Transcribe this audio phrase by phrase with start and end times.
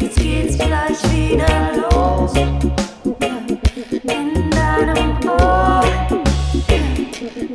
[0.00, 2.32] Jetzt geht's gleich wieder los.
[4.04, 5.82] In deinem Ohr.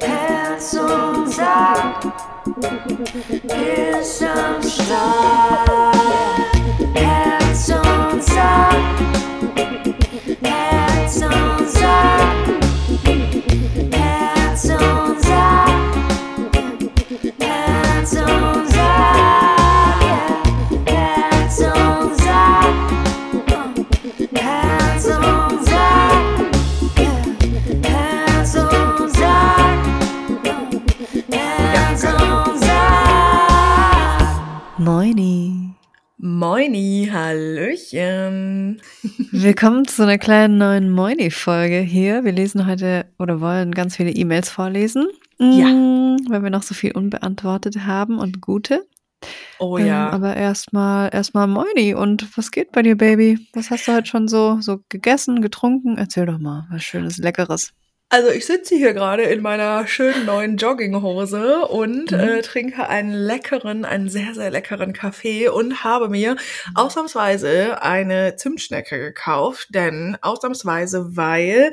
[0.02, 2.04] Herz und Sack
[3.46, 5.93] ist am Start.
[36.44, 38.82] Moini, Hallöchen.
[39.32, 42.26] Willkommen zu einer kleinen neuen Moini-Folge hier.
[42.26, 45.08] Wir lesen heute oder wollen ganz viele E-Mails vorlesen.
[45.40, 45.68] Ja.
[45.70, 48.86] Mm, Weil wir noch so viel unbeantwortet haben und gute.
[49.58, 50.10] Oh Ähm, ja.
[50.10, 51.94] aber erstmal erstmal Moini.
[51.94, 53.48] Und was geht bei dir, Baby?
[53.54, 55.98] Was hast du heute schon so, so gegessen, getrunken?
[55.98, 57.72] Erzähl doch mal, was Schönes, Leckeres.
[58.14, 62.20] Also ich sitze hier gerade in meiner schönen neuen Jogginghose und Mhm.
[62.20, 66.36] äh, trinke einen leckeren, einen sehr, sehr leckeren Kaffee und habe mir
[66.76, 71.72] ausnahmsweise eine Zimtschnecke gekauft, denn ausnahmsweise, weil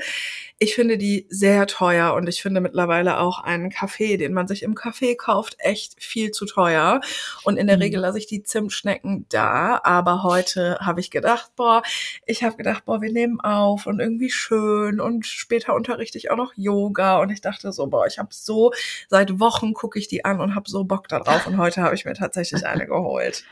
[0.63, 4.63] ich finde die sehr teuer und ich finde mittlerweile auch einen Kaffee, den man sich
[4.63, 7.01] im Café kauft, echt viel zu teuer.
[7.45, 7.83] Und in der Mhm.
[7.83, 11.83] Regel lasse ich die Zimtschnecken da, aber heute habe ich gedacht, boah,
[12.27, 16.37] ich habe gedacht, boah, wir nehmen auf und irgendwie schön und später unterrichte ich auch
[16.37, 18.71] noch Yoga und ich dachte so, boah, ich habe so,
[19.09, 22.05] seit Wochen gucke ich die an und habe so Bock darauf und heute habe ich
[22.05, 23.45] mir tatsächlich eine geholt.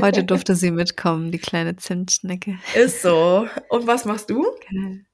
[0.00, 2.58] Heute durfte sie mitkommen, die kleine Zimtschnecke.
[2.74, 3.46] Ist so.
[3.68, 4.42] Und was machst du?
[4.70, 5.04] Geil.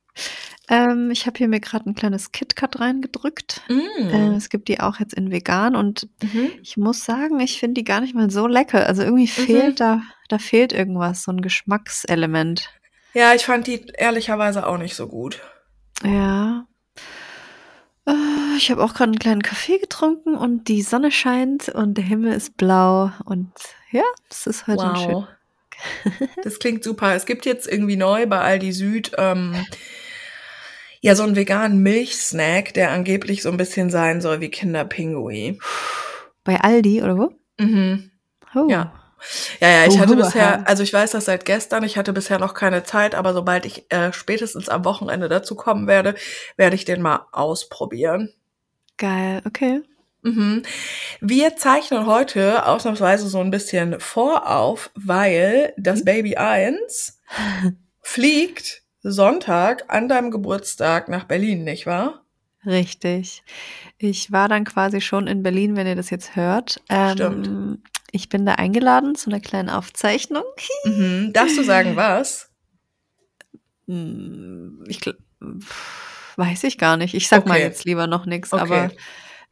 [0.69, 3.61] Ähm, ich habe hier mir gerade ein kleines KitKat reingedrückt.
[3.69, 4.35] Äh, Mm.
[4.35, 6.53] es gibt die auch jetzt in vegan und Mhm.
[6.63, 8.87] ich muss sagen, ich finde die gar nicht mal so lecker.
[8.87, 9.47] Also irgendwie Mhm.
[9.47, 12.71] fehlt da, da fehlt irgendwas, so ein Geschmackselement.
[13.13, 15.41] Ja, ich fand die ehrlicherweise auch nicht so gut.
[16.03, 16.67] Ja.
[18.07, 18.13] Äh,
[18.57, 22.33] Ich habe auch gerade einen kleinen Kaffee getrunken und die Sonne scheint und der Himmel
[22.33, 23.51] ist blau und
[23.91, 25.15] ja, es ist heute ein schön.
[25.15, 25.27] Wow.
[26.45, 27.15] Das klingt super.
[27.15, 29.55] Es gibt jetzt irgendwie neu bei Aldi Süd ähm,
[31.05, 35.59] ja so einen veganen Milchsnack, der angeblich so ein bisschen sein soll wie Kinderpingui.
[36.45, 37.31] Bei Aldi oder wo?
[37.59, 38.11] Mhm.
[38.55, 38.67] Oh.
[38.71, 38.95] Ja.
[39.61, 40.25] Ja, ja, ich hatte Oha.
[40.25, 43.67] bisher, also ich weiß das seit gestern, ich hatte bisher noch keine Zeit, aber sobald
[43.67, 46.15] ich äh, spätestens am Wochenende dazu kommen werde,
[46.57, 48.33] werde ich den mal ausprobieren.
[48.97, 49.83] Geil, okay.
[50.23, 50.63] Mhm.
[51.21, 56.05] Wir zeichnen heute ausnahmsweise so ein bisschen vorauf, weil das Mhm.
[56.07, 57.21] Baby 1
[58.01, 62.23] fliegt Sonntag an deinem Geburtstag nach Berlin, nicht wahr?
[62.67, 63.43] Richtig.
[63.99, 66.81] Ich war dann quasi schon in Berlin, wenn ihr das jetzt hört.
[67.13, 67.47] Stimmt.
[67.47, 70.45] Ähm, ich bin da eingeladen zu einer kleinen Aufzeichnung.
[70.85, 71.33] Mhm.
[71.35, 72.51] Darfst du sagen, was?
[73.87, 75.01] Hm, Ich
[76.37, 77.13] weiß ich gar nicht.
[77.15, 77.65] Ich sag mal Okay.
[77.67, 78.63] jetzt lieber noch nichts, Okay.
[78.63, 78.91] aber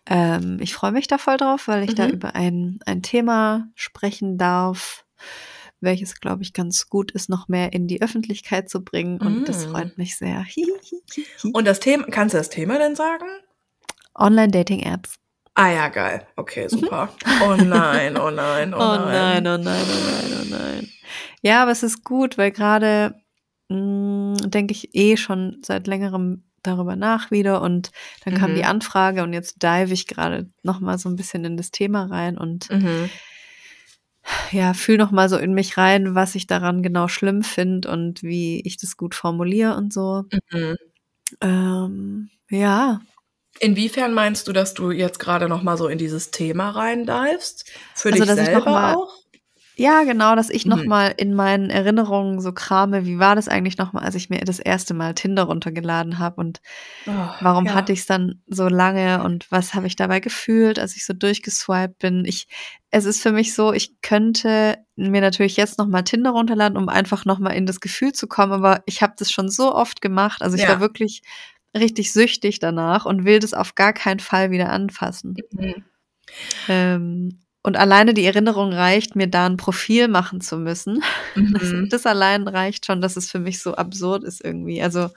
[0.06, 2.12] ähm, ich freue mich da voll drauf, weil ich da Mhm.
[2.12, 5.04] über ein, ein Thema sprechen darf,
[5.82, 9.20] welches, glaube ich, ganz gut ist, noch mehr in die Öffentlichkeit zu bringen.
[9.20, 9.70] Und das Mm.
[9.70, 10.46] freut mich sehr.
[11.52, 13.26] Und das Thema, kannst du das Thema denn sagen?
[14.14, 15.16] Online-Dating-Apps.
[15.54, 16.26] Ah ja, geil.
[16.36, 17.14] Okay, super.
[17.42, 19.42] Oh nein, oh nein, oh, Oh nein.
[19.42, 20.88] nein, oh nein, oh nein, oh nein.
[21.42, 23.14] Ja, aber es ist gut, weil gerade
[23.68, 27.90] mh, denke ich eh schon seit längerem darüber nach wieder und
[28.24, 28.54] dann kam Mhm.
[28.54, 32.04] die Anfrage und jetzt dive ich gerade noch mal so ein bisschen in das Thema
[32.06, 33.10] rein und Mhm.
[34.52, 38.22] Ja, fühl noch mal so in mich rein, was ich daran genau schlimm finde und
[38.22, 40.24] wie ich das gut formuliere und so.
[40.52, 40.76] Mhm.
[41.40, 43.00] Ähm, ja,
[43.60, 47.70] Inwiefern meinst du, dass du jetzt gerade noch mal so in dieses Thema reindivest?
[47.94, 49.21] Für Also, dich selber mal- auch?
[49.78, 50.88] Ja, genau, dass ich noch Mhm.
[50.88, 54.40] mal in meinen Erinnerungen so krame, wie war das eigentlich noch mal, als ich mir
[54.40, 56.60] das erste Mal Tinder runtergeladen habe und
[57.06, 57.74] Oh, warum ja.
[57.74, 61.14] hatte ich es dann so lange und was habe ich dabei gefühlt, als ich so
[61.14, 62.24] durchgeswiped bin?
[62.26, 62.48] Ich
[62.90, 66.88] es ist für mich so, ich könnte mir natürlich jetzt noch mal Tinder runterladen, um
[66.90, 70.02] einfach noch mal in das Gefühl zu kommen, aber ich habe das schon so oft
[70.02, 70.42] gemacht.
[70.42, 70.68] Also, ich Ja.
[70.68, 71.22] war wirklich
[71.74, 75.42] richtig süchtig danach und will das auf gar keinen Fall wieder anfassen.
[75.52, 75.84] Mhm.
[76.68, 81.02] Ähm, und alleine die Erinnerung reicht, mir da ein Profil machen zu müssen.
[81.60, 81.88] Das, Mhm.
[81.90, 84.82] das allein reicht schon, dass es für mich so absurd ist irgendwie.
[84.82, 85.08] Also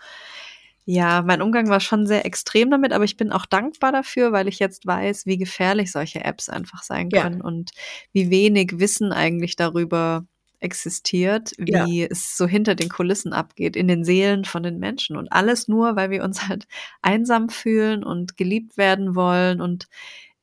[0.85, 4.47] ja, mein Umgang war schon sehr extrem damit, aber ich bin auch dankbar dafür, weil
[4.47, 7.23] ich jetzt weiß, wie gefährlich solche Apps einfach sein Ja.
[7.23, 7.71] können und
[8.13, 10.25] wie wenig Wissen eigentlich darüber
[10.59, 11.85] existiert, Ja.
[11.87, 15.17] wie es so hinter den Kulissen abgeht, in den Seelen von den Menschen.
[15.17, 16.67] Und alles nur, weil wir uns halt
[17.01, 19.87] einsam fühlen und geliebt werden wollen und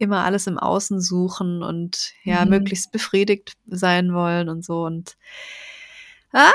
[0.03, 2.51] immer alles im Außen suchen und ja, Mhm.
[2.51, 5.17] möglichst befriedigt sein wollen und so und
[6.33, 6.51] ah,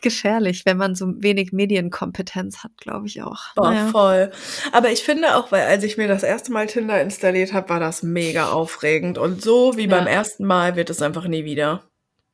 [0.00, 3.54] gefährlich, wenn man so wenig Medienkompetenz hat, glaube ich auch.
[3.54, 3.86] Boah, Naja.
[3.88, 4.30] voll.
[4.72, 7.80] Aber ich finde auch, weil als ich mir das erste Mal Tinder installiert habe, war
[7.80, 9.18] das mega aufregend.
[9.18, 10.12] Und so wie beim Ja.
[10.12, 11.84] ersten Mal wird es einfach nie wieder.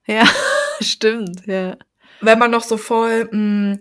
[0.06, 0.25] Ja,
[0.81, 1.77] stimmt, ja.
[2.21, 3.79] Wenn man noch so voll mh,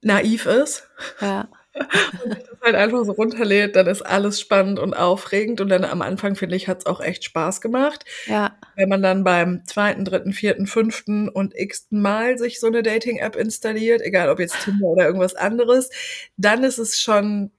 [0.00, 0.88] naiv ist
[1.20, 1.48] Ja.
[1.74, 5.60] Und sich das halt einfach so runterlädt, dann ist alles spannend und aufregend.
[5.60, 8.04] Und dann am Anfang, finde ich, hat es auch echt Spaß gemacht.
[8.26, 8.56] Ja.
[8.76, 13.36] Wenn man dann beim zweiten, dritten, vierten, fünften und x-ten Mal sich so eine Dating-App
[13.36, 15.90] installiert, egal ob jetzt Tinder oder irgendwas anderes,
[16.36, 17.50] dann ist es schon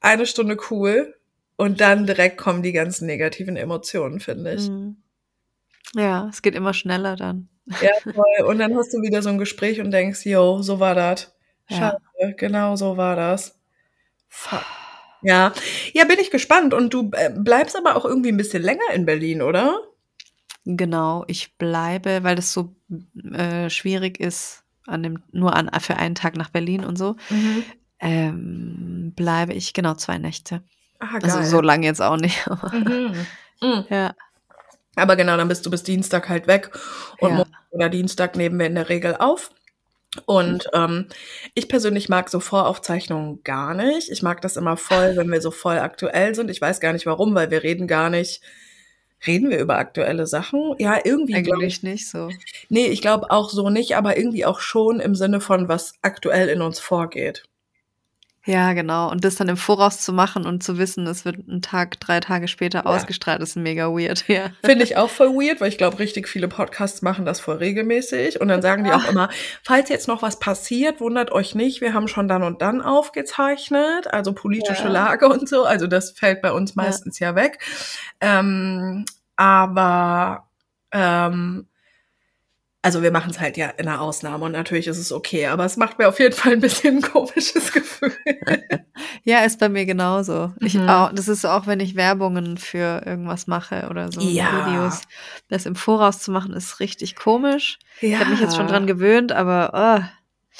[0.00, 1.14] eine Stunde cool
[1.56, 4.68] und dann direkt kommen die ganzen negativen Emotionen, finde ich.
[4.68, 4.96] Mhm.
[5.94, 7.48] Ja, es geht immer schneller dann.
[7.80, 8.46] Ja, voll.
[8.46, 11.34] Und dann hast du wieder so ein Gespräch und denkst, yo, so war das.
[11.68, 11.96] Ja.
[12.18, 13.58] Scheiße, genau so war das.
[14.28, 14.64] Fuck.
[15.22, 15.52] Ja.
[15.92, 16.74] Ja, bin ich gespannt.
[16.74, 19.80] Und du äh, bleibst aber auch irgendwie ein bisschen länger in Berlin, oder?
[20.64, 22.74] Genau, ich bleibe, weil das so
[23.32, 27.16] äh, schwierig ist, an dem, nur an, für einen Tag nach Berlin und so,
[28.00, 30.62] ähm, bleibe ich genau zwei Nächte.
[30.98, 31.30] Ah, geil.
[31.30, 32.46] Also so lange jetzt auch nicht.
[32.48, 33.26] aber Mhm.
[33.62, 33.84] Mhm.
[33.88, 34.14] ja,
[34.96, 36.70] Aber genau, dann bist du bis Dienstag halt weg
[37.20, 37.36] und Ja.
[37.36, 39.50] Montag oder Dienstag nehmen wir in der Regel auf.
[40.24, 41.06] Und ähm,
[41.54, 44.10] ich persönlich mag so Voraufzeichnungen gar nicht.
[44.10, 46.50] Ich mag das immer voll, wenn wir so voll aktuell sind.
[46.50, 48.40] Ich weiß gar nicht warum, weil wir reden gar nicht.
[49.26, 50.74] Reden wir über aktuelle Sachen?
[50.78, 51.42] Ja, irgendwie.
[51.42, 52.30] glaub ich, eigentlich nicht so.
[52.68, 56.48] nee, ich glaube auch so nicht, aber irgendwie auch schon im Sinne von, was aktuell
[56.48, 57.44] in uns vorgeht.
[58.48, 59.10] Ja, genau.
[59.10, 62.20] Und das dann im Voraus zu machen und zu wissen, es wird ein Tag, drei
[62.20, 62.86] Tage später Ja.
[62.86, 64.24] ausgestrahlt, ist mega weird.
[64.28, 64.50] Ja.
[64.64, 68.40] Finde ich auch voll weird, weil ich glaube, richtig viele Podcasts machen das voll regelmäßig.
[68.40, 69.28] Und dann sagen die auch immer,
[69.64, 74.06] falls jetzt noch was passiert, wundert euch nicht, wir haben schon dann und dann aufgezeichnet,
[74.12, 74.88] also politische.
[74.88, 75.64] Lage und so.
[75.64, 77.58] Also das fällt bei uns meistens ja, weg.
[78.20, 79.04] Ähm,
[79.36, 80.46] aber
[80.92, 81.66] ähm,
[82.86, 85.64] also wir machen es halt ja in einer Ausnahme und natürlich ist es okay, aber
[85.64, 88.12] es macht mir auf jeden Fall ein bisschen ein komisches Gefühl.
[89.24, 90.52] Ja, ist bei mir genauso.
[90.60, 90.88] Ich Mhm.
[90.88, 94.66] auch, das ist auch, wenn ich Werbungen für irgendwas mache oder so Ja.
[94.68, 95.02] Videos.
[95.48, 97.78] Das im Voraus zu machen, ist richtig komisch.
[98.00, 100.04] Ich habe mich jetzt schon dran gewöhnt, aber oh,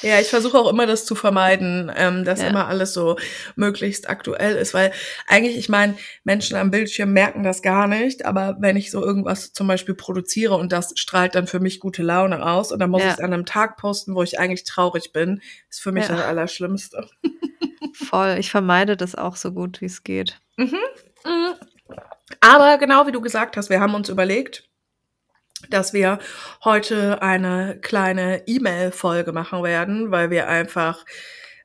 [0.01, 2.47] Ja, ich versuche auch immer das zu vermeiden, ähm, dass Ja.
[2.47, 3.17] immer alles so
[3.55, 4.91] möglichst aktuell ist, weil
[5.27, 9.53] eigentlich, ich meine, Menschen am Bildschirm merken das gar nicht, aber wenn ich so irgendwas
[9.53, 13.01] zum Beispiel produziere und das strahlt dann für mich gute Laune aus und dann muss
[13.01, 13.07] Ja.
[13.07, 16.15] ich es an einem Tag posten, wo ich eigentlich traurig bin, ist für mich Ja.
[16.15, 17.07] das Allerschlimmste.
[17.93, 18.35] voll.
[18.39, 20.39] Ich vermeide das auch so gut, wie es geht.
[20.57, 20.77] Mhm.
[22.41, 24.69] Aber genau wie du gesagt hast, wir haben uns überlegt,
[25.69, 26.19] dass wir
[26.63, 31.05] heute eine kleine E-Mail-Folge machen werden, weil wir einfach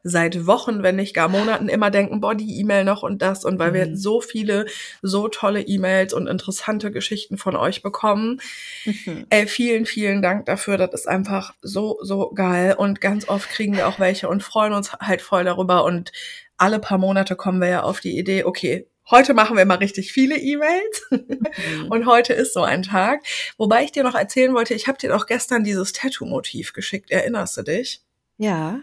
[0.04, 3.58] seit Wochen, wenn nicht gar Monaten immer denken, boah, die E-Mail noch und das und
[3.58, 3.96] weil wir Mhm.
[3.96, 4.66] so viele,
[5.00, 8.40] so tolle E-Mails und interessante Geschichten von euch bekommen.
[8.84, 9.26] Mhm.
[9.31, 10.76] Ey, vielen, vielen Dank dafür.
[10.76, 12.75] Das ist einfach so, so geil.
[12.76, 15.84] Und ganz oft kriegen wir auch welche und freuen uns halt voll darüber.
[15.84, 16.10] Und
[16.56, 20.12] alle paar Monate kommen wir ja auf die Idee, okay, heute machen wir mal richtig
[20.12, 21.06] viele E-Mails.
[21.10, 21.88] Mhm.
[21.90, 23.22] Und heute ist so ein Tag.
[23.58, 27.10] Wobei ich dir noch erzählen wollte, ich habe dir doch gestern dieses Tattoo-Motiv geschickt.
[27.10, 28.00] Erinnerst du dich?
[28.38, 28.81] Ja.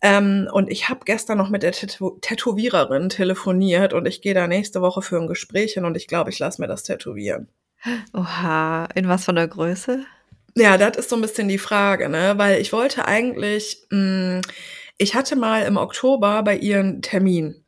[0.00, 4.46] Ähm, und ich habe gestern noch mit der Tätow Tätowiererin telefoniert und ich gehe da
[4.46, 7.48] nächste Woche für ein Gespräch hin und ich glaube, ich lasse mir das tätowieren.
[8.12, 8.86] Oha.
[8.94, 10.04] In was von der Größe?
[10.56, 12.34] Ja, das ist so ein bisschen die Frage, ne?
[12.36, 14.42] Weil ich wollte eigentlich, mh,
[14.98, 17.63] ich hatte mal im Oktober bei ihr einen Termin.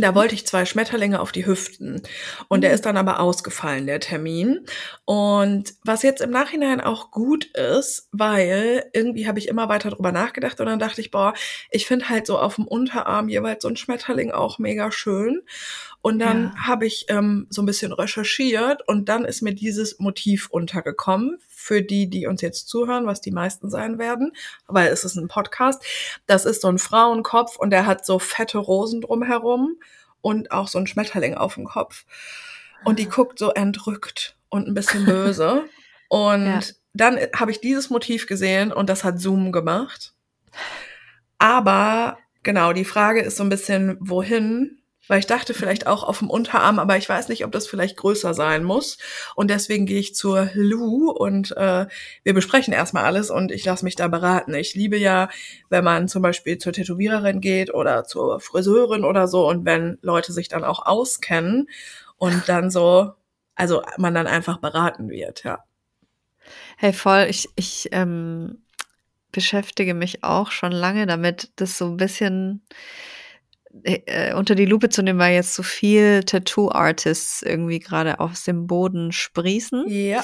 [0.00, 2.02] Da wollte ich zwei Schmetterlinge auf die Hüften.
[2.48, 2.74] Und der Mhm.
[2.74, 4.64] ist dann aber ausgefallen, der Termin.
[5.04, 10.12] Und was jetzt im Nachhinein auch gut ist, weil irgendwie habe ich immer weiter drüber
[10.12, 11.34] nachgedacht und dann dachte ich, boah,
[11.70, 15.42] ich finde halt so auf dem Unterarm jeweils so ein Schmetterling auch mega schön.
[16.00, 16.62] Und dann Ja.
[16.66, 21.38] habe ich ähm, so ein bisschen recherchiert und dann ist mir dieses Motiv untergekommen.
[21.68, 24.32] Für die, die uns jetzt zuhören, was die meisten sein werden,
[24.68, 25.82] weil es ist ein Podcast.
[26.26, 29.76] Das ist so ein Frauenkopf und der hat so fette Rosen drumherum
[30.22, 32.06] und auch so ein Schmetterling auf dem Kopf.
[32.84, 35.64] Und die guckt so entrückt und ein bisschen böse.
[36.08, 36.60] Und Ja.
[36.94, 40.14] dann habe ich dieses Motiv gesehen und das hat Zoom gemacht.
[41.38, 44.77] Aber genau, die Frage ist so ein bisschen, wohin?
[45.08, 47.96] Weil ich dachte vielleicht auch auf dem Unterarm, aber ich weiß nicht, ob das vielleicht
[47.96, 48.98] größer sein muss.
[49.34, 51.86] Und deswegen gehe ich zur Lou und äh,
[52.22, 54.54] wir besprechen erstmal alles und ich lasse mich da beraten.
[54.54, 55.28] Ich liebe ja,
[55.70, 60.32] wenn man zum Beispiel zur Tätowiererin geht oder zur Friseurin oder so und wenn Leute
[60.32, 61.68] sich dann auch auskennen
[62.16, 63.12] und dann so,
[63.54, 65.64] also man dann einfach beraten wird, ja.
[66.76, 67.26] Hey, voll.
[67.28, 68.62] Ich, ich ähm,
[69.32, 72.62] beschäftige mich auch schon lange damit, das so ein bisschen
[73.84, 78.66] äh, unter die Lupe zu nehmen, weil jetzt so viel Tattoo-Artists irgendwie gerade aus dem
[78.66, 79.84] Boden sprießen.
[79.88, 80.22] Ja.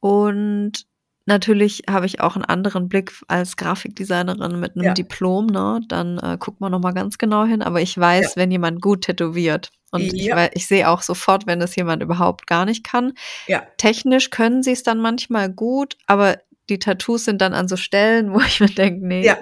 [0.00, 0.84] Und
[1.26, 4.94] natürlich habe ich auch einen anderen Blick als Grafikdesignerin mit einem Ja.
[4.94, 5.80] Diplom, ne?
[5.88, 7.62] Dann äh, guckt man noch mal ganz genau hin.
[7.62, 8.42] Aber ich weiß, Ja.
[8.42, 9.70] wenn jemand gut tätowiert.
[9.92, 10.36] Und ich, Ja.
[10.36, 13.12] wei- ich sehe auch sofort, wenn es jemand überhaupt gar nicht kann.
[13.46, 13.62] Ja.
[13.76, 16.38] Technisch können sie es dann manchmal gut, aber
[16.70, 19.24] die Tattoos sind dann an so Stellen, wo ich mir denke, nee.
[19.24, 19.36] Ja.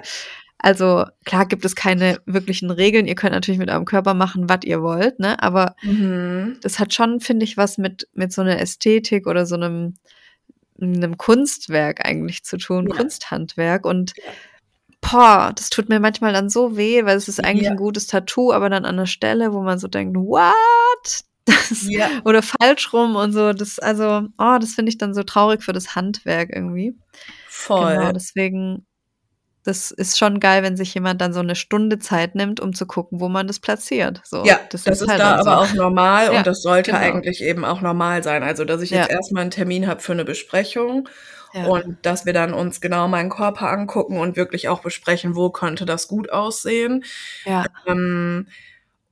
[0.63, 3.07] Also klar gibt es keine wirklichen Regeln.
[3.07, 5.41] Ihr könnt natürlich mit eurem Körper machen, was ihr wollt, ne?
[5.41, 6.57] Aber Mhm.
[6.61, 9.95] das hat schon, finde ich, was mit, mit so einer Ästhetik oder so einem,
[10.79, 12.95] einem Kunstwerk eigentlich zu tun, Ja.
[12.95, 13.85] Kunsthandwerk.
[13.85, 14.13] Und
[15.01, 17.71] boah, das tut mir manchmal dann so weh, weil es ist eigentlich Ja.
[17.71, 20.53] ein gutes Tattoo, aber dann an einer Stelle, wo man so denkt, what?
[21.45, 22.07] Das, Ja.
[22.23, 23.51] oder falsch rum und so.
[23.53, 26.95] Das, also, oh, das finde ich dann so traurig für das Handwerk irgendwie.
[27.47, 27.95] Voll.
[27.97, 28.85] Genau, deswegen,
[29.63, 32.85] das ist schon geil, wenn sich jemand dann so eine Stunde Zeit nimmt, um zu
[32.85, 34.21] gucken, wo man das platziert.
[34.23, 35.49] So, Ja, das, ist, halt da aber so.
[35.51, 37.03] auch normal Ja, und das sollte genau.
[37.03, 38.43] eigentlich eben auch normal sein.
[38.43, 39.15] Also, dass ich jetzt Ja.
[39.17, 41.07] erstmal einen Termin habe für eine Besprechung
[41.53, 41.65] Ja.
[41.65, 45.85] und dass wir dann uns genau meinen Körper angucken und wirklich auch besprechen, wo könnte
[45.85, 47.03] das gut aussehen.
[47.45, 47.65] ja.
[47.87, 48.47] Ähm,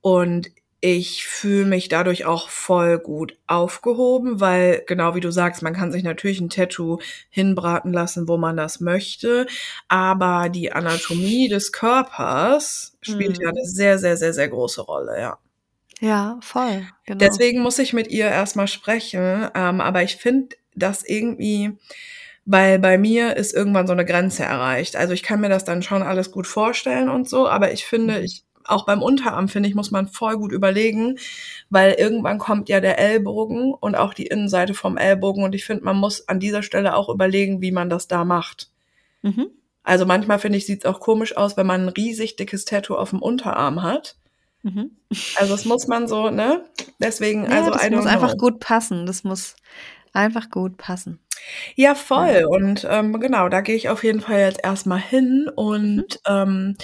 [0.02, 0.48] und
[0.82, 5.92] ich fühle mich dadurch auch voll gut aufgehoben, weil genau wie du sagst, man kann
[5.92, 6.98] sich natürlich ein Tattoo
[7.30, 9.46] hinbraten lassen, wo man das möchte,
[9.88, 13.50] aber die Anatomie des Körpers spielt ja Mhm.
[13.50, 15.38] eine sehr, sehr, sehr, sehr große Rolle, ja.
[16.00, 16.86] Ja, voll.
[17.06, 17.38] Genau.
[17.38, 21.72] Deswegen muss ich mit ihr erstmal sprechen, ähm, aber ich finde das irgendwie,
[22.46, 24.96] weil bei mir ist irgendwann so eine Grenze erreicht.
[24.96, 28.20] Also ich kann mir das dann schon alles gut vorstellen und so, aber ich finde,
[28.20, 28.24] Mhm.
[28.24, 31.18] ich auch beim Unterarm finde ich, muss man voll gut überlegen,
[31.70, 35.84] weil irgendwann kommt ja der Ellbogen und auch die Innenseite vom Ellbogen und ich finde,
[35.84, 38.70] man muss an dieser Stelle auch überlegen, wie man das da macht.
[39.22, 39.48] Mhm.
[39.82, 42.96] Also manchmal finde ich, sieht es auch komisch aus, wenn man ein riesig dickes Tattoo
[42.96, 44.16] auf dem Unterarm hat.
[44.62, 44.90] Mhm.
[45.36, 46.64] Also das muss man so, ne?
[46.98, 49.06] Deswegen, Ja, also das muss einfach gut passen.
[49.06, 49.56] Das muss
[50.12, 51.18] einfach gut passen.
[51.76, 52.44] Ja, voll.
[52.48, 56.76] Und ähm, genau, da gehe ich auf jeden Fall jetzt erstmal hin und ähm,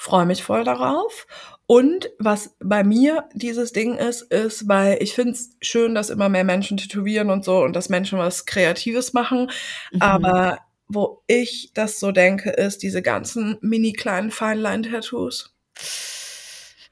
[0.00, 1.26] freue mich voll darauf.
[1.66, 6.28] Und was bei mir dieses Ding ist, ist, weil ich finde es schön, dass immer
[6.30, 9.50] mehr Menschen tätowieren und so und dass Menschen was Kreatives machen.
[9.92, 10.00] Mhm.
[10.02, 15.54] Aber wo ich das so denke, ist diese ganzen mini kleinen Feinline-Tattoos.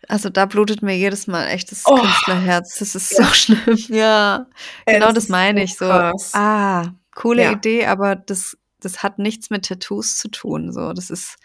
[0.06, 1.96] Also da blutet mir jedes Mal echt das Oh.
[1.96, 2.78] Künstlerherz.
[2.78, 3.24] Das ist Ja.
[3.24, 3.76] so schlimm.
[3.88, 4.46] Ja,
[4.86, 5.76] Ey, genau das meine so ich.
[5.76, 6.30] So, krass.
[6.34, 7.52] ah, coole Ja.
[7.52, 10.72] Idee, aber das, das hat nichts mit Tattoos zu tun.
[10.72, 11.36] So, das ist,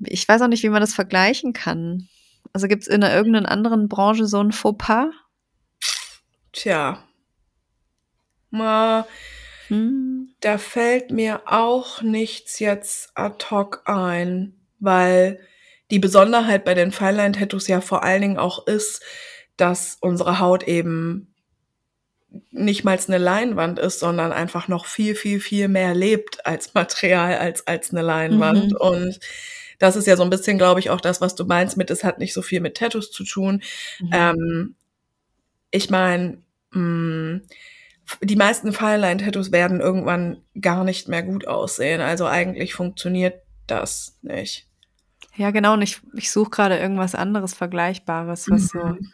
[0.00, 2.08] ich weiß auch nicht, wie man das vergleichen kann.
[2.52, 5.08] Also gibt es in einer irgendeiner anderen Branche so ein Fauxpas?
[6.52, 7.02] Tja.
[8.50, 9.06] Mal,
[9.68, 10.34] Hm.
[10.40, 15.40] da fällt mir auch nichts jetzt ad hoc ein, weil
[15.90, 19.02] die Besonderheit bei den Feinline-Tattoos ja vor allen Dingen auch ist,
[19.56, 21.34] dass unsere Haut eben
[22.50, 27.38] nicht mal eine Leinwand ist, sondern einfach noch viel, viel, viel mehr lebt als Material,
[27.38, 28.72] als, als eine Leinwand.
[28.72, 28.76] Mhm.
[28.76, 29.20] Und
[29.78, 32.04] das ist ja so ein bisschen, glaube ich, auch das, was du meinst mit, es
[32.04, 33.62] hat nicht so viel mit Tattoos zu tun.
[34.00, 34.10] Mhm.
[34.12, 34.74] Ähm,
[35.70, 36.38] ich meine,
[38.22, 42.00] die meisten Fireline-Tattoos werden irgendwann gar nicht mehr gut aussehen.
[42.00, 44.68] Also eigentlich funktioniert das nicht.
[45.36, 45.74] Ja, genau.
[45.74, 49.12] Und ich, ich suche gerade irgendwas anderes Vergleichbares, was so, Mhm.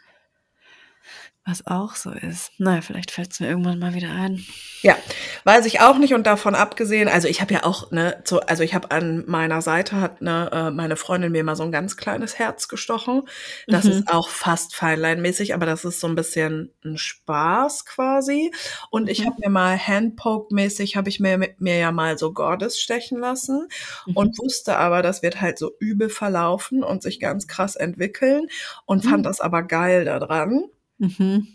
[1.45, 2.51] Was auch so ist.
[2.59, 4.45] Naja, vielleicht fällt es mir irgendwann mal wieder ein.
[4.83, 4.95] Ja,
[5.43, 8.63] weiß ich auch nicht und davon abgesehen, also ich habe ja auch, ne, so, also
[8.63, 11.97] ich habe an meiner Seite hat ne, äh, meine Freundin mir mal so ein ganz
[11.97, 13.23] kleines Herz gestochen.
[13.67, 13.91] Das Mhm.
[13.91, 18.51] ist auch fast Feinline-mäßig, aber das ist so ein bisschen ein Spaß quasi.
[18.91, 19.25] Und ich Mhm.
[19.25, 23.67] habe mir mal Handpoke-mäßig, habe ich mir, mir ja mal so Goddess stechen lassen
[24.13, 24.43] und Mhm.
[24.43, 28.47] wusste aber, das wird halt so übel verlaufen und sich ganz krass entwickeln
[28.85, 29.23] und fand Mhm.
[29.23, 30.65] das aber geil daran
[31.01, 31.47] Mhm.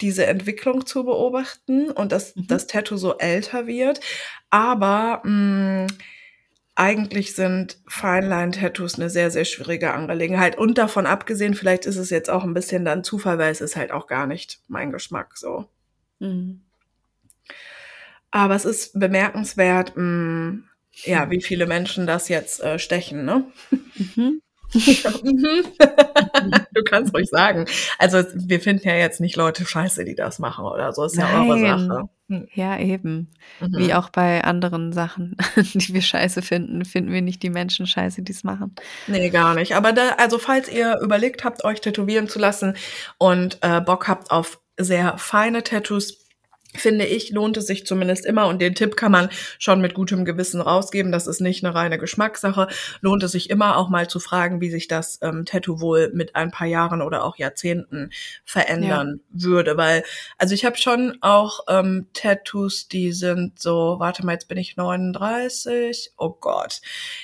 [0.00, 2.46] diese Entwicklung zu beobachten und dass Mhm.
[2.48, 4.00] das Tattoo so älter wird.
[4.50, 5.88] Aber mh,
[6.76, 10.58] eigentlich sind Feinline-Tattoos eine sehr, sehr schwierige Angelegenheit.
[10.58, 13.76] Und davon abgesehen, vielleicht ist es jetzt auch ein bisschen dann Zufall, weil es ist
[13.76, 15.66] halt auch gar nicht mein Geschmack so.
[16.20, 16.62] Mhm.
[18.30, 20.58] Aber es ist bemerkenswert, mh,
[21.04, 23.44] ja, wie viele Menschen das jetzt äh, stechen, ne?
[23.96, 24.42] Mhm.
[26.72, 27.66] Du kannst ruhig sagen.
[27.98, 31.04] Also wir finden ja jetzt nicht Leute scheiße, die das machen oder so.
[31.04, 31.88] Ist ja eure Nein.
[31.88, 32.08] Sache.
[32.28, 32.46] Hm.
[32.52, 33.28] Ja, eben.
[33.60, 33.78] Mhm.
[33.78, 38.22] Wie auch bei anderen Sachen, die wir scheiße finden, finden wir nicht die Menschen scheiße,
[38.22, 38.74] die es machen.
[39.06, 39.74] Nee, gar nicht.
[39.74, 42.76] Aber da, also falls ihr überlegt habt, euch tätowieren zu lassen
[43.16, 46.27] und äh, Bock habt auf sehr feine Tattoos,
[46.74, 50.24] finde ich, lohnt es sich zumindest immer und den Tipp kann man schon mit gutem
[50.24, 51.10] Gewissen rausgeben.
[51.12, 52.68] Das ist nicht eine reine Geschmackssache.
[53.00, 56.36] Lohnt es sich immer auch mal zu fragen, wie sich das ähm, Tattoo wohl mit
[56.36, 58.10] ein paar Jahren oder auch Jahrzehnten
[58.44, 59.76] verändern würde.
[59.76, 60.04] Weil,
[60.36, 64.76] also ich habe schon auch ähm, Tattoos, die sind so, warte mal, jetzt bin ich
[64.76, 66.12] 39.
[66.18, 66.80] Oh Gott.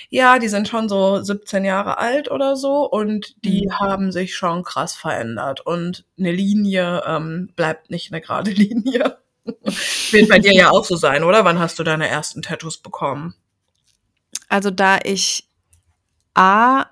[0.09, 3.79] Ja, die sind schon so 17 Jahre alt oder so und die Mhm.
[3.79, 5.61] haben sich schon krass verändert.
[5.61, 9.17] Und eine Linie ähm, bleibt nicht eine gerade Linie.
[10.11, 11.45] Wird bei dir ja auch so sein, oder?
[11.45, 13.35] Wann hast du deine ersten Tattoos bekommen?
[14.49, 15.47] Also da ich
[16.33, 16.85] A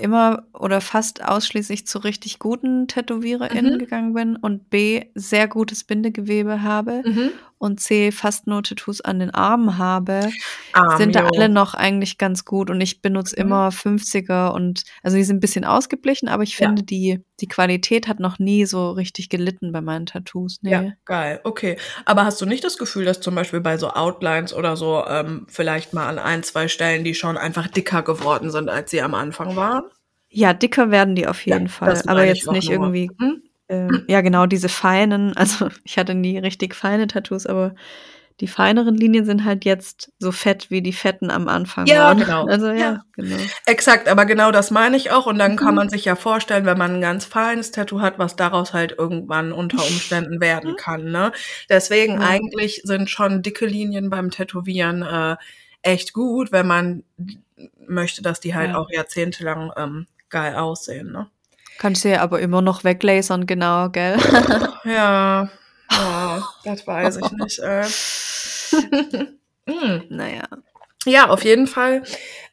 [0.00, 3.78] immer oder fast ausschließlich zu richtig guten TätowiererInnen Mhm.
[3.78, 7.30] gegangen bin und B sehr gutes Bindegewebe habe Mhm.
[7.58, 10.34] Und C fast nur Tattoos an den Armen habe,
[10.72, 11.28] Arm, sind da jo.
[11.34, 13.42] alle noch eigentlich ganz gut und ich benutze Mhm.
[13.42, 16.68] immer 50er und also die sind ein bisschen ausgeblichen, aber ich Ja.
[16.68, 20.96] finde, die die Qualität hat noch nie so richtig gelitten bei meinen Tattoos, Ja, ne.
[21.04, 21.76] geil, okay.
[22.06, 25.46] Aber hast du nicht das Gefühl, dass zum Beispiel bei so Outlines oder so ähm,
[25.48, 29.14] vielleicht mal an ein, zwei Stellen die schon einfach dicker geworden sind, als sie am
[29.14, 29.84] Anfang waren?
[30.32, 33.45] Ja, dicker werden die auf Ja, jeden Fall, das aber jetzt nicht irgendwie Mhm.
[33.68, 37.74] Ähm, ja genau, diese feinen also ich hatte nie richtig feine Tattoos, aber
[38.40, 42.18] die feineren Linien sind halt jetzt so fett, wie die fetten am Anfang Ja, waren.
[42.18, 42.46] genau.
[42.50, 42.74] Also Ja.
[42.76, 43.38] ja, genau.
[43.64, 45.24] Exakt, aber genau das meine ich auch.
[45.26, 45.74] Und dann kann Mhm.
[45.76, 49.52] man sich ja vorstellen, wenn man ein ganz feines Tattoo hat, was daraus halt irgendwann
[49.52, 51.04] unter Umständen werden kann.
[51.10, 51.32] Ne?
[51.70, 52.28] Deswegen Ja.
[52.28, 55.36] eigentlich sind schon dicke Linien beim Tätowieren äh,
[55.82, 57.04] echt gut, wenn man
[57.86, 58.76] möchte, dass die halt Ja.
[58.78, 61.10] auch jahrzehntelang ähm, geil aussehen.
[61.12, 61.28] Ne?
[61.78, 64.16] Kannst du ja aber immer noch weglasern, genau, gell?
[64.84, 65.48] Ja,
[65.90, 67.58] ja, das weiß ich nicht.
[67.58, 67.84] Äh.
[69.66, 70.02] mm.
[70.10, 70.26] Na
[71.06, 71.28] ja.
[71.30, 72.02] Auf jeden Fall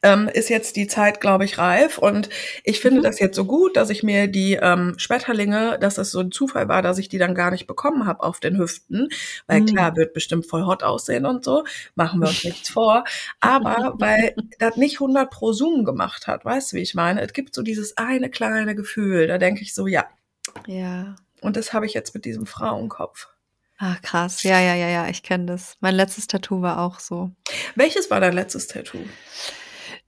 [0.02, 1.98] ähm, ist jetzt die Zeit, glaube ich, reif.
[1.98, 2.30] Und
[2.64, 3.04] ich finde Mhm.
[3.04, 6.68] das jetzt so gut, dass ich mir die ähm, Schmetterlinge, dass es so ein Zufall
[6.68, 9.10] war, dass ich die dann gar nicht bekommen habe auf den Hüften.
[9.48, 9.66] Weil Mhm.
[9.68, 11.64] klar, wird bestimmt voll hot aussehen und so.
[11.96, 13.04] Machen wir uns nichts vor.
[13.40, 17.22] Aber weil das nicht 100 pro Zoom gemacht hat, weißt du, wie ich meine?
[17.22, 20.06] Es gibt so dieses eine kleine Gefühl, da denke ich so, ja.
[20.68, 21.16] Ja.
[21.42, 23.28] Und das habe ich jetzt mit diesem Frauenkopf.
[23.78, 24.44] Ach krass.
[24.44, 25.76] Ja, ja, ja, ja, ich kenne das.
[25.82, 27.32] Mein letztes Tattoo war auch so.
[27.76, 29.04] Welches war dein letztes Tattoo?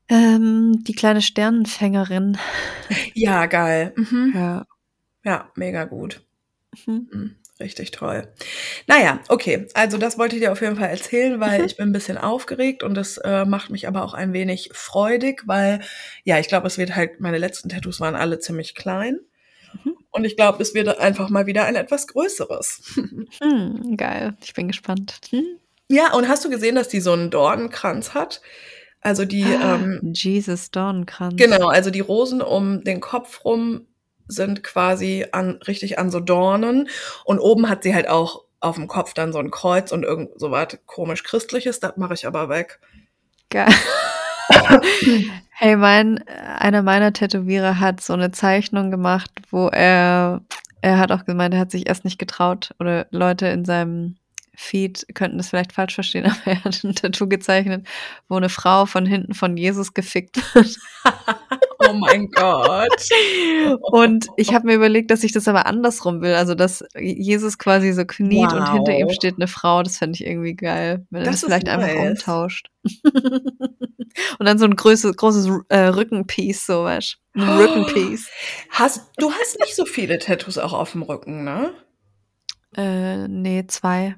[0.07, 2.37] Ähm, die kleine Sternenfängerin.
[3.15, 3.93] Ja, geil.
[3.95, 4.31] Mhm.
[4.35, 4.65] Ja.
[5.23, 6.23] Ja, mega gut.
[6.85, 7.09] Mhm.
[7.11, 8.31] Mhm, Richtig toll.
[8.85, 9.67] Naja, okay.
[9.73, 11.65] Also das wollte ich dir auf jeden Fall erzählen, weil Mhm.
[11.65, 15.41] ich bin ein bisschen aufgeregt und das äh, macht mich aber auch ein wenig freudig,
[15.47, 15.81] weil
[16.23, 19.19] ja, ich glaube, es wird halt, meine letzten Tattoos waren alle ziemlich klein.
[19.83, 19.95] Mhm.
[20.15, 22.81] Und ich glaube, es wird einfach mal wieder ein etwas größeres.
[23.41, 24.35] Hm, geil.
[24.43, 25.19] Ich bin gespannt.
[25.29, 25.43] Hm?
[25.89, 28.41] ja, und hast du gesehen, dass die so einen Dornenkranz hat?
[29.01, 31.35] Also die, Ah, ähm, Jesus Dornenkranz.
[31.35, 33.85] genau, also die Rosen um den Kopf rum
[34.27, 36.87] sind quasi an, richtig an so Dornen.
[37.25, 40.39] Und oben hat sie halt auch auf dem Kopf dann so ein Kreuz und irgend
[40.39, 41.79] so was komisch Christliches.
[41.81, 42.79] Das mache ich aber weg.
[43.49, 43.67] Geil.
[45.57, 50.41] Hey, mein, einer meiner Tätowierer hat so eine Zeichnung gemacht, wo er,
[50.81, 54.17] er hat auch gemeint, er hat sich erst nicht getraut oder Leute in seinem
[54.53, 57.87] Feed könnten das vielleicht falsch verstehen, aber er hat ein Tattoo gezeichnet,
[58.27, 60.77] wo eine Frau von hinten von Jesus gefickt wird.
[61.89, 63.09] Oh mein Gott.
[63.81, 66.33] Und ich habe mir überlegt, dass ich das aber andersrum will.
[66.35, 69.13] Also, dass Jesus quasi so kniet und hinter ihm Wow.
[69.13, 69.83] steht eine Frau.
[69.83, 72.11] Das fände ich irgendwie geil, wenn er Das vielleicht einfach nice.
[72.11, 72.69] umtauscht.
[74.39, 77.17] und dann so ein großes, großes äh, Rückenpiece, so du.
[77.33, 78.29] Ein Rückenpiece.
[78.69, 81.71] Hast, du hast nicht so viele Tattoos auch auf dem Rücken, ne?
[82.77, 84.15] Äh, nee, zwei.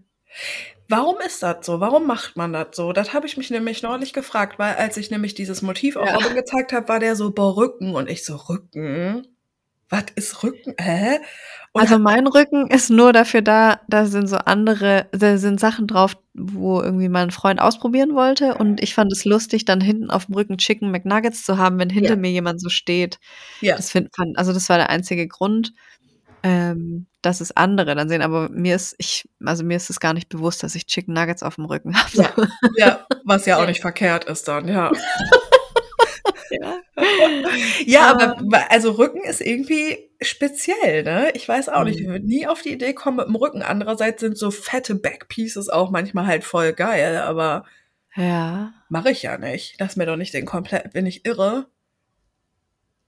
[0.89, 1.79] Warum ist das so?
[1.79, 2.93] Warum macht man das so?
[2.93, 6.15] Das habe ich mich nämlich neulich gefragt, weil als ich nämlich dieses Motiv auf Ja.
[6.15, 7.93] Robin gezeigt habe, war der so, boah, Rücken.
[7.95, 9.27] Und ich so, Rücken?
[9.89, 10.75] Was ist Rücken?
[10.79, 11.19] Hä?
[11.71, 15.87] Und Also mein Rücken ist nur dafür da, da sind so andere, da sind Sachen
[15.87, 20.25] drauf, wo irgendwie mein Freund ausprobieren wollte und ich fand es lustig, dann hinten auf
[20.25, 22.15] dem Rücken Chicken McNuggets zu haben, wenn hinter Ja.
[22.17, 23.19] mir jemand so steht.
[23.61, 23.75] ja.
[23.77, 25.73] Das find, fand, also das war der einzige Grund,
[26.43, 28.21] ähm, dass es andere dann sehen.
[28.21, 31.43] Aber mir ist, ich, also mir ist es gar nicht bewusst, dass ich Chicken Nuggets
[31.43, 32.09] auf dem Rücken habe.
[32.17, 32.33] Ja.
[32.77, 34.91] ja, was ja auch nicht verkehrt ist dann, ja.
[36.49, 36.79] ja.
[37.85, 41.31] Ja, aber wa- also Rücken ist irgendwie speziell, ne?
[41.33, 42.11] Ich weiß auch nicht, ich Mhm.
[42.11, 43.61] würde nie auf die Idee kommen mit dem Rücken.
[43.61, 47.65] Andererseits sind so fette Backpieces auch manchmal halt voll geil, aber
[48.15, 48.73] ja.
[48.89, 49.75] mache ich ja nicht.
[49.79, 51.67] Lass mir doch nicht den komplett, bin ich irre?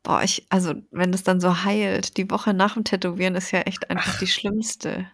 [0.04, 3.62] Boah, ich, also wenn das dann so heilt, die Woche nach dem Tätowieren ist ja
[3.62, 5.08] echt einfach die schlimmste.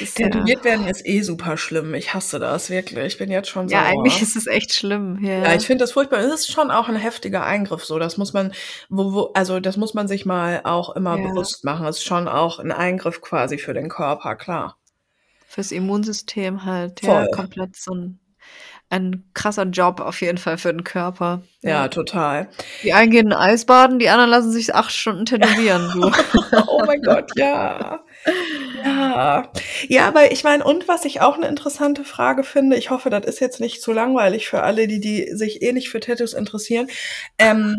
[0.00, 1.94] Ist ja, Tätowiert werden ist eh super schlimm.
[1.94, 2.98] Ich hasse das wirklich.
[3.14, 3.88] Ich bin jetzt schon ja, sauer.
[4.04, 5.18] eigentlich ist es echt schlimm.
[5.24, 6.18] Ja, Ja, ich finde das furchtbar.
[6.18, 7.98] Es ist schon auch ein heftiger Eingriff so.
[7.98, 8.52] Das muss man,
[8.90, 11.28] wo, wo, also das muss man sich mal auch immer Ja.
[11.28, 11.86] bewusst machen.
[11.86, 14.76] Es ist schon auch ein Eingriff quasi für den Körper, klar.
[15.46, 17.30] Fürs Immunsystem halt, ja, Voll.
[17.30, 18.18] komplett so 'n
[18.90, 21.42] ein krasser Job auf jeden Fall für den Körper.
[21.62, 22.48] Ja, total.
[22.82, 26.10] Die einen gehen Eisbaden, die anderen lassen sich 8 Stunden tätowieren, du.
[26.68, 28.00] Oh mein Gott, ja.
[28.84, 29.52] Ja.
[29.88, 33.24] Ja, aber ich meine und was ich auch 'ne interessante Frage finde, ich hoffe, das
[33.26, 36.88] ist jetzt nicht zu langweilig für alle, die die sich eh nicht für Tattoos interessieren.
[37.38, 37.76] Ähm,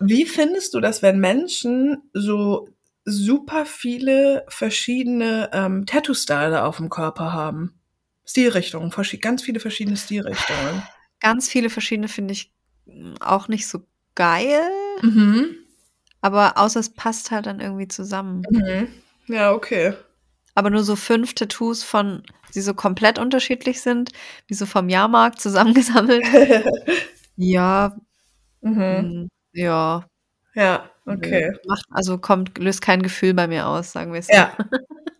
[0.00, 2.68] wie findest du das, wenn Menschen so
[3.06, 7.81] super viele verschiedene, ähm, Tattoo-Style aufm Körper haben?
[8.24, 10.82] Stilrichtungen, ganz viele verschiedene Stilrichtungen.
[11.20, 12.52] Ganz viele verschiedene finde ich,
[12.84, 14.60] hm, auch nicht so geil.
[15.02, 15.54] Mhm.
[16.20, 18.42] Aber außer es passt halt dann irgendwie zusammen.
[18.50, 18.88] Mhm.
[19.28, 19.94] Ja, okay.
[20.56, 24.10] Aber nur so 5 Tattoos von die so komplett unterschiedlich sind,
[24.46, 26.24] wie so vom Jahrmarkt zusammengesammelt.
[27.36, 27.96] Ja.
[28.60, 28.76] Mhm.
[28.78, 30.06] Hm, ja.
[30.54, 30.91] Ja.
[31.06, 31.52] Okay.
[31.66, 34.34] Macht also kommt löst kein Gefühl bei mir aus, sagen wir's so.
[34.34, 34.52] Ja.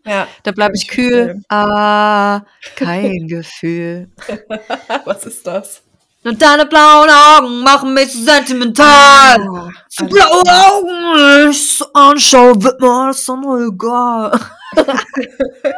[0.05, 1.41] Ja, Da bleibe ich kühl.
[1.47, 2.41] Ah,
[2.75, 4.09] kein Gefühl.
[5.05, 5.81] Was ist das?
[6.23, 9.37] Nur deine blauen Augen machen mich sentimental.
[9.39, 10.43] Ah, So alles blaue.
[10.45, 14.39] Augen, ich so anschaue, wird mir alles andere egal.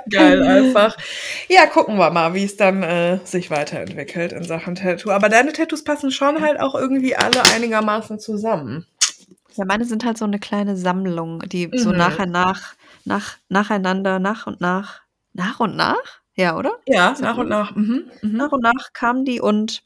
[0.09, 0.95] Geil einfach.
[1.47, 5.11] Ja, gucken wir mal, wie's dann, äh, sich weiterentwickelt in Sachen Tattoo.
[5.11, 8.85] Aber deine Tattoos passen schon halt auch irgendwie alle einigermaßen zusammen.
[9.57, 11.93] Ja, meine sind halt so 'ne kleine Sammlung, die so Mhm.
[11.93, 15.01] nachher nach nach nacheinander, nach und nach
[15.33, 16.21] nach und nach?
[16.35, 16.77] Ja, oder?
[16.87, 17.75] Ja, nach und nach.
[17.75, 18.51] Mhm, Nach mhm.
[18.51, 19.83] und nach kamen die und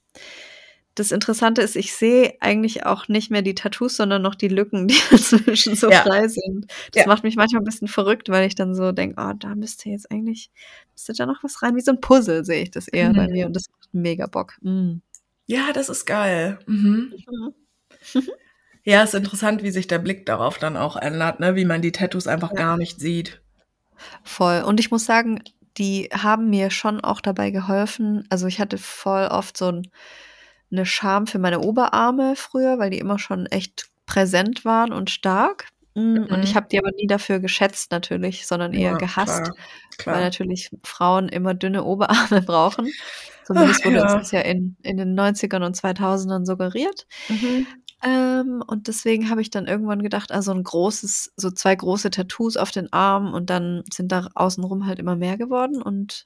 [0.95, 4.87] das Interessante ist, ich sehe eigentlich auch nicht mehr die Tattoos, sondern noch die Lücken,
[4.87, 5.93] die dazwischen so Ja.
[5.93, 6.67] frei sind.
[6.93, 7.05] Das Ja.
[7.05, 10.11] macht mich manchmal 'n bisschen verrückt, weil ich dann so denke: „Oh, da müsste jetzt
[10.11, 10.51] eigentlich
[10.93, 13.45] müsste da noch was rein.“ Wie so 'n Puzzle sehe ich das eher bei mir
[13.45, 13.47] Mhm.
[13.47, 14.55] und das macht mega Bock.
[14.61, 15.01] Mhm.
[15.47, 16.59] Ja, das ist geil.
[16.67, 17.15] Mhm.
[17.27, 17.53] Mhm.
[18.89, 21.91] Ja, ist interessant, wie sich der Blick darauf dann auch ändert, ne, wie man die
[21.91, 22.55] Tattoos einfach Ja.
[22.55, 23.39] gar nicht sieht.
[24.25, 24.61] Voll.
[24.65, 25.41] Und ich muss sagen,
[25.77, 29.83] die haben mir schon auch dabei geholfen also, ich hatte voll oft so 'n
[30.71, 35.67] 'ne Scham für meine Oberarme früher, weil die immer schon echt präsent waren und stark.
[35.95, 36.55] Hm, und ich Mhm.
[36.55, 39.55] habe die aber nie dafür geschätzt natürlich, sondern eher Ja, gehasst, klar,
[40.09, 40.23] weil klar.
[40.23, 42.97] natürlich Frauen immer dünne Oberarme brauchen.
[43.43, 44.19] Zumindest Ach wurde uns ja.
[44.19, 47.07] das ja in in den 90ern und 2000ern suggeriert.
[47.29, 47.83] Mhm.
[48.03, 52.09] Ähm, und deswegen habe ich dann irgendwann gedacht, ah, so 'n großes so 2 große
[52.11, 56.25] Tattoos auf den Armen und dann sind da außenrum halt immer mehr geworden und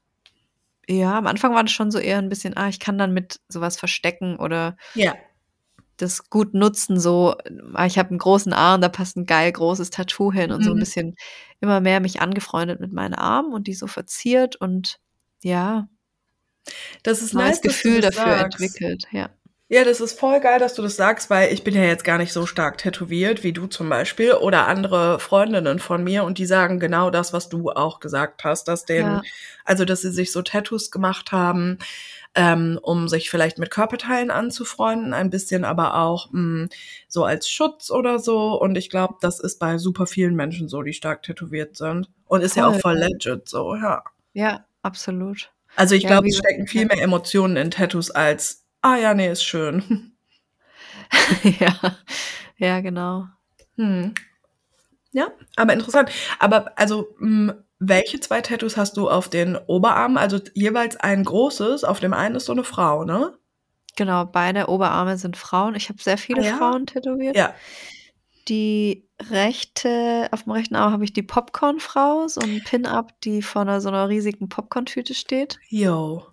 [0.90, 3.42] ja, am Anfang war das schon so eher 'n bisschen, ah, ich kann dann mit
[3.50, 5.24] so was verstecken oder Ja.
[5.98, 7.36] das gut nutzen, so,
[7.76, 10.72] ah, ich habe 'n großen Arm, da passt 'n geil großes Tattoo hin und so
[10.72, 10.80] 'n Mhm.
[10.80, 11.16] bisschen
[11.62, 14.98] immer mehr mich angefreundet mit meinen Armen und die so verziert und
[15.44, 15.88] ja
[17.06, 18.38] Das ist neues nice, Gefühl dafür sagst.
[18.38, 19.30] entwickelt, ja.
[19.72, 22.18] Ja, das ist voll geil, dass du das sagst, weil ich bin ja jetzt gar
[22.18, 26.46] nicht so stark tätowiert wie du zum Beispiel oder andere Freundinnen von mir und die
[26.46, 29.24] sagen genau das, was du auch gesagt hast, dass denen Ja.
[29.64, 31.78] also, dass sie sich so Tattoos gemacht haben,
[32.36, 36.68] ähm, um sich vielleicht mit Körperteilen anzufreunden, ein bisschen aber auch, hm,
[37.08, 38.60] so als Schutz oder so.
[38.62, 42.10] Und ich glaube, das ist bei super vielen Menschen so, die stark tätowiert sind.
[42.26, 44.04] Und ist ja auch Voll, legit so, ja.
[44.36, 45.52] Ja, absolut.
[45.78, 46.88] Also, ich Ja, glaube, es stecken viel ja.
[46.88, 50.12] mehr Emotionen in Tattoos als: „Ah ja, ne, ist schön.“
[51.62, 51.74] Ja,
[52.58, 53.28] ja, genau.
[53.78, 54.14] Mhm.
[55.14, 56.12] Ja, aber interessant.
[56.40, 60.18] Aber also, hm, welche 2 Tattoos hast du auf den Oberarmen?
[60.18, 63.34] Also, jeweils ein großes, auf dem einen ist so 'ne Frau, ne?
[63.98, 65.76] Genau, beide Oberarme sind Frauen.
[65.76, 66.58] Ich habe sehr Ah viele ja?
[66.58, 67.36] Frauen tätowiert.
[67.36, 67.54] Ja.
[68.50, 73.80] Die rechte auf'm rechten Arm habe ich die Popcornfrau, so 'n Pin-Up, die vor 'ner
[73.82, 75.62] so 'ner riesigen Popcorntüte steht.
[75.70, 76.33] Jo.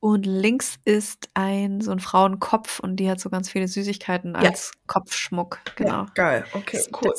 [0.00, 4.40] Und links ist ein so 'n Frauenkopf und die hat so ganz viele Süßigkeiten Ja.
[4.50, 6.06] als Kopfschmuck, Ja, genau.
[6.14, 6.44] geil.
[6.52, 7.12] Okay, Das cool.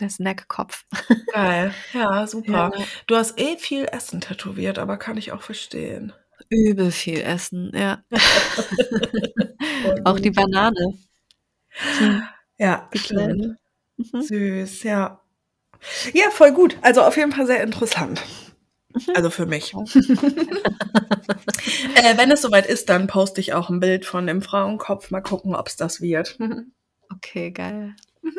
[0.00, 0.84] der Snackkopf.
[1.32, 1.72] Geil.
[1.92, 2.72] Ja, super.
[2.76, 2.84] Ja.
[3.06, 6.12] Du hast eh viel Essen tätowiert, aber kann ich auch verstehen.
[6.50, 7.98] Übel viel Essen, ja.
[10.04, 10.30] Auch die.
[10.30, 10.94] Banane.
[11.98, 12.22] Hm.
[12.58, 12.98] Ja, Die.
[12.98, 13.56] Kleine.
[13.96, 14.22] Mhm.
[14.22, 15.20] Süß, ja.
[16.14, 16.76] Ja, voll gut.
[16.82, 18.22] Also, auf jeden Fall sehr interessant.
[19.14, 19.72] Also, für mich.
[21.96, 25.10] Äh, wenn es soweit ist, dann poste ich auch 'n Bild von dem Frauenkopf.
[25.10, 26.38] Mal gucken, ob's das wird.
[27.08, 27.94] Okay, geil.
[28.22, 28.32] Mhm.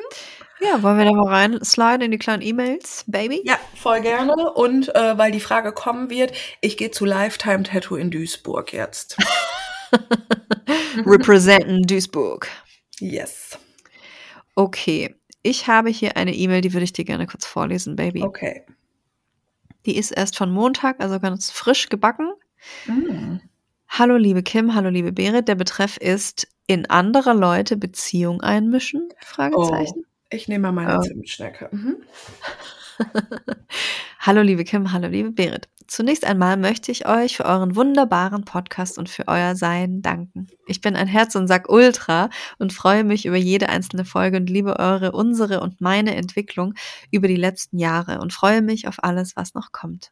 [0.59, 3.41] Ja, wollen wir da mal reinsliden in die kleinen E-Mails, Baby?
[3.45, 4.51] Ja, voll gerne.
[4.53, 9.15] Und, äh, weil die Frage kommen wird, ich gehe zu Lifetime Tattoo in Duisburg jetzt.
[11.05, 12.49] Representen Duisburg.
[12.99, 13.57] Yes.
[14.55, 18.21] Okay, ich habe hier eine E-Mail, die würde ich dir gerne kurz vorlesen, Baby.
[18.23, 18.65] Okay.
[19.87, 22.29] Die ist erst von Montag, also ganz frisch gebacken.
[22.85, 23.39] Hm.
[23.87, 25.47] Hallo liebe Kim, hallo liebe Berit.
[25.47, 29.07] Der Betreff ist in andere Leute Beziehung einmischen?
[29.13, 30.05] Oh, Fragezeichen.
[30.29, 31.01] ich nehme mal meine Oh.
[31.01, 31.69] Zimtschnecke.
[31.71, 31.95] Mhm.
[34.19, 35.69] Hallo liebe Kim, hallo liebe Berit.
[35.87, 40.47] Zunächst einmal möchte ich euch für euren wunderbaren Podcast und für euer Sein danken.
[40.67, 44.49] Ich bin ein Herz und Sack Ultra und freue mich über jede einzelne Folge und
[44.49, 46.73] liebe eure, unsere und meine Entwicklung
[47.09, 50.11] über die letzten Jahre und freue mich auf alles, was noch kommt.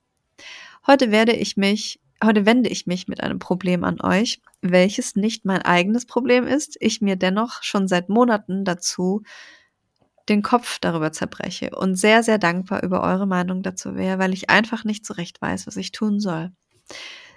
[0.88, 5.44] Heute werde ich mich, heute wende ich mich mit einem Problem an euch, welches nicht
[5.44, 9.24] mein eigenes Problem ist, ich mir dennoch schon seit Monaten dazu
[10.30, 14.50] den Kopf darüber zerbreche und sehr, sehr dankbar über eure Meinung dazu wäre, weil ich
[14.50, 16.52] einfach nicht so recht weiß, was ich tun soll.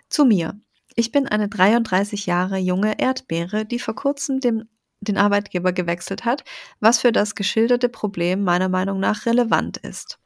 [0.09, 0.59] Zu mir.
[0.94, 4.68] Ich bin eine 33 Jahre junge Erdbeere, die vor kurzem dem,
[5.01, 6.44] den Arbeitgeber gewechselt hat,
[6.81, 10.18] was für das geschilderte Problem meiner Meinung nach relevant ist.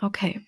[0.00, 0.44] Okay.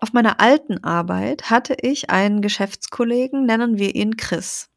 [0.00, 4.70] Auf meiner alten Arbeit hatte ich einen Geschäftskollegen, nennen wir ihn Chris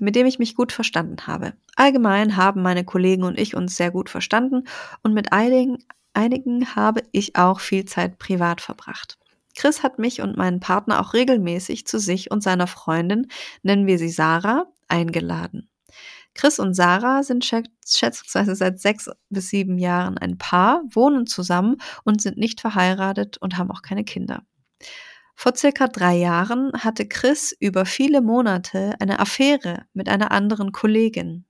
[0.00, 1.54] mit dem ich mich gut verstanden habe.
[1.76, 4.64] Allgemein haben meine Kollegen und ich uns sehr gut verstanden
[5.02, 5.78] und mit einigen,
[6.12, 9.18] einigen habe ich auch viel Zeit privat verbracht.
[9.56, 13.28] Chris hat mich und meinen Partner auch regelmäßig zu sich und seiner Freundin,
[13.62, 15.68] nennen wir sie Sarah, eingeladen.
[16.34, 22.20] Chris und Sarah sind schätzungsweise seit sechs bis sieben Jahren ein Paar, wohnen zusammen und
[22.20, 24.42] sind nicht verheiratet und haben auch keine Kinder.
[25.34, 31.44] Vor circa drei Jahren hatte Chris über viele Monate eine Affäre mit einer anderen Kollegin.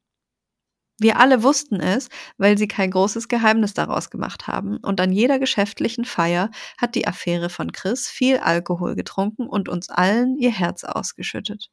[1.01, 5.41] Wir alle wussten es, weil sie kein großes Geheimnis daraus gemacht haben, und an jeder
[5.41, 10.85] geschäftlichen Feier hat die Affäre von Chris viel Alkohol getrunken und uns allen ihr Herz
[10.85, 11.71] ausgeschüttet.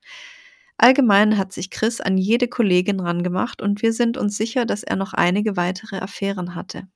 [0.78, 4.96] Allgemein hat sich Chris an jede Kollegin rangemacht und wir sind uns sicher, dass er
[4.96, 6.88] noch einige weitere Affären hatte.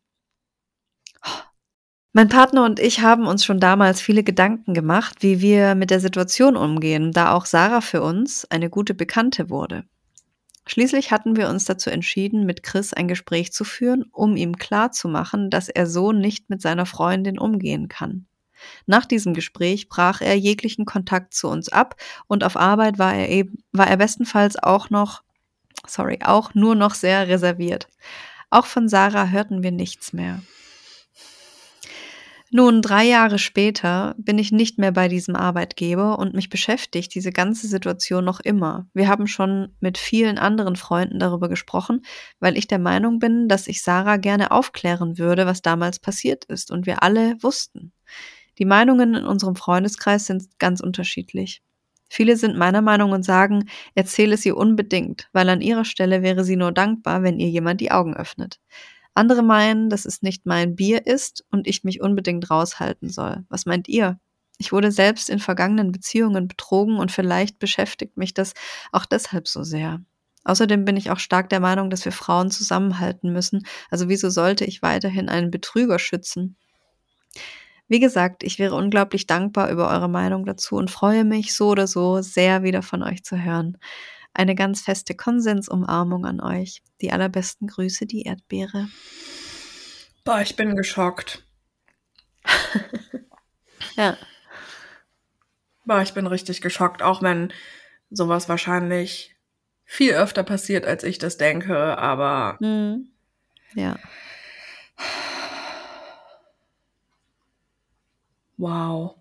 [2.17, 5.99] Mein Partner und ich haben uns schon damals viele Gedanken gemacht, wie wir mit der
[5.99, 9.84] Situation umgehen, da auch Sarah für uns eine gute Bekannte wurde.
[10.65, 15.49] Schließlich hatten wir uns dazu entschieden, mit Chris ein Gespräch zu führen, um ihm klarzumachen,
[15.49, 18.28] dass er so nicht mit seiner Freundin umgehen kann.
[18.86, 21.97] Nach diesem Gespräch brach er jeglichen Kontakt zu uns ab
[22.28, 25.21] und auf Arbeit war er eben, war er bestenfalls auch noch,
[25.86, 27.89] sorry, auch nur noch sehr reserviert.
[28.51, 30.39] Auch von Sarah hörten wir nichts mehr.
[32.58, 37.34] Nun, drei Jahre später bin ich nicht mehr bei diesem Arbeitgeber und mich beschäftigt diese
[37.34, 38.88] ganze Situation noch immer.
[38.94, 42.06] Wir haben schon mit vielen anderen Freunden darüber gesprochen,
[42.39, 46.72] weil ich der Meinung bin, dass ich Sarah gerne aufklären würde, was damals passiert ist
[46.72, 47.91] und wir alle wussten.
[48.58, 51.62] Die Meinungen in unserem Freundeskreis sind ganz unterschiedlich.
[52.08, 56.46] Viele sind meiner Meinung und sagen, erzähle es ihr unbedingt, weil an ihrer Stelle wäre
[56.46, 58.62] sie nur dankbar, wenn ihr jemand die Augen öffnet.
[59.15, 63.45] Andere meinen, dass es nicht mein Bier ist und ich mich unbedingt raushalten soll.
[63.49, 64.19] Was meint ihr?
[64.58, 68.54] Ich wurde selbst in vergangenen Beziehungen betrogen und vielleicht beschäftigt mich das
[68.91, 70.01] auch deshalb so sehr.
[70.43, 73.65] Außerdem bin ich auch stark der Meinung, dass wir Frauen zusammenhalten müssen.
[73.89, 76.56] Also wieso sollte ich weiterhin einen Betrüger schützen?
[77.88, 81.88] Wie gesagt, ich wäre unglaublich dankbar über eure Meinung dazu und freue mich so oder
[81.88, 83.78] so sehr wieder von euch zu hören.
[84.38, 86.84] Eine ganz feste Konsensumarmung an euch.
[87.00, 88.89] Die allerbesten Grüße, die Erdbeere.
[90.26, 91.48] Boah, ich bin geschockt.
[93.95, 94.17] ja.
[95.86, 97.54] Boah, ich bin richtig geschockt, auch wenn
[98.10, 99.38] sowas wahrscheinlich
[99.86, 102.58] viel öfter passiert, als ich das denke, aber.
[102.60, 103.08] Mhm.
[103.74, 103.98] Ja.
[108.58, 109.15] Wow.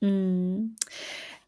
[0.00, 0.76] Mhm.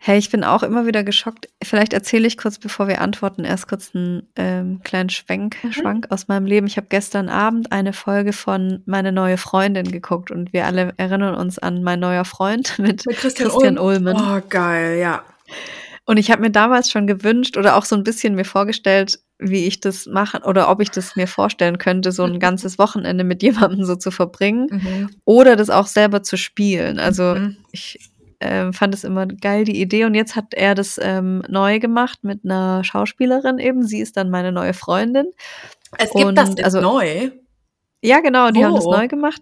[0.09, 1.49] Hey, ich bin auch immer wieder geschockt.
[1.65, 5.73] Vielleicht erzähle ich kurz, bevor wir antworten, erst kurz einen ähm, kleinen Schwenk, Mhm.
[5.73, 6.69] Schwank aus meinem Leben.
[6.69, 11.35] Ich habe gestern Abend eine Folge von Meine neue Freundin geguckt und wir alle erinnern
[11.35, 14.07] uns an mein neuer Freund mit, Mit Christian, Christian Ulm.
[14.07, 14.17] Ullmann.
[14.43, 15.25] Oh, geil, ja.
[16.05, 19.67] Und ich habe mir damals schon gewünscht oder auch so ein bisschen mir vorgestellt, wie
[19.67, 23.43] ich das machen oder ob ich das mir vorstellen könnte, so ein ganzes Wochenende mit
[23.43, 25.11] jemandem so zu verbringen Mhm.
[25.25, 27.01] oder das auch selber zu spielen.
[27.01, 27.57] Also Mhm.
[27.73, 27.99] ich
[28.41, 30.05] ähm, fand es immer geil, die Idee.
[30.05, 33.83] Und jetzt hat er das ähm, neu gemacht mit einer Schauspielerin eben.
[33.87, 35.27] Sie ist dann meine neue Freundin.
[35.99, 37.31] Es gibt das Und, jetzt also- neu.
[38.03, 38.93] Ja, genau, die haben das Wo?
[38.93, 39.41] neu gemacht.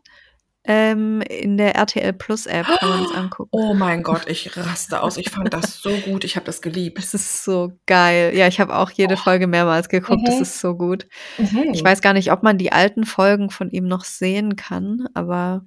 [0.67, 3.51] Ähm, in der RTL Plus App kann man das angucken.
[3.53, 5.19] Oh mein Gott, ich raste aus.
[5.19, 6.25] Ich fand das so gut.
[6.25, 6.97] Ich habe das geliebt.
[6.97, 8.35] Das ist so geil.
[8.35, 10.23] Ja, ich habe auch jede Folge mehrmals geguckt.
[10.27, 10.43] Das Mhm.
[10.43, 11.07] ist so gut.
[11.37, 11.69] Mhm.
[11.75, 15.67] Ich weiß gar nicht, ob man die alten Folgen von ihm noch sehen kann, aber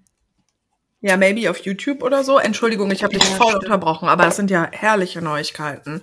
[1.07, 2.37] Ja, maybe auf YouTube oder so.
[2.37, 6.01] Entschuldigung, ich habe dich voll unterbrochen, aber es sind ja herrliche Neuigkeiten.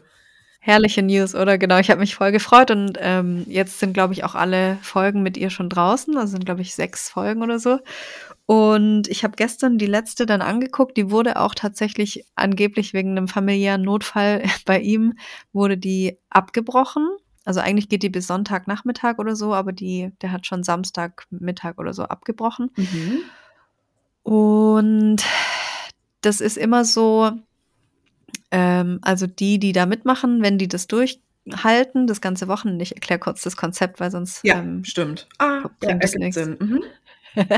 [0.61, 1.59] herrliche News, oder?
[1.59, 5.23] Genau, ich habe mich voll gefreut und ähm, jetzt sind, glaube ich, auch alle Folgen
[5.23, 6.17] mit ihr schon draußen.
[6.17, 7.81] Also sind, glaube ich, sechs Folgen oder so.
[8.47, 10.97] Und ich habe gestern die letzte dann angeguckt.
[10.97, 15.19] Die wurde auch tatsächlich angeblich wegen einem familiären Notfall bei ihm,
[15.53, 17.07] wurde die abgebrochen.
[17.45, 21.93] Also eigentlich geht die bis Sonntagnachmittag oder so, aber die, der hat schon Samstagmittag oder
[21.93, 22.71] so abgebrochen.
[22.77, 23.19] Mhm.
[24.25, 25.19] Und
[26.23, 27.31] das ist immer so,
[28.51, 33.21] ähm, also die, die da mitmachen, wenn die das durchhalten, das ganze Wochenende, ich erkläre
[33.21, 35.29] kurz das Konzept, weil sonst Ja, ähm, stimmt.
[35.39, 36.37] Ah, ja, das nichts.
[36.37, 36.57] Sinn.
[36.59, 36.83] Mhm.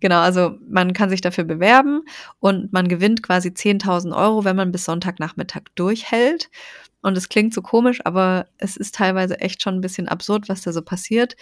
[0.00, 2.02] genau, also man kann sich dafür bewerben
[2.38, 6.50] und man gewinnt quasi 10.000 Euro, wenn man bis Sonntagnachmittag durchhält.
[7.02, 10.62] Und es klingt so komisch, aber es ist teilweise echt schon ein bisschen absurd, was
[10.62, 11.36] da so passiert.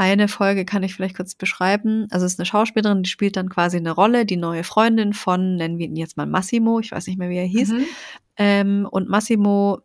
[0.00, 2.06] Eine Folge kann ich vielleicht kurz beschreiben.
[2.10, 5.56] Also es ist eine Schauspielerin, die spielt dann quasi eine Rolle, die neue Freundin von,
[5.56, 7.68] nennen wir ihn jetzt mal Massimo, ich weiß nicht mehr, wie er hieß.
[7.68, 7.84] Mhm.
[8.38, 9.80] Ähm, und Massimo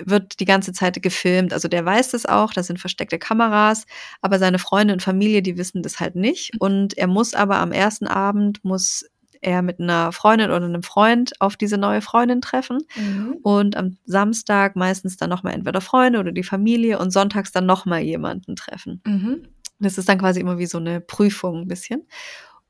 [0.00, 1.52] wird die ganze Zeit gefilmt.
[1.52, 3.86] Also der weiß das auch, da sind versteckte Kameras,
[4.20, 6.52] aber seine Freunde und Familie, die wissen das halt nicht.
[6.60, 9.04] Und er muss aber am ersten Abend, muss
[9.40, 12.78] er mit einer Freundin oder einem Freund auf diese neue Freundin treffen.
[12.96, 13.38] Mhm.
[13.42, 18.00] Und am Samstag meistens dann nochmal entweder Freunde oder die Familie und sonntags dann nochmal
[18.00, 19.00] jemanden treffen.
[19.06, 19.42] Mhm.
[19.78, 22.06] Das ist dann quasi immer wie so eine Prüfung ein bisschen.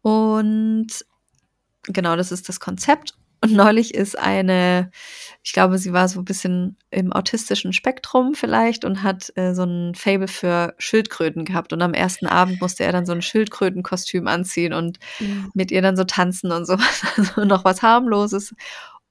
[0.02, 0.88] Und
[1.84, 3.16] genau, das ist das Konzept.
[3.42, 4.90] Und neulich ist eine,
[5.42, 9.64] ich glaube, sie war so ein bisschen im autistischen Spektrum vielleicht und hat äh, so
[9.64, 11.72] ein Fable für Schildkröten gehabt.
[11.72, 14.98] Und am ersten Abend musste er dann so ein Schildkrötenkostüm anziehen und
[15.54, 16.76] mit ihr dann so tanzen und so.
[17.16, 18.54] Also noch was harmloses.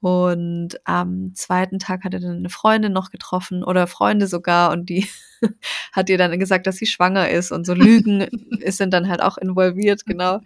[0.00, 4.88] Und am zweiten Tag hat er dann eine Freundin noch getroffen oder Freunde sogar und
[4.88, 5.06] die
[5.92, 8.20] hat ihr dann gesagt, dass sie schwanger ist und so Lügen
[8.60, 10.40] ist- sind dann halt auch involviert, genau.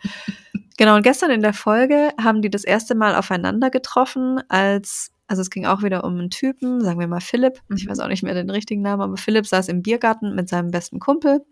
[0.77, 5.41] Genau, und gestern in der Folge haben die das erste Mal aufeinander getroffen, als, also
[5.41, 7.91] es ging auch wieder um einen Typen, sagen wir mal Philipp, ich Mhm.
[7.91, 10.99] weiß auch nicht mehr den richtigen Namen, aber Philipp saß im Biergarten mit seinem besten
[10.99, 11.43] Kumpel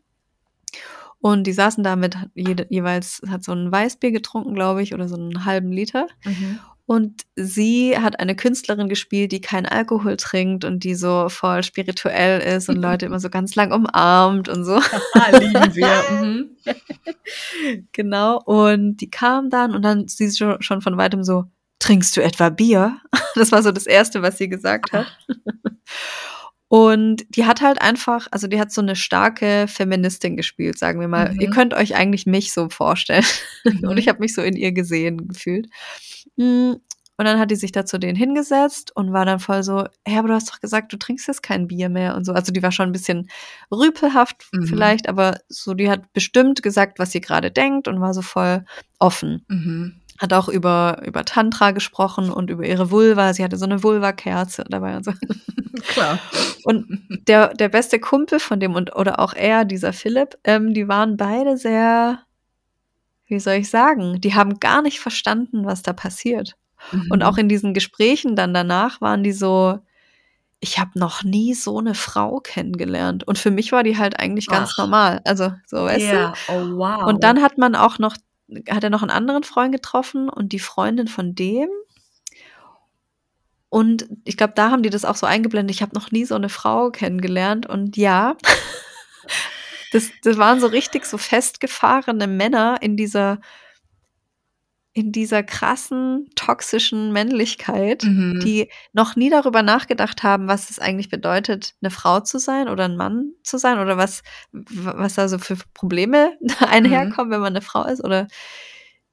[1.21, 5.07] und die saßen da mit jede, jeweils, hat so ein Weißbier getrunken, glaube ich, oder
[5.09, 6.09] so einen halben Liter.
[6.25, 6.59] Mhm.
[6.85, 12.41] Und sie hat eine Künstlerin gespielt, die keinen Alkohol trinkt und die so voll spirituell
[12.41, 14.77] ist und Leute immer so ganz lang umarmt und so.
[15.33, 15.93] Lieben wir.
[16.23, 16.51] Mhm.
[17.93, 18.41] Genau.
[18.45, 21.45] Und die kam dann und dann sie schon, schon von weitem so,
[21.79, 22.99] trinkst du etwa Bier?
[23.35, 25.07] Das war so das Erste, was sie gesagt hat.
[26.69, 31.09] Und die hat halt einfach, also die hat so eine starke Feministin gespielt, sagen wir
[31.09, 31.33] mal.
[31.33, 31.41] Mhm.
[31.41, 33.25] Ihr könnt euch eigentlich mich so vorstellen.
[33.65, 33.89] Mhm.
[33.89, 35.69] Und ich habe mich so in ihr gesehen gefühlt.
[36.37, 36.73] Mm,
[37.19, 40.19] Und dann hat die sich da zu denen hingesetzt und war dann voll so, hey,
[40.19, 42.33] aber du hast doch gesagt, du trinkst jetzt kein Bier mehr und so.
[42.33, 43.29] Also die war schon ein bisschen
[43.71, 44.67] rüpelhaft Mhm.
[44.67, 48.65] vielleicht, aber so, die hat bestimmt gesagt, was sie gerade denkt und war so voll
[48.99, 49.45] offen.
[49.49, 50.01] Mhm.
[50.19, 53.33] Hat auch über, über Tantra gesprochen und über ihre Vulva.
[53.35, 55.13] Sie hatte so eine Vulva-Kerze dabei und so.
[55.89, 56.19] Klar.
[56.65, 56.87] Und
[57.29, 61.17] der, der beste Kumpel von dem und oder auch er, dieser Philipp, ähm, die waren
[61.17, 62.21] beide sehr,
[63.33, 66.57] wie soll ich sagen, die haben gar nicht verstanden, was da passiert.
[67.11, 67.23] Und Mhm.
[67.23, 69.79] auch in diesen Gesprächen dann danach waren die so,
[70.61, 73.25] ich habe noch nie so eine Frau kennengelernt.
[73.27, 74.79] Und für mich war die halt eigentlich ganz Ach.
[74.79, 75.21] normal.
[75.25, 76.15] Also, so, weißt du?
[76.15, 77.05] Ja, oh wow.
[77.05, 78.17] Und dann hat man auch noch,
[78.69, 81.69] hat er noch einen anderen Freund getroffen und die Freundin von dem.
[83.69, 85.75] Und ich glaube, da haben die das auch so eingeblendet.
[85.75, 87.67] Ich habe noch nie so eine Frau kennengelernt.
[87.67, 88.37] Und ja,
[89.93, 93.41] das, das waren so richtig so festgefahrene Männer in dieser,
[94.95, 98.41] in dieser krassen, toxischen Männlichkeit, Mhm.
[98.41, 102.85] die noch nie darüber nachgedacht haben, was es eigentlich bedeutet, eine Frau zu sein oder
[102.85, 107.63] ein Mann zu sein oder was, was da so für Probleme einherkommen, wenn man eine
[107.63, 108.29] Frau ist oder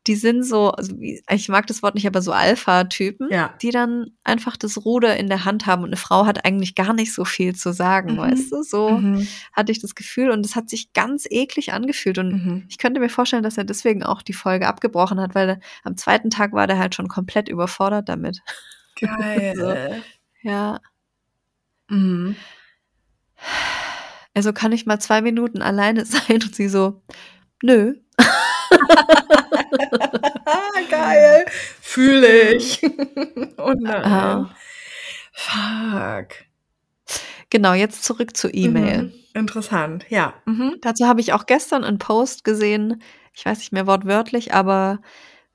[0.07, 3.53] die sind so, also ich mag das Wort nicht, aber so Alpha-Typen, Ja.
[3.61, 6.93] die dann einfach das Ruder in der Hand haben und eine Frau hat eigentlich gar
[6.93, 8.17] nicht so viel zu sagen, Mhm.
[8.17, 8.63] weißt du?
[8.63, 9.27] So Mhm.
[9.53, 12.65] hatte ich das Gefühl und es hat sich ganz eklig angefühlt und Mhm.
[12.69, 16.29] ich könnte mir vorstellen, dass er deswegen auch die Folge abgebrochen hat, weil am zweiten
[16.29, 18.39] Tag war der halt schon komplett überfordert damit.
[18.99, 20.03] Geil.
[20.41, 20.79] Ja,
[21.89, 22.35] Mhm.
[24.33, 27.01] also kann ich mal zwei Minuten alleine sein und sie so,
[27.63, 27.95] nö.
[30.89, 31.45] Geil.
[31.81, 32.81] Fühle ich.
[33.57, 34.03] oh nein.
[34.03, 34.55] Ah.
[35.33, 36.35] Fuck.
[37.49, 39.03] Genau, jetzt zurück zur E-Mail.
[39.03, 39.13] Mhm.
[39.33, 40.33] Interessant, ja.
[40.45, 40.75] Mhm.
[40.81, 43.01] Dazu habe ich auch gestern einen Post gesehen,
[43.33, 44.99] ich weiß nicht mehr wortwörtlich, aber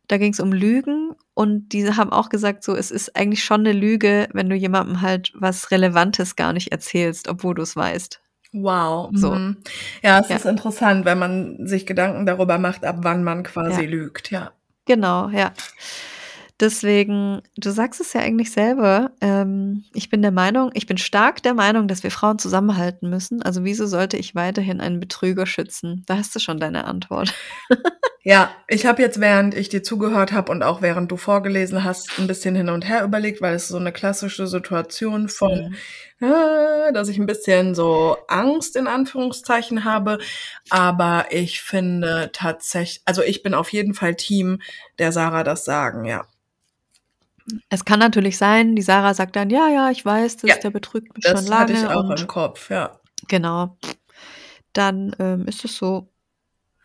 [0.08, 3.60] da ging es um Lügen und diese haben auch gesagt, so es ist eigentlich schon
[3.60, 8.20] eine Lüge, wenn du jemandem halt was Relevantes gar nicht erzählst, obwohl du es weißt.
[8.54, 9.10] Wow.
[9.14, 9.32] So.
[9.32, 9.56] Mhm.
[10.02, 10.36] Ja, es Ja.
[10.36, 13.88] ist interessant, wenn man sich Gedanken darüber macht, ab wann man quasi Ja.
[13.90, 14.52] lügt, ja.
[14.86, 15.52] Genau, ja.
[16.60, 21.42] Deswegen, du sagst es ja eigentlich selber, ähm, ich bin der Meinung, ich bin stark
[21.42, 23.42] der Meinung, dass wir Frauen zusammenhalten müssen.
[23.42, 26.04] Also wieso sollte ich weiterhin einen Betrüger schützen?
[26.06, 27.34] Da hast du schon deine Antwort.
[28.26, 32.18] Ja, ich habe jetzt, während ich dir zugehört habe und auch während du vorgelesen hast,
[32.18, 35.70] ein bisschen hin und her überlegt, weil es so eine klassische Situation von, äh,
[36.20, 40.18] dass ich ein bisschen so Angst in Anführungszeichen habe.
[40.70, 44.60] Aber ich finde tatsächlich, also ich bin auf jeden Fall Team,
[44.98, 46.26] der Sarah das sagen, ja.
[47.68, 50.70] Es kann natürlich sein, die Sarah sagt dann: „Ja, ja, ich weiß das, Ja, der
[50.70, 52.98] betrügt mich das schon hatte ich lange auch im und“ Kopf, ja.
[53.28, 53.76] Genau.
[54.72, 56.08] Dann, ähm, ist es so.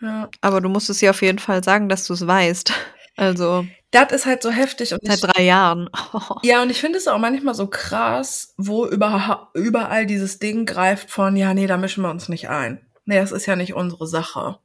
[0.02, 0.30] Ja.
[0.42, 2.74] Aber du musst es ihr auf jeden Fall sagen, dass du's weißt.
[3.18, 5.90] Also Das ist halt so heftig und seit ich 3 Jahren.
[6.44, 11.10] Ja, und ich finde es auch manchmal so krass, wo überha überall dieses Ding greift
[11.10, 12.86] von: „Ja, ne, da mischen wir uns nicht ein.
[13.06, 14.60] Ne, das ist ja nicht unsere Sache.“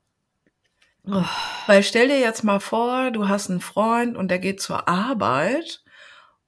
[1.07, 1.22] Oh.
[1.66, 5.84] Weil stell dir jetzt mal vor, du hast 'n Freund und der geht zur Arbeit.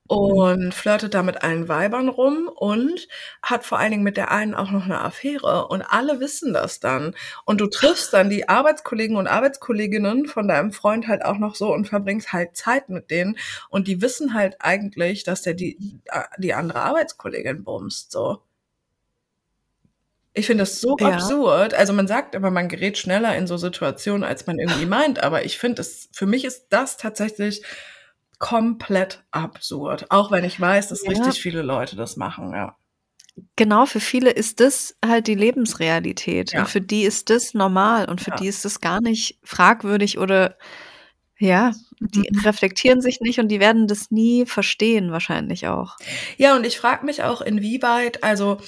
[0.09, 3.09] Und flirtet da mit allen Weibern rum und
[3.43, 6.81] hat vor allen Dingen mit der einen auch noch 'ne Affäre und alle wissen das
[6.81, 7.15] dann.
[7.45, 11.73] Und du triffst dann die Arbeitskollegen und Arbeitskolleginnen von deinem Freund halt auch noch so
[11.75, 13.37] und verbringst halt Zeit mit denen
[13.71, 15.81] und die wissen halt eigentlich, dass der die
[16.11, 18.43] a die andere Arbeitskollegin bumst, so.
[20.39, 21.07] Ich finde das so Ja.
[21.07, 21.73] absurd.
[21.73, 25.47] Also, man sagt immer, man gerät schneller in so Situationen, als man irgendwie meint, aber
[25.47, 27.63] ich finde es für mich ist das tatsächlich
[28.39, 31.11] komplett absurd, auch wenn ich weiß, dass Ja.
[31.11, 32.76] richtig viele Leute das machen, ja.
[33.57, 36.61] Genau, für viele ist das halt die Lebensrealität Ja.
[36.61, 38.37] und für die ist das normal und für Ja.
[38.37, 40.57] die ist das gar nicht fragwürdig oder
[41.39, 42.41] ja, die Mhm.
[42.45, 45.97] reflektieren sich nicht und die werden das nie verstehen wahrscheinlich auch.
[46.39, 48.59] Ja, und ich frage mich auch, inwieweit also,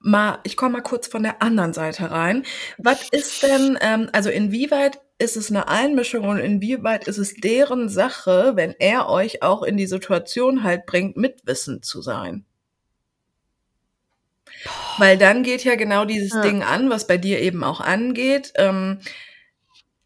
[0.00, 2.44] mal ich komme mal kurz von der anderen Seite rein.
[2.78, 7.88] Was ist denn ähm, also, inwieweit ist es 'ne Einmischung und inwieweit ist es deren
[7.88, 12.44] Sache, wenn er euch auch in die Situation halt bringt, mitwissend zu sein?
[14.98, 16.40] Weil dann geht ja genau dieses Ja.
[16.42, 18.52] Ding an, was bei dir eben auch angeht.
[18.56, 18.98] Ähm,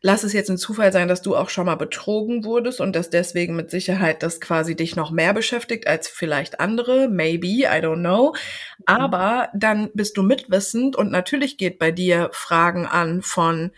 [0.03, 3.11] lass es jetzt 'n Zufall sein, dass du auch schon mal betrogen wurdest und dass
[3.11, 8.01] deswegen mit Sicherheit das quasi dich noch mehr beschäftigt als vielleicht andere, maybe, I don't
[8.01, 8.35] know.
[8.79, 8.85] Mhm.
[8.87, 13.73] Aber dann bist du mitwissend und natürlich geht bei dir Fragen an von: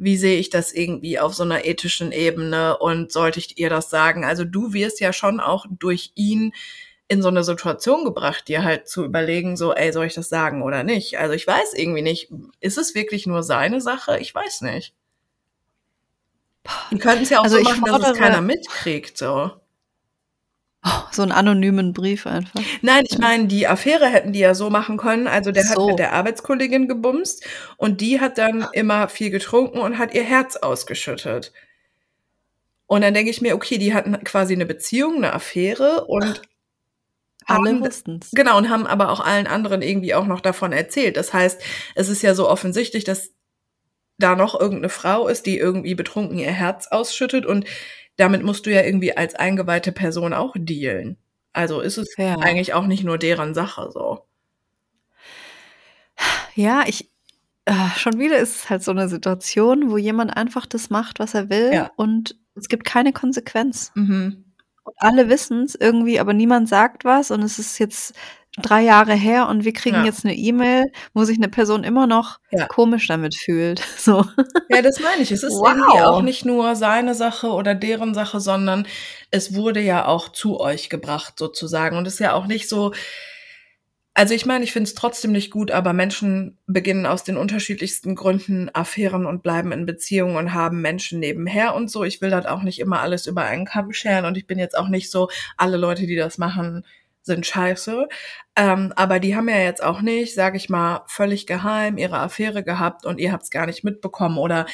[0.00, 3.90] „Wie sehe ich das irgendwie auf so 'ner ethischen Ebene und sollte ich ihr das
[3.90, 6.52] sagen?“ Also, du wirst ja schon auch durch ihn
[7.08, 10.62] in so 'ne Situation gebracht, dir halt zu überlegen, so: „Ey, soll ich das sagen
[10.62, 12.30] oder nicht?“ Also, ich weiß irgendwie nicht,
[12.60, 14.18] ist es wirklich nur seine Sache?
[14.20, 14.92] Ich weiß nicht.
[16.90, 19.59] Die können's ja auch Also, so machen, dass es keiner mitkriegt, so.
[21.12, 22.70] So 'n anonymen Brief einfach.
[22.82, 25.26] Nein, ich meine, die Affäre hätten die ja so machen können.
[25.26, 27.44] Also, der hat mit der Arbeitskollegin gebumst
[27.76, 31.52] und die hat dann immer viel getrunken und hat ihr Herz ausgeschüttet.
[32.90, 36.42] Und dann denke ich mir: „Okay, die hatten quasi 'ne Beziehung, 'ne Affäre und
[37.46, 38.30] Alle haben d wussten's.
[38.32, 41.60] genau, und haben aber auch allen anderen irgendwie auch noch davon erzählt.“ Das heißt,
[41.96, 43.32] es ist ja so offensichtlich, dass
[44.18, 47.66] da noch irgend 'ne Frau ist, die irgendwie betrunken ihr Herz ausschüttet und
[48.20, 51.16] damit musst du ja irgendwie als eingeweihte Person auch dealen.
[51.52, 52.36] Also, ist es Ja.
[52.38, 54.24] eigentlich auch nicht nur deren Sache so.
[56.54, 57.10] Ja, ich
[57.66, 61.34] äh, schon wieder ist es halt so 'ne Situation, wo jemand einfach das macht, was
[61.34, 61.90] er will Ja.
[61.96, 63.92] und es gibt keine Konsequenz.
[63.94, 64.44] Mhm.
[64.84, 68.14] Und alle wissen's irgendwie, aber niemand sagt was und es ist jetzt
[68.58, 70.04] 3 Jahre her und wir kriegen Ja.
[70.04, 70.84] jetzt 'ne E-Mail,
[71.14, 72.68] wo sich 'ne Person immer noch Ja.
[72.68, 74.24] komisch damit fühlt, so.
[74.72, 75.32] Ja, das meine ich.
[75.32, 76.22] Es ist irgendwie auch Wow.
[76.22, 78.86] nicht nur seine Sache oder deren Sache, sondern
[79.32, 82.92] es wurde ja auch zu euch gebracht sozusagen und ist ja auch nicht so
[84.16, 88.16] also, ich meine, ich finde es trotzdem nicht gut, aber Menschen beginnen aus den unterschiedlichsten
[88.16, 92.02] Gründen Affären und bleiben in Beziehungen und haben Menschen nebenher und so.
[92.02, 94.76] Ich will das auch nicht immer alles über einen Kamm scheren und ich bin jetzt
[94.76, 96.84] auch nicht so, alle Leute, die das machen,
[97.22, 98.08] sind scheiße.
[98.56, 102.62] Ähm, aber die haben ja jetzt auch nicht, sage ich mal, völlig geheim ihre Affäre
[102.64, 104.66] gehabt und ihr habt's gar nicht mitbekommen oder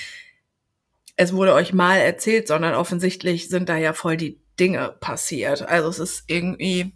[1.18, 5.62] es wurde euch mal erzählt, sondern offensichtlich sind da ja voll die Dinge passiert.
[5.66, 6.92] Also, es ist irgendwie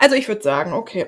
[0.00, 1.06] also, ich würde sagen, okay.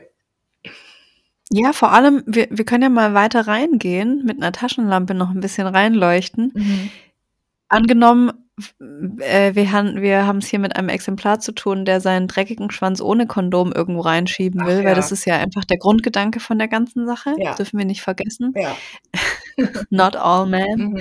[1.51, 5.41] Ja, vor allem, wir wir können ja mal weiter reingehen, mit 'ner Taschenlampe noch 'n
[5.41, 6.53] bisschen reinleuchten.
[6.55, 6.91] Mhm.
[7.71, 8.33] Angenommen,
[9.21, 13.01] äh, wir han wir haben's hier mit einem Exemplar zu tun, der seinen dreckigen Schwanz
[13.01, 16.69] ohne Kondom irgendwo reinschieben Ach will, weil das ist ja einfach der Grundgedanke von der
[16.69, 17.55] ganzen Sache, Ja.
[17.55, 18.53] dürfen wir nicht vergessen.
[18.57, 18.77] Ja.
[19.91, 20.93] Not all men.
[20.93, 21.01] Mhm.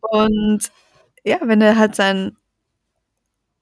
[0.00, 0.72] Und
[1.24, 2.36] ja, wenn er halt seinen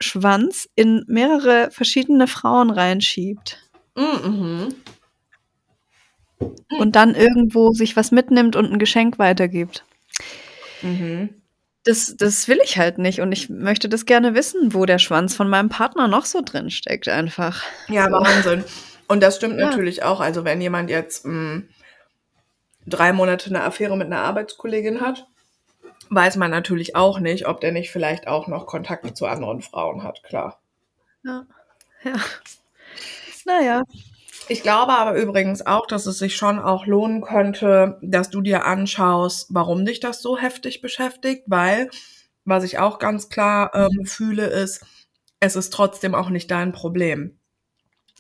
[0.00, 3.58] Schwanz in mehrere verschiedene Frauen reinschiebt
[3.96, 4.74] Hm, mhm.
[6.78, 9.84] und dann irgendwo sich was mitnimmt und 'n Geschenk weitergibt.
[10.82, 11.30] Mhm.
[11.87, 15.35] Das das will ich halt nicht und ich möchte das gerne wissen, wo der Schwanz
[15.35, 17.62] von meinem Partner noch so drinsteckt einfach.
[17.89, 18.11] Ja, So.
[18.12, 18.64] Wahnsinn.
[19.07, 19.66] Und das stimmt Ja.
[19.66, 20.20] natürlich auch.
[20.20, 21.68] Also, wenn jemand jetzt, hm,
[22.87, 25.26] 3 Monate 'ne Affäre mit 'ner Arbeitskollegin hat,
[26.11, 30.03] weiß man natürlich auch nicht, ob der nicht vielleicht auch noch Kontakte zu anderen Frauen
[30.05, 30.61] hat, klar.
[31.24, 31.47] Ja,
[32.05, 32.14] ja.
[33.47, 33.83] Na ja.
[34.49, 38.64] Ich glaube aber übrigens auch, dass es sich schon auch lohnen könnte, dass du dir
[38.64, 41.90] anschaust, warum dich das so heftig beschäftigt, weil
[42.44, 44.84] was ich auch ganz klar, ähm, fühle, ist,
[45.38, 47.38] es ist trotzdem auch nicht dein Problem.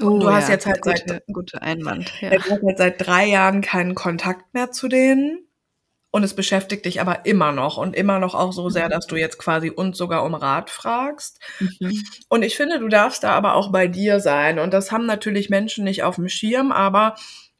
[0.00, 2.30] Oh du hast ja, jetzt halt seit gute gute Einwand, ja.
[2.30, 5.47] halt seit 3 Jahren keinen Kontakt mehr zu denen
[6.10, 8.90] und es beschäftigt dich aber immer noch und immer noch auch so sehr, Mhm.
[8.90, 11.38] dass du jetzt quasi uns sogar um Rat fragst.
[11.60, 12.02] Mhm.
[12.28, 14.58] Und ich finde, du darfst da aber auch bei dir sein.
[14.58, 17.14] Und das haben natürlich Menschen nicht auf dem Schirm, aber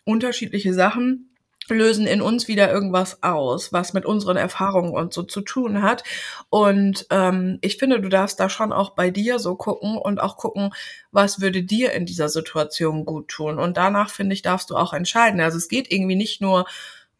[0.05, 1.35] unterschiedliche Sachen
[1.69, 6.03] lösen in uns wieder irgendwas aus, was mit unseren Erfahrungen und so zu tun hat.
[6.49, 10.39] Und ähm, ich finde, du darfst da schon auch bei dir so gucken und auch
[10.39, 10.71] gucken,
[11.13, 13.59] was würde dir in dieser Situation gut tun.
[13.59, 15.43] Und danach, finde ich, darfst du auch entscheiden.
[15.43, 16.65] Also es geht irgendwie nicht nur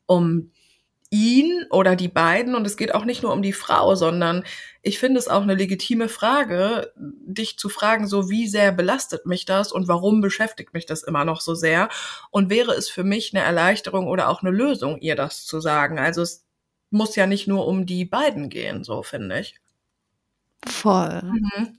[0.07, 0.51] um
[1.11, 4.45] ihn oder die beiden und es geht auch nicht nur um die Frau, sondern
[4.83, 9.47] ich finde es auch eine legitime Frage, dich zu fragen, so wie sehr belastet mich
[9.47, 11.89] das und warum beschäftigt mich das immer noch so sehr
[12.31, 15.99] und wäre es für mich eine Erleichterung oder auch eine Lösung, ihr das zu sagen.
[15.99, 16.45] Also es
[16.91, 19.57] muss ja nicht nur um die beiden gehen, so finde ich.
[20.67, 21.23] Voll.
[21.23, 21.79] Mhm.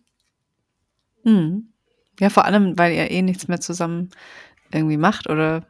[1.24, 1.74] Mhm.
[2.20, 4.10] Ja, vor allem, weil ihr eh nichts mehr zusammen
[4.72, 5.66] irgendwie macht oder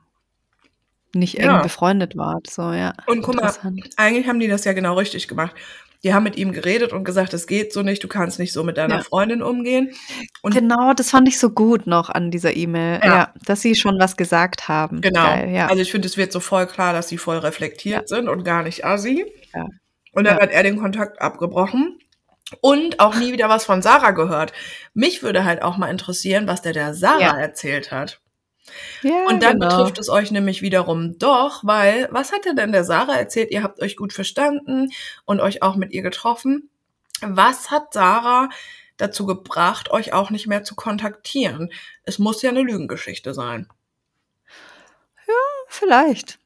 [1.14, 1.62] nicht eng Ja.
[1.62, 3.52] befreundet wart, so, ja, Und guck mal,
[3.98, 5.56] eigentlich haben die das ja genau richtig gemacht.
[6.04, 8.64] Die haben mit ihm geredet und gesagt, es geht so nicht, du kannst nicht so
[8.64, 9.04] mit deiner Ja.
[9.04, 9.92] Freundin umgehen.
[10.42, 13.16] Und Genau, das fand ich so gut noch an dieser E-Mail, Ja.
[13.16, 15.02] ja, dass sie schon was gesagt haben.
[15.02, 15.26] Genau.
[15.26, 15.68] Geil, ja.
[15.68, 18.64] Also ich finde, es wird so voll klar, dass sie voll reflektiert sind und gar
[18.64, 19.26] nicht assi.
[19.54, 19.66] Ja.
[20.14, 22.00] Und dann hat er den Kontakt abgebrochen
[22.62, 24.54] und auch nie wieder was von Sarah gehört.
[24.94, 28.22] Mich würde halt auch mal interessieren, was der der Sarah erzählt hat.
[29.04, 29.68] Ja, Und dann genau.
[29.68, 33.52] betrifft es euch nämlich wiederum doch, weil was hat er denn der Sarah erzählt?
[33.52, 34.90] Ihr habt euch gut verstanden
[35.26, 36.70] und euch auch mit ihr getroffen.
[37.22, 38.50] Was hat Sarah
[38.98, 41.70] dazu gebracht, euch auch nicht mehr zu kontaktieren?
[42.04, 43.68] Es muss ja eine Lügengeschichte sein.
[45.68, 46.40] Vielleicht.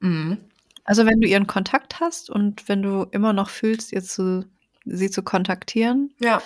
[0.00, 0.38] Mhm.
[0.84, 4.44] Also, wenn du ihren Kontakt hast und wenn du immer noch fühlst, ihr zu
[4.84, 6.40] sie zu kontaktieren, Ja.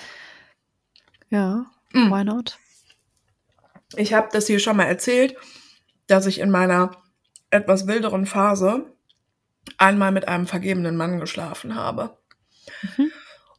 [1.31, 2.11] ja, Mhm.
[2.11, 2.59] why not?
[3.97, 5.37] Ich habe das hier schon mal erzählt,
[6.07, 6.91] dass ich in meiner
[7.51, 8.87] etwas wilderen Phase
[9.79, 12.19] einmal mit einem vergebenen Mann geschlafen habe.
[12.83, 13.13] Mhm.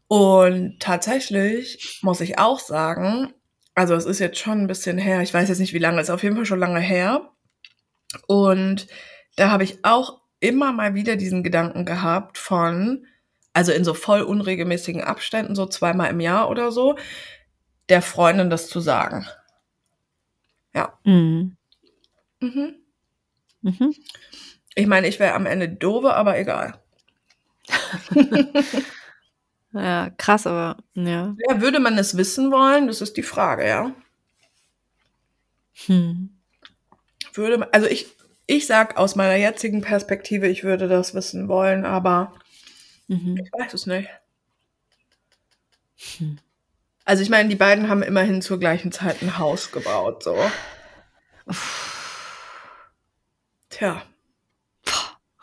[0.08, 3.34] Und tatsächlich muss ich auch sagen,
[3.76, 6.10] also es ist jetzt schon ein bisschen her, ich weiß jetzt nicht wie lange, es
[6.10, 7.32] ist auf jeden Fall schon lange her.
[8.28, 8.88] Und
[9.36, 13.08] da habe ich auch immer mal wieder diesen Gedanken gehabt von,
[13.54, 16.98] also in so voll unregelmäßigen Abständen, so zweimal im Jahr oder so,
[17.90, 19.26] der Freundin das zu sagen.
[21.06, 21.56] Mhm.
[22.42, 22.76] Mhm.
[23.64, 23.96] Mhm.
[24.76, 26.80] Ich meine, ich wäre am Ende doofe, aber egal.
[29.74, 31.36] Ja, krass, aber ja.
[31.50, 32.88] Ja, würde man es wissen wollen?
[32.88, 33.94] Das ist die Frage, ja.
[35.88, 36.30] Hm.
[37.34, 38.08] Würde man, also ich,
[38.48, 42.34] ich sag aus meiner jetzigen Perspektive, ich würde das wissen wollen, aber
[43.10, 43.38] Mhm.
[43.44, 44.10] ich weiß es nicht.
[46.18, 46.36] Hm.
[47.06, 50.38] Also ich meine, die beiden haben immerhin zur gleichen Zeit ein Haus gebaut, so.
[53.70, 54.04] Tja.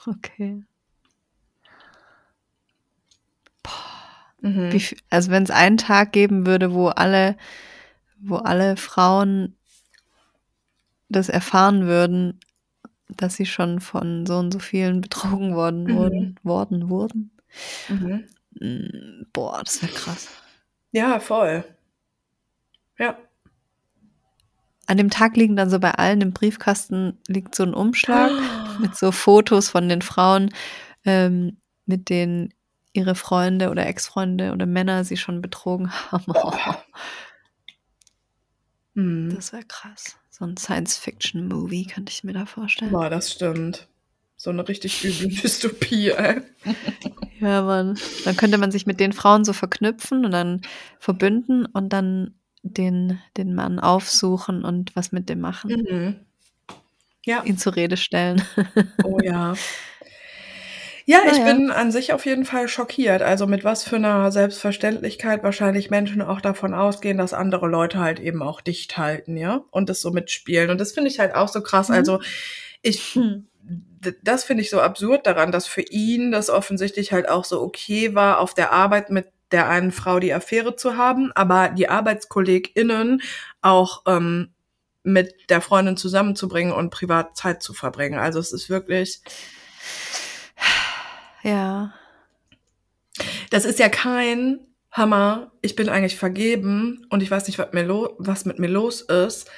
[0.07, 0.63] Okay.
[4.41, 4.71] Mhm.
[4.71, 7.37] Viel, also wenn es einen Tag geben würde, wo alle,
[8.21, 9.57] wo alle Frauen
[11.11, 12.41] das erfahren würden,
[13.09, 15.95] dass sie schon von so und so vielen betrogen worden Mhm.
[15.95, 17.31] wurden, worden wurden.
[17.89, 18.25] Mhm.
[18.61, 20.29] Mm, Boah, das wäre krass.
[20.93, 21.65] Ja, voll.
[22.99, 23.19] Ja.
[24.87, 28.31] An dem Tag liegen dann so bei allen im Briefkasten liegt so ein Umschlag
[28.81, 30.53] mit so Fotos von den Frauen,
[31.05, 32.53] ähm, mit denen
[32.93, 36.33] ihre Freunde oder Ex-Freunde oder Männer sie schon betrogen haben.
[38.95, 39.35] Mhm.
[39.35, 40.17] Das wäre krass.
[40.31, 42.91] So ein Science-Fiction-Movie könnte ich mir da vorstellen.
[42.91, 43.89] Boah, das stimmt.
[44.37, 46.43] So eine richtig üble Dystopie, ey.
[47.41, 47.99] Ja, Mann.
[48.25, 50.63] Dann könnte man sich mit den Frauen so verknüpfen und dann
[50.99, 55.71] verbünden und dann den, den Mann aufsuchen und was mit dem machen.
[55.89, 56.17] Mhm.
[57.25, 57.43] Ja.
[57.45, 58.43] Ihn zur Rede stellen.
[59.05, 59.55] Oh ja.
[61.07, 61.45] Ja, ich Naja.
[61.55, 63.23] bin an sich auf jeden Fall schockiert.
[63.23, 68.21] Also mit was für einer Selbstverständlichkeit wahrscheinlich Menschen auch davon ausgehen, dass andere Leute halt
[68.21, 70.71] eben auch dicht halten, ja, und das so mitspielen.
[70.71, 71.89] Und das finde ich halt auch so krass.
[71.89, 71.95] Mhm.
[71.97, 72.21] Also
[72.83, 73.47] ich, Hm.
[74.23, 78.15] Das finde ich so absurd daran, dass für ihn das offensichtlich halt auch so okay
[78.15, 83.21] war, auf der Arbeit mit der einen Frau die Affäre zu haben, aber die ArbeitskollegInnen
[83.63, 84.53] auch ähm,
[85.03, 88.19] mit der Freundin zusammenzubringen und privat Zeit zu verbringen.
[88.19, 89.21] Also es ist wirklich,
[91.43, 91.95] Ja.
[93.51, 94.61] das ist ja kein
[94.93, 97.89] Hammer, ich bin eigentlich vergeben und ich weiß nicht, was, mir
[98.19, 99.51] was mit mir los ist.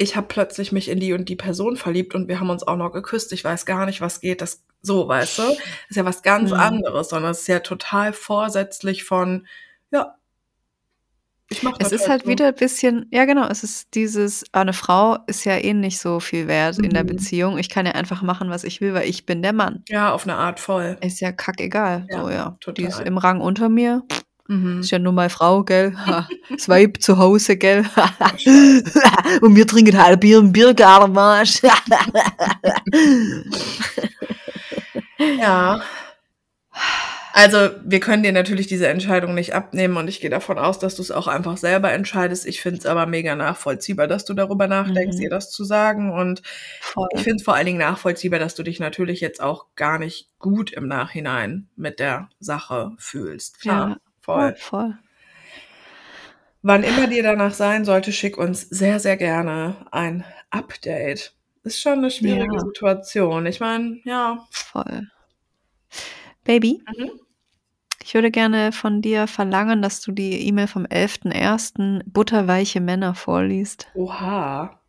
[0.00, 2.76] Ich habe plötzlich mich in die und die Person verliebt und wir haben uns auch
[2.76, 3.32] noch geküsst.
[3.32, 4.40] Ich weiß gar nicht, was geht.
[4.40, 5.42] Das so, weißt du?
[5.42, 5.56] Das
[5.90, 6.58] ist ja was ganz Mhm.
[6.58, 9.46] anderes, sondern es ist ja total vorsätzlich von,
[9.92, 10.16] ja,
[11.50, 12.30] Ich mach Es das ist halt so.
[12.30, 15.98] wieder ein bisschen ja genau, es ist dieses ah, 'ne Frau ist ja eh nicht
[15.98, 17.06] so viel wert in der Mhm.
[17.06, 17.58] Beziehung.
[17.58, 19.84] Ich kann ja einfach machen, was ich will, weil ich bin der Mann.
[19.88, 20.96] Ja, auf 'ne Art voll.
[21.02, 22.06] Ist ja kackegal.
[22.08, 22.58] Ja, So, ja.
[22.76, 23.06] Die ist total.
[23.06, 24.02] im Rang unter mir.
[24.46, 24.80] Mhm.
[24.80, 25.94] Ist ja nur meine Frau, gell?
[26.50, 27.84] Das Weib zu Hause, gell?
[29.40, 31.60] Und wir trinken halt Bier im Biergarten, Marsch.
[35.18, 35.82] Ja.
[37.36, 40.94] Also, wir können dir natürlich diese Entscheidung nicht abnehmen und ich gehe davon aus, dass
[40.94, 42.46] du's auch einfach selber entscheidest.
[42.46, 45.30] Ich finde es aber mega nachvollziehbar, dass du darüber nachdenkst, ihr Mhm.
[45.30, 46.42] das zu sagen und
[46.80, 47.08] Voll.
[47.12, 50.28] ich finde es vor allen Dingen nachvollziehbar, dass du dich natürlich jetzt auch gar nicht
[50.38, 53.60] gut im Nachhinein mit der Sache fühlst.
[53.60, 54.50] Klar, Ja, voll.
[54.50, 54.94] ja, voll.
[56.66, 61.34] Wann immer dir danach sein sollte, schick uns sehr, sehr gerne ein Update.
[61.62, 62.58] Ist schon 'ne schwierige Ja.
[62.58, 63.44] Situation.
[63.44, 64.48] Ich meine, ja.
[64.50, 65.10] Voll.
[66.46, 67.10] Baby, Mhm.
[68.02, 72.02] ich würde gerne von dir verlangen, dass du die E-Mail vom 11.01.
[72.06, 73.88] „Butterweiche Männer“ vorliest.
[73.94, 74.80] Oha.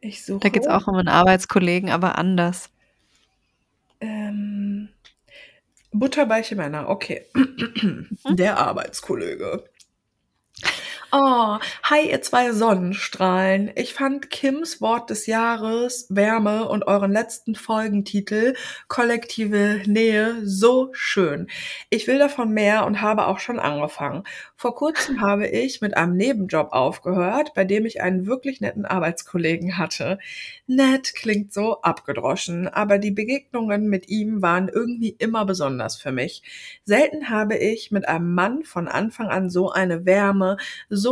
[0.00, 0.68] Ich Da geht's suche.
[0.68, 2.70] auch um 'n Arbeitskollegen, aber anders.
[4.00, 4.88] Ähm,
[5.94, 7.26] butterweiche Männer, okay.
[7.34, 8.08] Mhm.
[8.30, 9.64] Der Arbeitskollege.
[11.16, 13.70] Oh, hi, ihr 2 Sonnenstrahlen.
[13.76, 18.54] Ich fand Kims Wort des Jahres, Wärme und euren letzten Folgentitel,
[18.88, 21.46] kollektive Nähe, so schön.
[21.88, 24.24] Ich will davon mehr und habe auch schon angefangen.
[24.56, 29.78] Vor Kurzem habe ich mit einem Nebenjob aufgehört, bei dem ich einen wirklich netten Arbeitskollegen
[29.78, 30.18] hatte.
[30.66, 36.42] Nett klingt so abgedroschen, aber die Begegnungen mit ihm waren irgendwie immer besonders für mich.
[36.82, 40.56] Selten habe ich mit einem Mann von Anfang an so eine Wärme,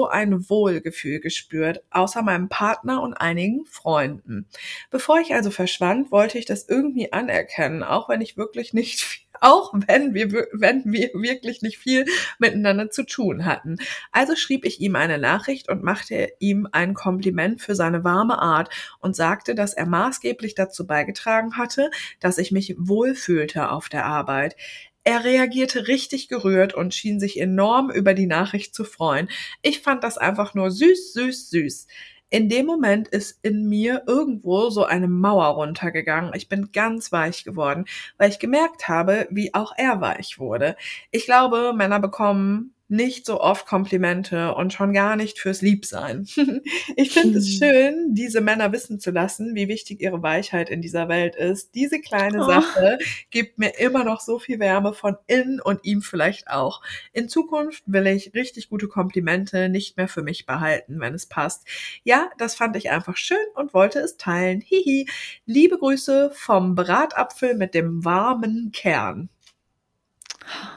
[0.06, 4.46] ein Wohlgefühl gespürt, außer meinem Partner und einigen Freunden.
[4.90, 9.22] Bevor ich also verschwand, wollte ich das irgendwie anerkennen, auch wenn ich wirklich nicht viel
[9.40, 12.04] auch wenn wir- wenn wir wirklich nicht viel
[12.38, 13.78] miteinander zu tun hatten.
[14.12, 18.70] Also schrieb ich ihm eine Nachricht und machte ihm ein Kompliment für seine warme Art
[19.00, 21.90] und sagte, dass er maßgeblich dazu beigetragen hatte,
[22.20, 24.54] dass ich mich wohlfühlte auf der Arbeit.
[25.04, 29.28] Er reagierte richtig gerührt und schien sich enorm über die Nachricht zu freuen.
[29.60, 31.86] Ich fand das einfach nur süß, süß, süß.
[32.30, 36.32] In dem Moment ist in mir irgendwo so eine Mauer runtergegangen.
[36.34, 37.84] Ich bin ganz weich geworden,
[38.16, 40.76] weil ich gemerkt habe, wie auch er weich wurde.
[41.10, 46.26] Ich glaube, Männer bekommen nicht so oft Komplimente und schon gar nicht fürs Liebsein.
[46.96, 47.58] ich finde es Hm.
[47.58, 51.74] schön, diese Männer wissen zu lassen, wie wichtig ihre Weichheit in dieser Welt ist.
[51.74, 52.46] Diese kleine Oh.
[52.46, 52.98] Sache
[53.30, 56.82] gibt mir immer noch so viel Wärme von innen und ihm vielleicht auch.
[57.12, 61.66] In Zukunft will ich richtig gute Komplimente nicht mehr für mich behalten, wenn es passt.
[62.04, 64.60] Ja, das fand ich einfach schön und wollte es teilen.
[64.60, 65.08] Hihi.
[65.46, 69.30] Liebe Grüße vom Bratapfel mit dem warmen Kern.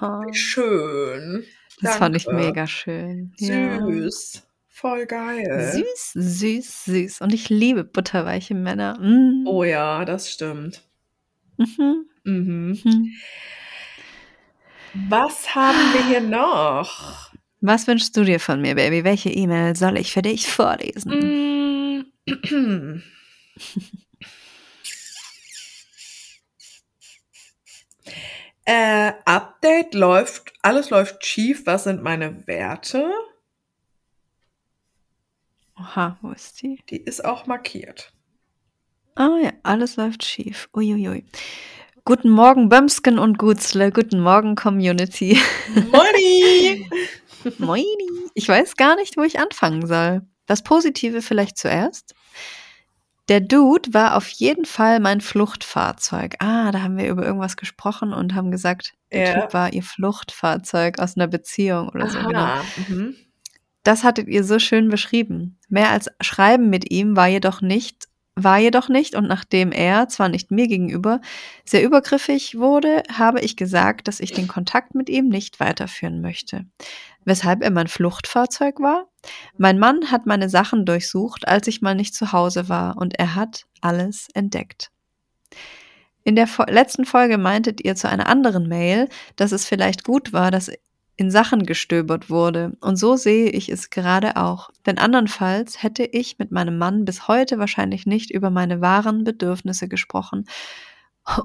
[0.02, 1.46] Oh, schön.
[1.82, 2.42] Das fand ich Danke.
[2.42, 3.34] mega schön.
[3.38, 3.80] Ja.
[3.86, 4.44] Süß.
[4.68, 5.72] Voll geil.
[5.74, 7.22] Süß, süß, süß.
[7.22, 9.00] Und ich liebe butterweiche Männer.
[9.00, 9.48] Mm.
[9.48, 10.82] Oh ja, das stimmt.
[11.58, 12.06] Mhm.
[12.26, 12.80] Mhm.
[12.84, 13.12] Mhm.
[15.10, 17.32] Was haben wir hier noch?
[17.62, 19.04] Was wünschst du dir von mir, Baby?
[19.04, 22.06] Welche E-Mail soll ich für dich vorlesen?
[22.52, 23.02] Mm.
[28.66, 31.66] Äh, Update läuft, alles läuft schief.
[31.66, 33.12] Was sind meine Werte?
[35.80, 36.80] Oha, wo ist die?
[36.90, 38.12] Die ist auch markiert.
[39.16, 40.68] Ah ja, alles läuft schief.
[40.74, 41.26] Uiuiui.
[42.06, 43.92] Guten Morgen, Bömsken und Gutzle.
[43.92, 45.40] Guten Morgen, Community.
[45.92, 46.90] Moini!
[47.60, 48.30] Moini.
[48.34, 50.22] Ich weiß gar nicht, wo ich anfangen soll.
[50.48, 52.14] Das Positive vielleicht zuerst.
[53.28, 56.36] Der Dude war auf jeden Fall mein Fluchtfahrzeug.
[56.40, 59.42] Ah, da haben wir über irgendwas gesprochen und haben gesagt, der Ja.
[59.42, 62.20] Typ war ihr Fluchtfahrzeug aus einer Beziehung oder so.
[62.20, 62.40] Genau.
[62.40, 62.64] Aha.
[62.88, 63.16] Mhm.
[63.84, 65.60] Das hattet ihr so schön beschrieben.
[65.70, 70.30] Mehr als Schreiben mit ihm war jedoch nicht, war jedoch nicht, und nachdem er, zwar
[70.30, 71.22] nicht mir gegenüber,
[71.64, 76.66] sehr übergriffig wurde, habe ich gesagt, dass ich den Kontakt mit ihm nicht weiterführen möchte.
[77.24, 79.08] Weshalb er mein Fluchtfahrzeug war?
[79.58, 83.36] Mein Mann hat meine Sachen durchsucht, als ich mal nicht zu Hause war, und er
[83.36, 84.92] hat alles entdeckt.
[86.24, 90.52] In der letzten Folge meintet ihr zu einer anderen Mail, dass es vielleicht gut war,
[90.52, 90.72] dass
[91.18, 92.78] in Sachen gestöbert wurde.
[92.82, 94.70] Und so sehe ich es gerade auch.
[94.86, 99.88] Denn andernfalls hätte ich mit meinem Mann bis heute wahrscheinlich nicht über meine wahren Bedürfnisse
[99.88, 100.46] gesprochen.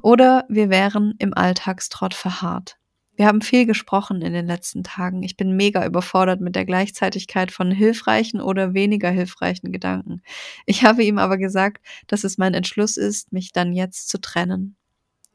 [0.03, 2.77] Oder wir wären im Alltagstrott verharrt.
[3.21, 5.23] Wir haben viel gesprochen in den letzten Tagen.
[5.23, 10.23] Ich bin mega überfordert mit der Gleichzeitigkeit von hilfreichen oder weniger hilfreichen Gedanken.
[10.65, 14.77] Ich habe ihm aber gesagt, dass es mein Entschluss ist, mich dann jetzt zu trennen.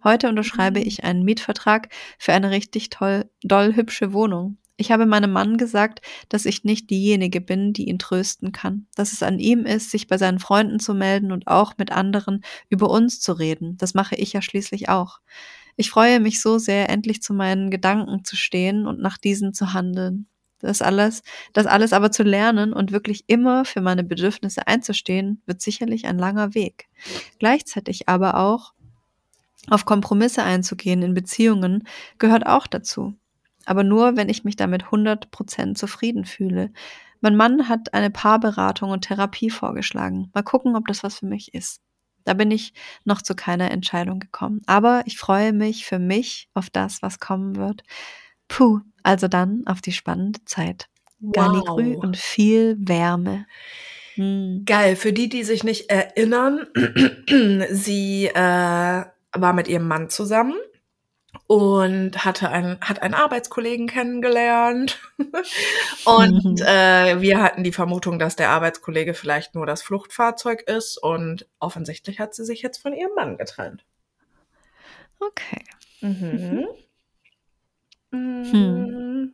[0.05, 0.85] Heute unterschreibe Mhm.
[0.87, 1.89] ich einen Mietvertrag
[2.19, 4.57] für eine richtig toll, doll hübsche Wohnung.
[4.77, 9.13] Ich habe meinem Mann gesagt, dass ich nicht diejenige bin, die ihn trösten kann, dass
[9.13, 12.89] es an ihm ist, sich bei seinen Freunden zu melden und auch mit anderen über
[12.89, 13.77] uns zu reden.
[13.77, 15.19] Das mache ich ja schließlich auch.
[15.77, 19.73] Ich freue mich so sehr, endlich zu meinen Gedanken zu stehen und nach diesen zu
[19.73, 20.27] handeln.
[20.59, 25.61] Das alles, das alles aber zu lernen und wirklich immer für meine Bedürfnisse einzustehen, wird
[25.61, 26.87] sicherlich ein langer Weg.
[27.39, 28.73] Gleichzeitig aber auch
[29.69, 31.87] auf Kompromisse einzugehen in Beziehungen
[32.19, 33.15] gehört auch dazu.
[33.65, 36.71] Aber nur, wenn ich mich damit 100% zufrieden fühle.
[37.21, 40.29] Mein Mann hat eine Paarberatung und Therapie vorgeschlagen.
[40.33, 41.81] Mal gucken, ob das was für mich ist.
[42.25, 42.73] Da bin ich
[43.05, 44.61] noch zu keiner Entscheidung gekommen.
[44.67, 47.83] Aber ich freue mich für mich auf das, was kommen wird.
[48.47, 50.87] Puh, also dann auf die spannende Zeit.
[51.31, 52.03] Galligrü Wow.
[52.03, 53.45] und viel Wärme.
[54.15, 54.63] Hm.
[54.65, 56.67] Geil, für die, die sich nicht erinnern,
[57.71, 59.03] sie äh,
[59.41, 60.55] war mit ihrem Mann zusammen
[61.47, 64.99] und hatte einen, hat einen Arbeitskollegen kennengelernt.
[66.05, 66.65] und Mhm.
[66.65, 72.19] äh, wir hatten die Vermutung, dass der Arbeitskollege vielleicht nur das Fluchtfahrzeug ist und offensichtlich
[72.19, 73.85] hat sie sich jetzt von ihrem Mann getrennt.
[75.19, 75.63] Okay.
[76.01, 76.65] Mhm.
[78.11, 79.33] Hm.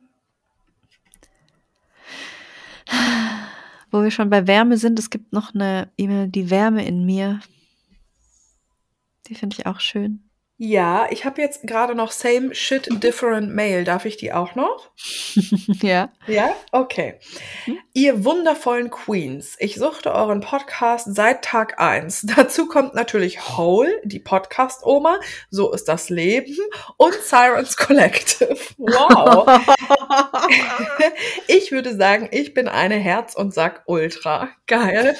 [3.91, 7.39] Wo wir schon bei Wärme sind, es gibt noch eine E-Mail, die Wärme in mir.
[9.27, 10.30] Die finde ich auch schön.
[10.63, 13.83] Ja, ich habe jetzt gerade noch Same Shit Different Mail.
[13.83, 14.91] Darf ich die auch noch?
[15.81, 16.11] ja.
[16.27, 17.15] Ja, okay.
[17.65, 17.79] Hm?
[17.93, 22.21] Ihr wundervollen Queens, ich suchte euren Podcast seit Tag eins.
[22.35, 26.55] Dazu kommt natürlich Hole, die Podcast-Oma, so ist das Leben
[26.97, 28.55] und Sirens Collective.
[28.77, 29.47] Wow.
[31.47, 34.49] ich würde sagen, ich bin eine Herz- und Sack-Ultra.
[34.67, 35.15] Geil.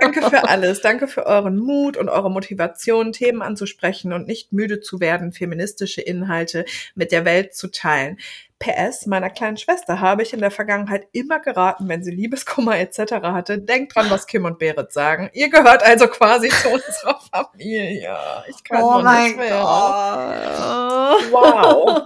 [0.00, 0.82] Danke für alles.
[0.82, 6.00] Danke für euren Mut und eure Motivation, Themen anzusprechen und nicht müde zu werden, feministische
[6.00, 6.64] Inhalte
[6.94, 8.18] mit der Welt zu teilen.
[8.64, 13.12] PS, meiner kleinen Schwester habe ich in der Vergangenheit immer geraten, wenn sie Liebeskummer etc.
[13.22, 13.58] hatte.
[13.58, 15.28] Denkt dran, was Kim und Berit sagen.
[15.34, 18.16] Ihr gehört also quasi zu unserer Familie.
[18.48, 19.60] Ich kann oh mein nicht mehr.
[19.60, 21.30] Gott.
[21.30, 22.02] Wow.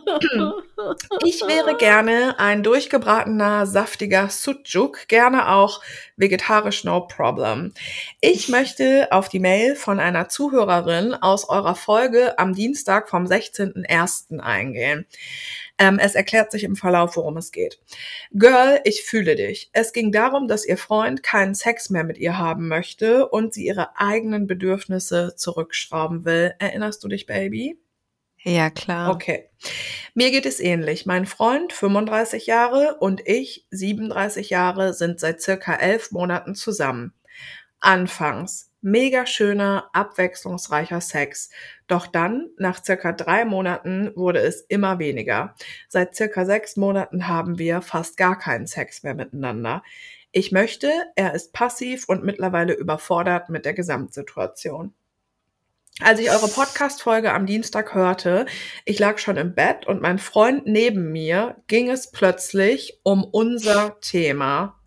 [1.24, 5.82] Ich wäre gerne ein durchgebratener, saftiger Sucuk, gerne auch
[6.16, 7.72] vegetarisch no problem.
[8.20, 14.38] Ich möchte auf die Mail von einer Zuhörerin aus eurer Folge am Dienstag vom 16.01.
[14.38, 15.04] eingehen.
[15.78, 17.80] Ähm, es erklärt sich im Verlauf, worum es geht.
[18.32, 19.70] Girl, ich fühle dich.
[19.72, 23.66] Es ging darum, dass ihr Freund keinen Sex mehr mit ihr haben möchte und sie
[23.66, 26.54] ihre eigenen Bedürfnisse zurückschrauben will.
[26.58, 27.78] Erinnerst du dich, Baby?
[28.42, 29.10] Ja, klar.
[29.10, 29.48] Okay.
[30.14, 31.06] Mir geht es ähnlich.
[31.06, 37.12] Mein Freund, 35 Jahre, und ich, 37 Jahre, sind seit circa elf Monaten zusammen.
[37.80, 41.50] Anfangs mega schöner, abwechslungsreicher Sex.
[41.86, 45.54] Doch dann, nach circa drei Monaten, wurde es immer weniger.
[45.88, 49.82] Seit circa sechs Monaten haben wir fast gar keinen Sex mehr miteinander.
[50.30, 54.94] Ich möchte, er ist passiv und mittlerweile überfordert mit der Gesamtsituation.
[56.00, 58.46] Als ich eure Podcast-Folge am Dienstag hörte,
[58.84, 63.98] ich lag schon im Bett und mein Freund neben mir ging es plötzlich um unser
[64.00, 64.78] Thema.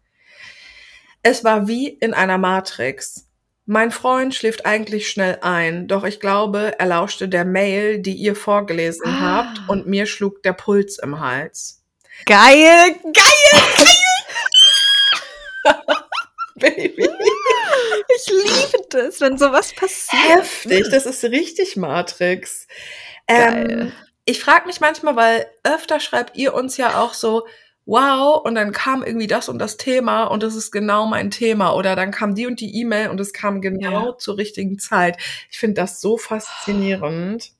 [1.22, 3.31] Es war wie in einer Matrix.
[3.66, 8.36] Mein Freund schläft eigentlich schnell ein, doch ich glaube, er lauschte der Mail, die ihr
[8.36, 9.20] vorgelesen Ah.
[9.46, 11.84] habt, und mir schlug der Puls im Hals.
[12.26, 13.94] Geil, geil.
[16.56, 17.08] Baby.
[18.16, 20.22] Ich liebe das, wenn sowas passiert.
[20.40, 22.68] Heftig, das ist richtig Matrix.
[23.28, 23.92] Ähm, Geil.
[24.26, 27.48] ich frage mich manchmal, weil öfter schreibt ihr uns ja auch so,
[27.86, 31.74] wow, und dann kam irgendwie das und das Thema und das ist genau mein Thema.
[31.76, 34.18] Oder dann kam die und die E-Mail und es kam genau Ja.
[34.18, 35.18] zur richtigen Zeit.
[35.50, 37.52] Ich finde das so faszinierend.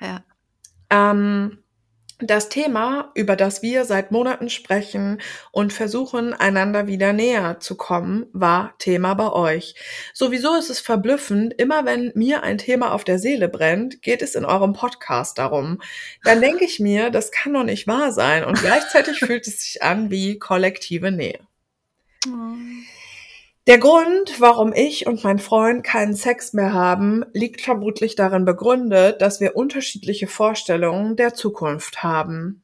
[0.00, 0.22] Ja.
[0.90, 1.58] Ähm,
[2.20, 5.20] das Thema, über das wir seit Monaten sprechen
[5.52, 9.76] und versuchen, einander wieder näher zu kommen, war Thema bei euch.
[10.12, 14.34] Sowieso ist es verblüffend, immer wenn mir ein Thema auf der Seele brennt, geht es
[14.34, 15.80] in eurem Podcast darum.
[16.24, 19.82] Dann denke ich mir, das kann doch nicht wahr sein und gleichzeitig fühlt es sich
[19.82, 21.40] an wie kollektive Nähe.
[23.68, 29.20] Der Grund, warum ich und mein Freund keinen Sex mehr haben, liegt vermutlich darin begründet,
[29.20, 32.62] dass wir unterschiedliche Vorstellungen der Zukunft haben.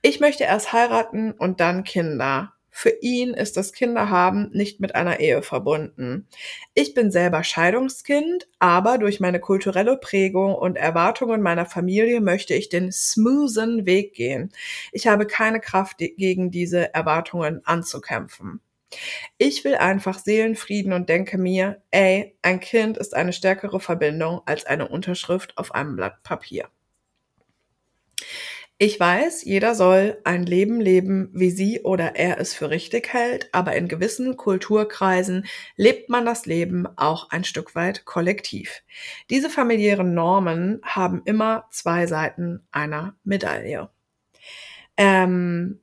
[0.00, 2.54] Ich möchte erst heiraten und dann Kinder.
[2.70, 6.26] Für ihn ist das Kinderhaben nicht mit einer Ehe verbunden.
[6.72, 12.70] Ich bin selber Scheidungskind, aber durch meine kulturelle Prägung und Erwartungen meiner Familie möchte ich
[12.70, 14.50] den smoothen Weg gehen.
[14.92, 18.62] Ich habe keine Kraft, gegen diese Erwartungen anzukämpfen.
[19.38, 24.66] Ich will einfach Seelenfrieden und denke mir, ey, ein Kind ist eine stärkere Verbindung als
[24.66, 26.68] eine Unterschrift auf einem Blatt Papier.
[28.84, 33.48] Ich weiß, jeder soll ein Leben leben, wie sie oder er es für richtig hält,
[33.52, 38.82] aber in gewissen Kulturkreisen lebt man das Leben auch ein Stück weit kollektiv.
[39.30, 43.88] Diese familiären Normen haben immer zwei Seiten einer Medaille.
[44.96, 45.81] Ähm,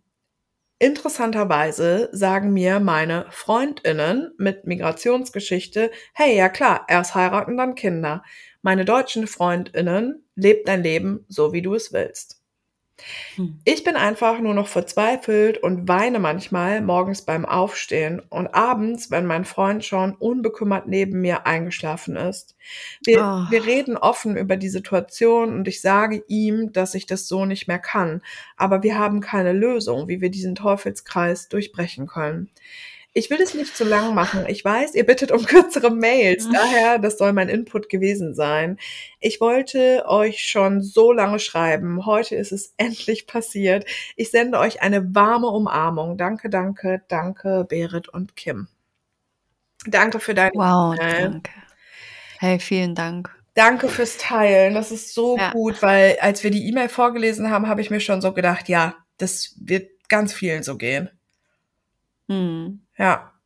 [0.80, 8.24] interessanterweise sagen mir meine Freundinnen mit Migrationsgeschichte, hey, ja klar, erst heiraten, dann Kinder.
[8.62, 12.39] Meine deutschen Freundinnen, lebt dein Leben so, wie du es willst.
[13.36, 13.60] Hm.
[13.66, 19.26] Ich bin einfach nur noch verzweifelt und weine manchmal morgens beim Aufstehen und abends, wenn
[19.26, 22.56] mein Freund schon unbekümmert neben mir eingeschlafen ist.
[23.04, 23.52] Wir, Oh.
[23.52, 27.68] wir reden offen über die Situation und ich sage ihm, dass ich das so nicht
[27.68, 28.22] mehr kann.
[28.58, 32.50] Aber wir haben keine Lösung, wie wir diesen Teufelskreis durchbrechen können.
[33.14, 34.46] Ich will es nicht zu lang machen.
[34.48, 36.48] Ich weiß, ihr bittet um kürzere Mails.
[36.52, 38.78] Daher, das soll mein Input gewesen sein.
[39.20, 42.06] Ich wollte euch schon so lange schreiben.
[42.06, 43.86] Heute ist es endlich passiert.
[44.16, 46.18] Ich sende euch eine warme Umarmung.
[46.18, 48.68] Danke, danke, danke, Berit und Kim.
[49.88, 51.22] Danke für deine Wow, E-Mail.
[51.32, 51.52] danke.
[52.40, 53.36] Hey, vielen Dank.
[53.56, 54.74] Danke fürs Teilen.
[54.76, 55.52] Das ist so Ja.
[55.52, 58.96] gut, weil als wir die E-Mail vorgelesen haben, habe ich mir schon so gedacht, ja,
[59.18, 61.10] das wird ganz vielen so gehen.
[62.30, 62.82] Hm.
[63.00, 63.39] Ja.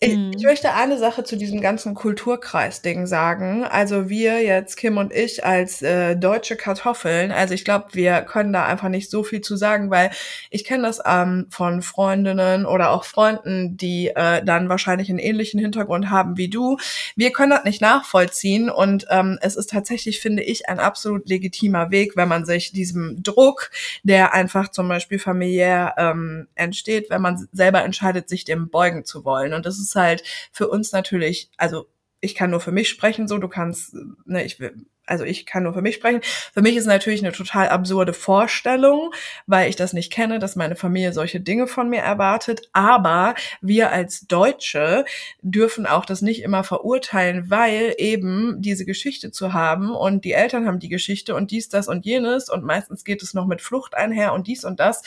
[0.00, 0.30] Ich, Mhm.
[0.36, 3.64] ich möchte eine Sache zu diesem ganzen Kulturkreis-Ding sagen.
[3.64, 8.52] Also wir jetzt, Kim und ich, als äh, deutsche Kartoffeln, also ich glaube, wir können
[8.52, 10.10] da einfach nicht so viel zu sagen, weil
[10.50, 15.58] ich kenne das ähm, von Freundinnen oder auch Freunden, die äh, dann wahrscheinlich einen ähnlichen
[15.58, 16.76] Hintergrund haben wie du.
[17.16, 21.90] Wir können das nicht nachvollziehen und ähm, es ist tatsächlich, finde ich, ein absolut legitimer
[21.90, 23.70] Weg, wenn man sich diesem Druck,
[24.04, 29.24] der einfach zum Beispiel familiär ähm, entsteht, wenn man selber entscheidet, sich dem beugen zu
[29.24, 29.37] wollen.
[29.46, 30.22] Und das ist halt
[30.52, 31.86] für uns natürlich, also
[32.20, 34.74] ich kann nur für mich sprechen, so du kannst, ne, ich will,
[35.08, 36.20] also ich kann nur für mich sprechen.
[36.52, 39.12] Für mich ist natürlich eine total absurde Vorstellung,
[39.46, 42.68] weil ich das nicht kenne, dass meine Familie solche Dinge von mir erwartet.
[42.72, 45.04] Aber wir als Deutsche
[45.40, 50.66] dürfen auch das nicht immer verurteilen, weil eben diese Geschichte zu haben und die Eltern
[50.66, 53.94] haben die Geschichte und dies, das und jenes und meistens geht es noch mit Flucht
[53.94, 55.02] einher und dies und das.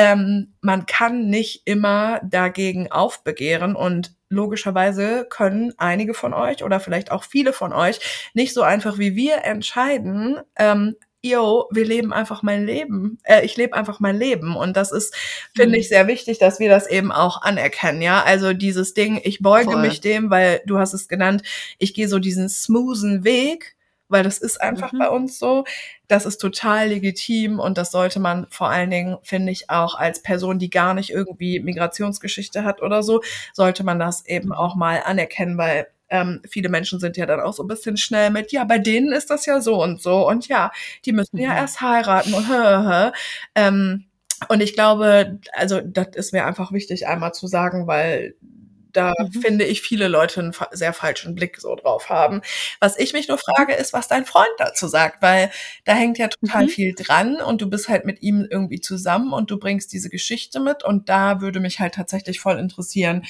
[0.00, 7.10] Ähm, man kann nicht immer dagegen aufbegehren und logischerweise können einige von euch oder vielleicht
[7.10, 7.98] auch viele von euch
[8.34, 13.18] nicht so einfach wie wir entscheiden, ähm, yo, wir leben einfach mein Leben.
[13.24, 14.54] Äh, ich lebe einfach mein Leben.
[14.56, 15.16] Und das ist,
[15.56, 15.80] finde Mhm.
[15.80, 18.22] ich, sehr wichtig, dass wir das eben auch anerkennen, ja.
[18.22, 19.80] Also dieses Ding, ich beuge Voll.
[19.82, 21.42] mich dem, weil du hast es genannt,
[21.78, 23.74] ich gehe so diesen smoothen Weg,
[24.08, 24.98] weil das ist einfach Mhm.
[24.98, 25.64] bei uns so.
[26.08, 30.22] Das ist total legitim und das sollte man vor allen Dingen, finde ich, auch als
[30.22, 33.20] Person, die gar nicht irgendwie Migrationsgeschichte hat oder so,
[33.52, 37.52] sollte man das eben auch mal anerkennen, weil ähm, viele Menschen sind ja dann auch
[37.52, 40.48] so ein bisschen schnell mit, ja, bei denen ist das ja so und so und
[40.48, 40.70] ja,
[41.04, 41.56] die müssen ja Mhm.
[41.56, 42.46] erst heiraten und
[43.54, 44.04] ähm,
[44.48, 48.36] und ich glaube, also das ist mir einfach wichtig einmal zu sagen, weil
[48.92, 49.40] da Mhm.
[49.40, 52.42] finde ich viele Leute einen fa- sehr falschen Blick so drauf haben.
[52.80, 55.50] Was ich mich nur frage, ist, was dein Freund dazu sagt, weil
[55.84, 56.68] da hängt ja total Mhm.
[56.68, 60.60] viel dran und du bist halt mit ihm irgendwie zusammen und du bringst diese Geschichte
[60.60, 63.24] mit und da würde mich halt tatsächlich voll interessieren,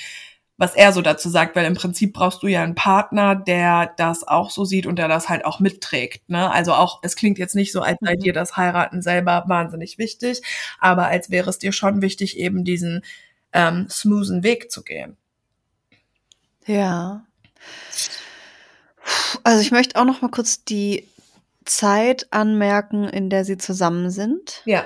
[0.60, 4.26] was er so dazu sagt, weil im Prinzip brauchst du ja einen Partner, der das
[4.26, 6.28] auch so sieht und der das halt auch mitträgt.
[6.28, 6.50] Ne?
[6.50, 8.18] Also auch, es klingt jetzt nicht so, als sei Mhm.
[8.20, 10.42] dir das Heiraten selber wahnsinnig wichtig,
[10.80, 13.04] aber als wäre es dir schon wichtig, eben diesen
[13.52, 15.16] ähm, smoothen Weg zu gehen.
[16.68, 17.24] Ja.
[19.42, 21.08] Also ich möchte auch noch mal kurz die
[21.64, 24.62] Zeit anmerken, in der sie zusammen sind.
[24.64, 24.84] Ja.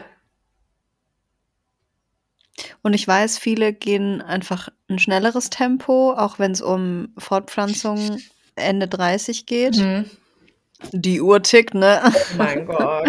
[2.83, 8.20] Und ich weiß, viele gehen einfach ein schnelleres Tempo, auch wenn es um Fortpflanzung
[8.55, 9.76] Ende 30 geht.
[9.76, 10.05] Mhm.
[10.93, 12.01] Die Uhr tickt, ne?
[12.05, 13.09] Oh mein Gott.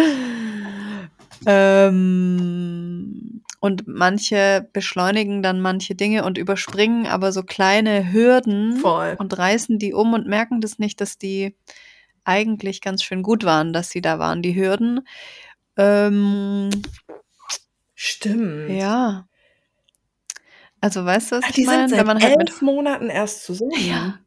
[1.46, 3.33] ähm,
[3.64, 9.16] und manche beschleunigen dann manche Dinge und überspringen aber so kleine Hürden Voll.
[9.18, 11.56] und reißen die um und merken das nicht, dass die
[12.26, 15.08] eigentlich ganz schön gut waren, dass sie da waren, die Hürden.
[15.78, 16.72] Ähm,
[17.96, 18.70] Stimmt.
[18.70, 19.30] ja.
[20.82, 21.88] Also weißt du, was Ach, ich die sind meine?
[21.88, 23.72] seit Wenn man halt mit elf Monaten erst zusammen.
[23.78, 24.20] Ja.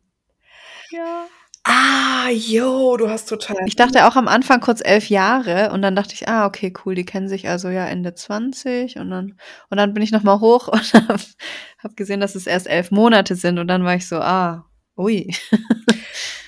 [0.89, 1.27] Ja.
[1.69, 3.57] Ah, yo, du hast total.
[3.67, 6.95] Ich dachte auch am Anfang kurz elf Jahre und dann dachte ich, ah, okay, cool,
[6.95, 9.37] die kennen sich also ja Ende 20 und dann,
[9.71, 11.19] und dann bin ich nochmal hoch und habe
[11.83, 14.65] hab gesehen, dass es erst elf Monate sind und dann war ich so, ah,
[14.97, 15.29] ui.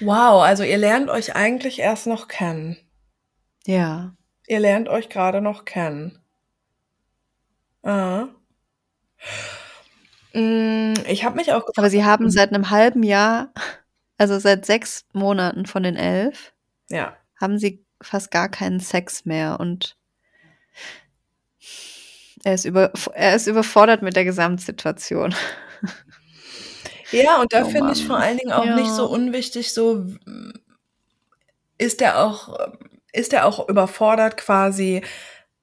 [0.01, 2.77] Wow, also ihr lernt euch eigentlich erst noch kennen.
[3.67, 4.15] Ja.
[4.47, 6.23] Ihr lernt euch gerade noch kennen.
[7.83, 8.29] Ah.
[10.35, 11.79] Mm, Ich habe mich auch gefragt.
[11.79, 13.53] Aber sie haben seit einem halben Jahr,
[14.19, 16.53] also seit sechs Monaten von den elf,
[16.91, 17.17] Ja.
[17.41, 19.97] haben sie fast gar keinen Sex mehr und
[22.45, 25.35] Er ist, über, er ist überfordert mit der Gesamtsituation.
[27.11, 29.09] Ja, und da Oh finde ich vor allen Dingen auch nicht so Ja.
[29.09, 30.05] unwichtig, so
[31.79, 32.59] ist er auch,
[33.13, 35.03] ist er auch überfordert quasi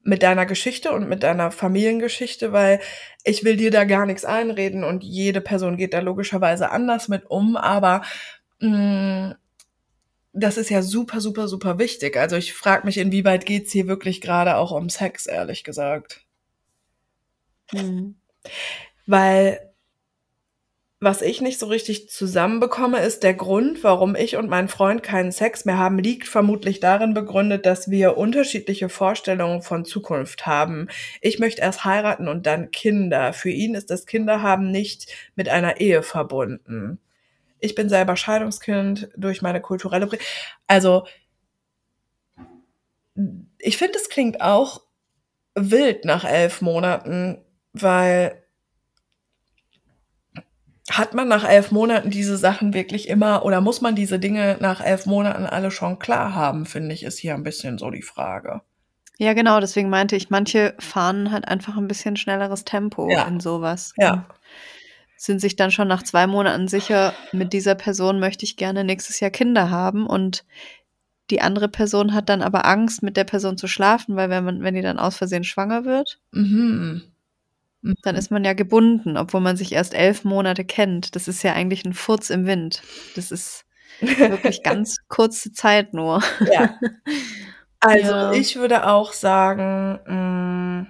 [0.03, 2.80] mit deiner Geschichte und mit deiner Familiengeschichte, weil
[3.24, 7.26] ich will dir da gar nichts einreden und jede Person geht da logischerweise anders mit
[7.30, 8.03] um, aber
[10.34, 12.18] das ist ja super, super, super wichtig.
[12.18, 16.26] Also ich frage mich, inwieweit geht's hier wirklich gerade auch um Sex, ehrlich gesagt.
[17.72, 18.16] Hm.
[19.07, 19.76] Weil
[21.01, 25.32] was ich nicht so richtig zusammenbekomme, ist der Grund, warum ich und mein Freund keinen
[25.32, 30.88] Sex mehr haben, liegt vermutlich darin begründet, dass wir unterschiedliche Vorstellungen von Zukunft haben.
[31.22, 33.34] Ich möchte erst heiraten und dann Kinder.
[33.34, 36.99] Für ihn ist das Kinderhaben nicht mit einer Ehe verbunden.
[37.60, 40.18] Ich bin selber Scheidungskind durch meine kulturelle Prä
[40.68, 41.06] Also,
[43.60, 44.82] ich finde, es klingt auch
[45.56, 47.43] wild nach elf Monaten,
[47.74, 48.43] weil
[50.91, 54.82] hat man nach elf Monaten diese Sachen wirklich immer oder muss man diese Dinge nach
[54.82, 58.62] elf Monaten alle schon klar haben, finde ich, ist hier ein bisschen so die Frage.
[59.18, 63.24] Ja, genau, deswegen meinte ich, manche fahren halt einfach ein bisschen schnelleres Tempo Ja.
[63.24, 63.93] in sowas.
[63.97, 64.28] Ja.
[65.18, 69.20] Sind sich dann schon nach zwei Monaten sicher, mit dieser Person möchte ich gerne nächstes
[69.20, 70.43] Jahr Kinder haben und
[71.32, 74.61] die andere Person hat dann aber Angst, mit der Person zu schlafen, weil wenn man,
[74.61, 77.01] wenn die dann aus Versehen schwanger wird, Mhm.
[78.03, 81.16] dann ist man ja gebunden, obwohl man sich erst elf Monate kennt.
[81.16, 82.84] Das ist ja eigentlich ein Furz im Wind.
[83.16, 83.66] Das ist
[84.01, 86.22] wirklich ganz kurze Zeit nur.
[86.51, 86.78] Ja.
[87.82, 88.32] Also Ja.
[88.34, 90.88] ich würde auch sagen, mh,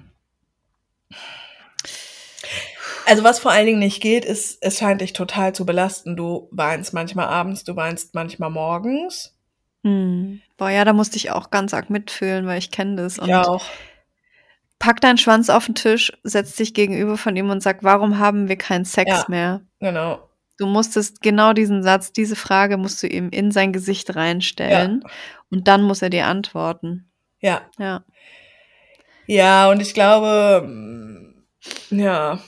[3.06, 6.16] also was vor allen Dingen nicht geht, ist, es scheint dich total zu belasten.
[6.16, 9.36] Du weinst manchmal abends, du weinst manchmal morgens.
[9.84, 10.42] Hm.
[10.58, 13.20] Boah, ja, da musste ich auch ganz arg mitfühlen, weil ich kenne das.
[13.20, 13.66] Und Ich auch.
[14.80, 18.48] pack deinen Schwanz auf den Tisch, setz dich gegenüber von ihm und sag, warum haben
[18.50, 19.26] wir keinen Sex Ja.
[19.28, 19.62] mehr?
[19.80, 20.30] Genau.
[20.58, 25.04] Du musstest genau diesen Satz, diese Frage musst du ihm in sein Gesicht reinstellen
[25.52, 27.10] und dann muss er dir antworten.
[27.42, 27.62] Ja.
[27.78, 28.04] Ja.
[29.28, 31.34] Ja, und ich glaube, mh,
[31.90, 32.40] ja.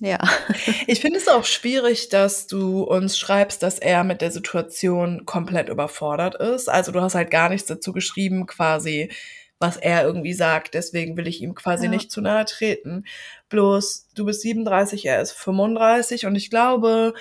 [0.00, 0.18] Ja.
[0.86, 5.68] Ich finde es auch schwierig, dass du uns schreibst, dass er mit der Situation komplett
[5.68, 6.68] überfordert ist.
[6.68, 9.10] Also du hast halt gar nichts dazu geschrieben, quasi,
[9.58, 10.74] was er irgendwie sagt.
[10.74, 11.90] Deswegen will ich ihm quasi Ja.
[11.90, 13.04] nicht zu nahe treten.
[13.50, 17.12] Bloß, du bist 37, er ist 35 und ich glaube,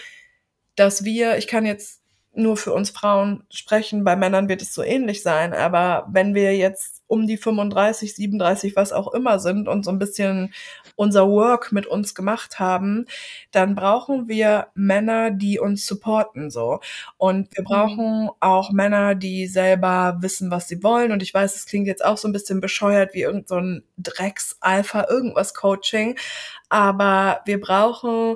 [0.76, 2.02] dass wir, ich kann jetzt
[2.38, 6.56] nur für uns Frauen sprechen, bei Männern wird es so ähnlich sein, aber wenn wir
[6.56, 10.54] jetzt um die 35, 37, was auch immer sind und so ein bisschen
[10.96, 13.06] unser Work mit uns gemacht haben,
[13.52, 16.80] dann brauchen wir Männer, die uns supporten so.
[17.18, 21.12] Und wir brauchen auch Männer, die selber wissen, was sie wollen.
[21.12, 23.84] Und ich weiß, es klingt jetzt auch so ein bisschen bescheuert wie irgend so ein
[23.98, 26.18] Drecks-Alpha, irgendwas Coaching.
[26.70, 28.36] Aber wir brauchen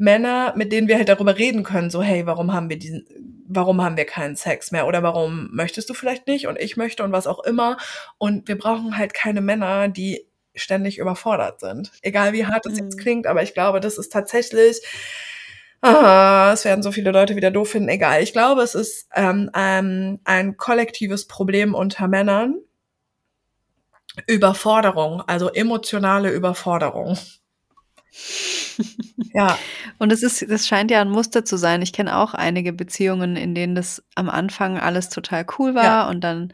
[0.00, 3.06] Männer, mit denen wir halt darüber reden können, so, hey, warum haben wir diesen,
[3.48, 4.86] warum haben wir keinen Sex mehr?
[4.86, 7.76] Oder warum möchtest du vielleicht nicht und ich möchte und was auch immer.
[8.18, 11.92] Und wir brauchen halt keine Männer, die ständig überfordert sind.
[12.02, 13.00] Egal wie hart das jetzt Mhm.
[13.02, 14.80] klingt, aber ich glaube, das ist tatsächlich,
[15.82, 18.22] ah, es werden so viele Leute wieder doof finden, egal.
[18.22, 22.56] Ich glaube, es ist ähm, ähm, ein kollektives Problem unter Männern.
[24.26, 27.18] Überforderung, also emotionale Überforderung.
[29.34, 29.58] ja,
[29.98, 31.82] Und es ist, das scheint ja ein Muster zu sein.
[31.82, 36.08] Ich kenne auch einige Beziehungen, in denen das am Anfang alles total cool war Ja.
[36.08, 36.52] und dann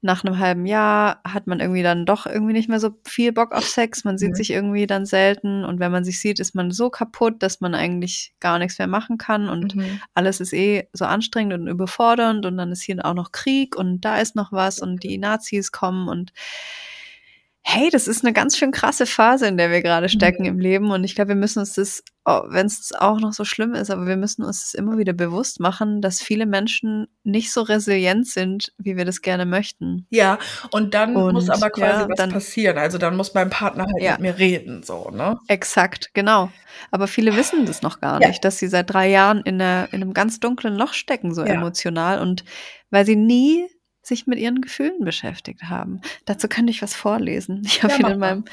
[0.00, 3.52] nach einem halben Jahr hat man irgendwie dann doch irgendwie nicht mehr so viel Bock
[3.52, 4.04] auf Sex.
[4.04, 4.34] Man sieht Mhm.
[4.34, 7.74] sich irgendwie dann selten und wenn man sich sieht, ist man so kaputt, dass man
[7.74, 10.00] eigentlich gar nichts mehr machen kann und mhm.
[10.12, 14.02] alles ist eh so anstrengend und überfordernd und dann ist hier auch noch Krieg und
[14.02, 16.34] da ist noch was und die Nazis kommen und
[17.66, 20.48] hey, das ist eine ganz schön krasse Phase, in der wir gerade stecken Mhm.
[20.48, 23.74] im Leben und ich glaube, wir müssen uns das, wenn es auch noch so schlimm
[23.74, 27.62] ist, aber wir müssen uns das immer wieder bewusst machen, dass viele Menschen nicht so
[27.62, 30.06] resilient sind, wie wir das gerne möchten.
[30.10, 30.38] Ja,
[30.72, 32.76] und dann muss Und, aber quasi ja, was dann- passieren.
[32.78, 34.12] Also dann muss mein Partner halt Ja.
[34.12, 35.38] mit mir reden, so, ne?
[35.48, 36.50] Exakt, genau.
[36.90, 38.28] Aber viele wissen das noch gar Ja.
[38.28, 41.42] nicht, dass sie seit drei Jahren in, einer, in einem ganz dunklen Loch stecken, so
[41.42, 42.20] emotional.
[42.20, 42.44] Und
[42.90, 43.66] weil sie nie
[44.06, 46.00] sich mit ihren Gefühlen beschäftigt haben.
[46.24, 47.62] Dazu könnte ich was vorlesen.
[47.64, 48.44] Ich habe Ja, mach in meinem,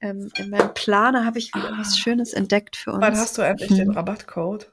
[0.00, 1.78] ähm, in meinem Planer habe ich wieder Ah.
[1.78, 3.00] was Schönes entdeckt für uns.
[3.02, 3.94] Wann hast du endlich den Hm.
[3.96, 4.70] Rabattcode?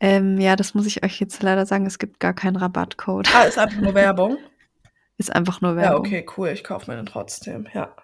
[0.00, 1.86] Ähm, ja, das muss ich euch jetzt leider sagen.
[1.86, 3.34] Es gibt gar keinen Rabattcode.
[3.34, 4.36] Ah, ist einfach nur Werbung.
[5.18, 6.00] Ist einfach nur Ja, Werbung.
[6.06, 6.48] okay, cool.
[6.48, 7.68] Ich kaufe mir den trotzdem.
[7.74, 7.94] Ja.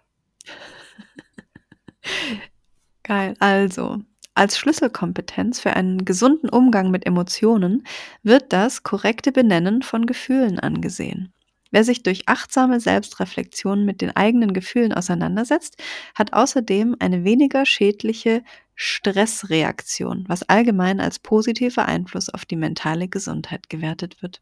[3.03, 3.35] Geil.
[3.41, 3.99] Also,
[4.39, 7.85] als Schlüsselkompetenz für einen gesunden Umgang mit Emotionen
[8.23, 11.33] wird das korrekte Benennen von Gefühlen angesehen.
[11.71, 15.77] Wer sich durch achtsame Selbstreflexion mit den eigenen Gefühlen auseinandersetzt,
[16.15, 18.43] hat außerdem eine weniger schädliche
[18.75, 24.41] Stressreaktion, was allgemein als positiver Einfluss auf die mentale Gesundheit gewertet wird.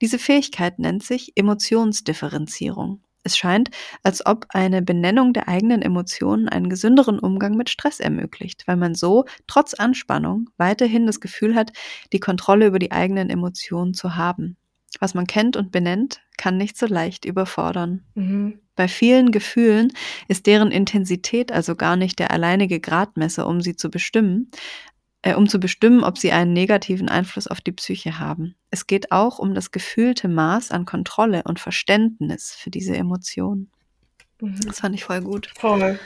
[0.00, 3.02] Diese Fähigkeit nennt sich Emotionsdifferenzierung.
[3.28, 3.68] Es scheint,
[4.02, 8.94] als ob eine Benennung der eigenen Emotionen einen gesünderen Umgang mit Stress ermöglicht, weil man
[8.94, 11.72] so trotz Anspannung weiterhin das Gefühl hat,
[12.14, 14.56] die Kontrolle über die eigenen Emotionen zu haben.
[14.98, 18.06] Was man kennt und benennt, kann nicht so leicht überfordern.
[18.14, 18.60] Mhm.
[18.76, 19.92] Bei vielen Gefühlen
[20.26, 24.50] ist deren Intensität also gar nicht der alleinige Gradmesser, um sie zu bestimmen,
[25.22, 28.54] äh, um zu bestimmen, ob sie einen negativen Einfluss auf die Psyche haben.
[28.70, 33.70] Es geht auch um das gefühlte Maß an Kontrolle und Verständnis für diese Emotionen.
[34.40, 34.60] Mhm.
[34.66, 35.50] Das fand ich voll gut.
[35.58, 35.98] Voll.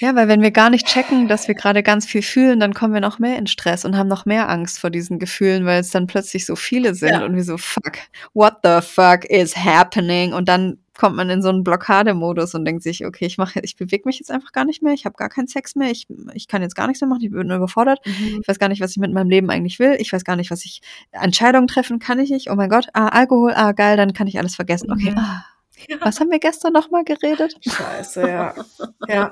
[0.00, 2.94] Ja, weil wenn wir gar nicht checken, dass wir gerade ganz viel fühlen, dann kommen
[2.94, 5.90] wir noch mehr in Stress und haben noch mehr Angst vor diesen Gefühlen, weil es
[5.90, 7.24] dann plötzlich so viele sind Ja.
[7.24, 7.98] und wir so, fuck,
[8.32, 10.32] what the fuck is happening?
[10.32, 13.76] Und dann kommt man in so einen Blockademodus und denkt sich, okay, ich mache, ich
[13.76, 16.48] bewege mich jetzt einfach gar nicht mehr, ich habe gar keinen Sex mehr, ich, ich
[16.48, 18.40] kann jetzt gar nichts mehr machen, ich bin überfordert, Mhm.
[18.42, 20.50] ich weiß gar nicht, was ich mit meinem Leben eigentlich will, ich weiß gar nicht,
[20.50, 20.82] was ich,
[21.12, 24.38] Entscheidungen treffen kann ich nicht, oh mein Gott, ah, Alkohol, ah, geil, dann kann ich
[24.38, 25.18] alles vergessen, okay, Mhm.
[25.18, 25.44] ah,
[25.88, 25.96] Ja.
[26.00, 27.54] was haben wir gestern nochmal geredet?
[27.60, 28.54] Scheiße, ja.
[29.08, 29.26] ja.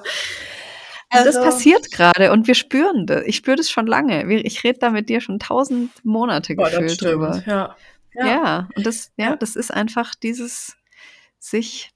[1.12, 3.22] Und das Also- passiert gerade und wir spüren das.
[3.26, 4.24] Ich spüre das schon lange.
[4.42, 7.42] Ich rede da mit dir schon tausend Monate das gefühlt drüber.
[7.46, 7.76] Ja.
[8.14, 8.68] Ja.
[8.76, 9.36] und das, ja, Ja.
[9.36, 10.75] das ist einfach dieses
[11.50, 11.92] sich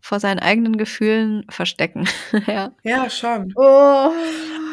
[0.00, 2.08] vor seinen eigenen Gefühlen verstecken.
[2.46, 2.72] ja.
[2.82, 3.52] Ja, schon.
[3.56, 4.10] Oh.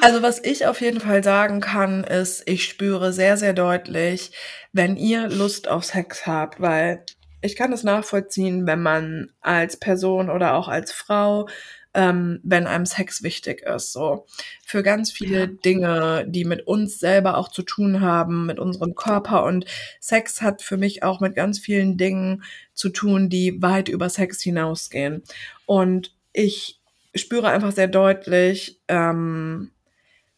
[0.02, 4.32] Also was ich auf jeden Fall sagen kann, ist, ich spüre sehr, sehr deutlich,
[4.74, 7.06] wenn ihr Lust auf Sex habt, weil
[7.42, 11.48] ich kann es nachvollziehen, wenn man als Person oder auch als Frau,
[11.94, 14.26] ähm, wenn einem Sex wichtig ist, so
[14.66, 15.46] für ganz viele Ja.
[15.48, 19.66] Dinge, die mit uns selber auch zu tun haben, mit unserem Körper und
[20.00, 24.42] Sex hat für mich auch mit ganz vielen Dingen zu tun, die weit über Sex
[24.42, 25.24] hinausgehen.
[25.66, 26.80] Und ich
[27.16, 29.72] spüre einfach sehr deutlich, ähm,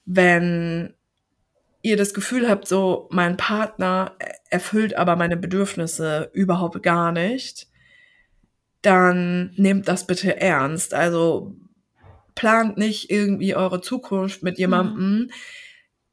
[0.05, 0.93] wenn
[1.83, 4.15] ihr das Gefühl habt, so mein Partner
[4.49, 7.67] erfüllt aber meine Bedürfnisse überhaupt gar nicht,
[8.81, 10.93] dann nehmt das bitte ernst.
[10.93, 11.55] Also
[12.35, 15.29] plant nicht irgendwie eure Zukunft mit jemandem,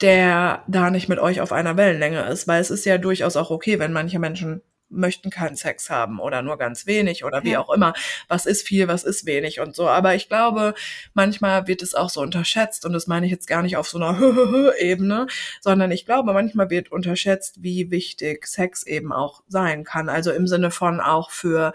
[0.01, 3.51] der da nicht mit euch auf einer Wellenlänge ist, weil es ist ja durchaus auch
[3.51, 7.61] okay, wenn manche Menschen möchten keinen Sex haben oder nur ganz wenig oder wie Ja.
[7.61, 7.93] auch immer.
[8.29, 9.87] Was ist viel, was ist wenig und so.
[9.87, 10.73] Aber ich glaube,
[11.13, 13.99] manchmal wird es auch so unterschätzt und das meine ich jetzt gar nicht auf so
[13.99, 14.19] einer
[14.79, 15.27] Ebene,
[15.61, 20.09] sondern ich glaube, manchmal wird unterschätzt, wie wichtig Sex eben auch sein kann.
[20.09, 21.75] Also im Sinne von auch für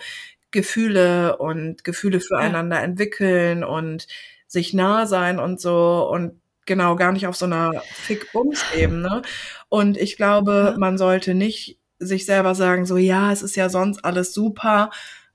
[0.53, 4.07] Gefühle und Gefühle füreinander entwickeln und
[4.47, 9.23] sich nah sein und so und genau gar nicht auf so einer Fick-Bums-Ebene.
[9.67, 10.77] Und ich glaube, Ja.
[10.77, 14.91] man sollte nicht sich selber sagen, so ja, es ist ja sonst alles super,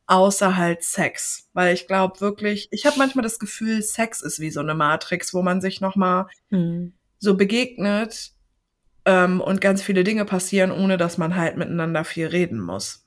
[0.07, 1.49] außer halt Sex.
[1.53, 5.35] Weil ich glaube wirklich, ich habe manchmal das Gefühl, Sex ist wie so eine Matrix,
[5.35, 6.93] wo man sich nochmal Hm.
[7.19, 8.31] so begegnet
[9.05, 13.05] ähm, und ganz viele Dinge passieren, ohne dass man halt miteinander viel reden muss.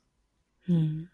[0.65, 1.07] Hm.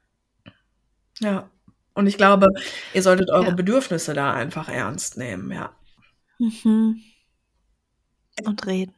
[1.19, 1.49] Ja.
[1.93, 2.47] Und ich glaube,
[2.93, 3.53] ihr solltet eure Ja.
[3.55, 5.71] Bedürfnisse da einfach ernst nehmen, ja.
[6.39, 7.01] Mhm.
[8.45, 8.93] Und reden.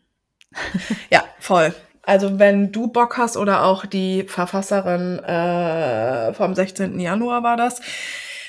[1.12, 1.74] Ja, voll.
[2.04, 7.00] Also wenn du Bock hast oder auch die Verfasserin äh, vom 16.
[7.00, 7.82] Januar war das,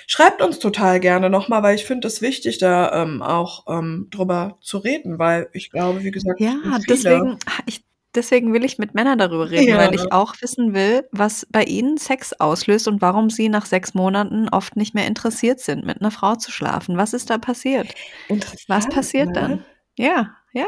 [0.07, 4.57] schreibt uns total gerne nochmal, weil ich finde es wichtig, da ähm, auch ähm, drüber
[4.63, 7.85] zu reden, weil ich glaube, wie gesagt, Ja, viele- deswegen, ich,
[8.15, 9.77] deswegen will ich mit Männern darüber reden, Ja.
[9.77, 13.95] weil ich auch wissen will, was bei ihnen Sex auslöst und warum sie nach sechs
[13.95, 16.97] Monaten oft nicht mehr interessiert sind, mit einer Frau zu schlafen.
[16.97, 17.95] Was ist da passiert?
[18.29, 19.33] Interessant, Was passiert ne?
[19.33, 19.65] dann?
[19.99, 20.67] Ja, ja.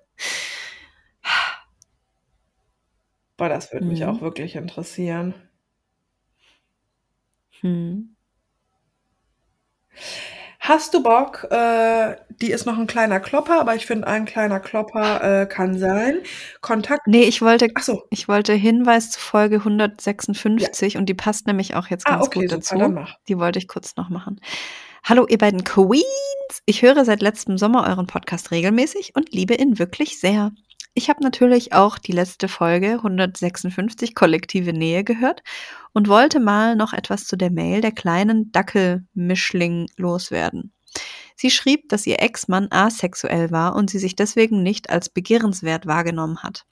[3.37, 4.09] Boah, das würde mich Mhm.
[4.09, 5.33] auch wirklich interessieren.
[7.61, 8.13] Hm.
[10.65, 11.45] Hast du Bock?
[11.51, 15.77] Äh, die ist noch ein kleiner Klopper, aber ich finde, ein kleiner Klopper äh, kann
[15.77, 16.19] sein.
[16.61, 17.05] Kontakt.
[17.05, 18.03] Nee, ich wollte, Ach so.
[18.09, 22.47] ich wollte Hinweis zu Folge 156 und die passt nämlich auch jetzt Ah, ganz okay,
[22.47, 22.91] gut super, dazu.
[22.93, 23.17] mach.
[23.27, 24.39] Die wollte ich kurz noch machen.
[25.03, 26.05] Hallo, ihr beiden Queens!
[26.65, 30.53] Ich höre seit letztem Sommer euren Podcast regelmäßig und liebe ihn wirklich sehr.
[30.95, 35.41] Ich habe natürlich auch die letzte Folge 156 Kollektive Nähe gehört
[35.91, 40.71] und wollte mal noch etwas zu der Mail der kleinen Dackelmischling loswerden.
[41.35, 46.43] Sie schrieb, dass ihr Ex-Mann asexuell war und sie sich deswegen nicht als begehrenswert wahrgenommen
[46.43, 46.65] hat.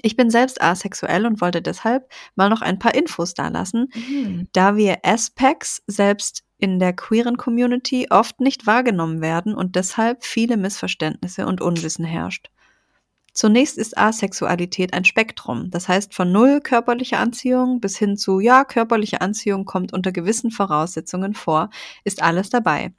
[0.00, 4.48] Ich bin selbst asexuell und wollte deshalb mal noch ein paar Infos dalassen, Mhm.
[4.52, 10.56] da wir Aspects selbst in der queeren Community oft nicht wahrgenommen werden und deshalb viele
[10.56, 12.50] Missverständnisse und Unwissen herrscht.
[13.34, 18.64] Zunächst ist Asexualität ein Spektrum, das heißt von null körperlicher Anziehung bis hin zu ja,
[18.64, 21.70] körperliche Anziehung kommt unter gewissen Voraussetzungen vor,
[22.04, 22.92] ist alles dabei.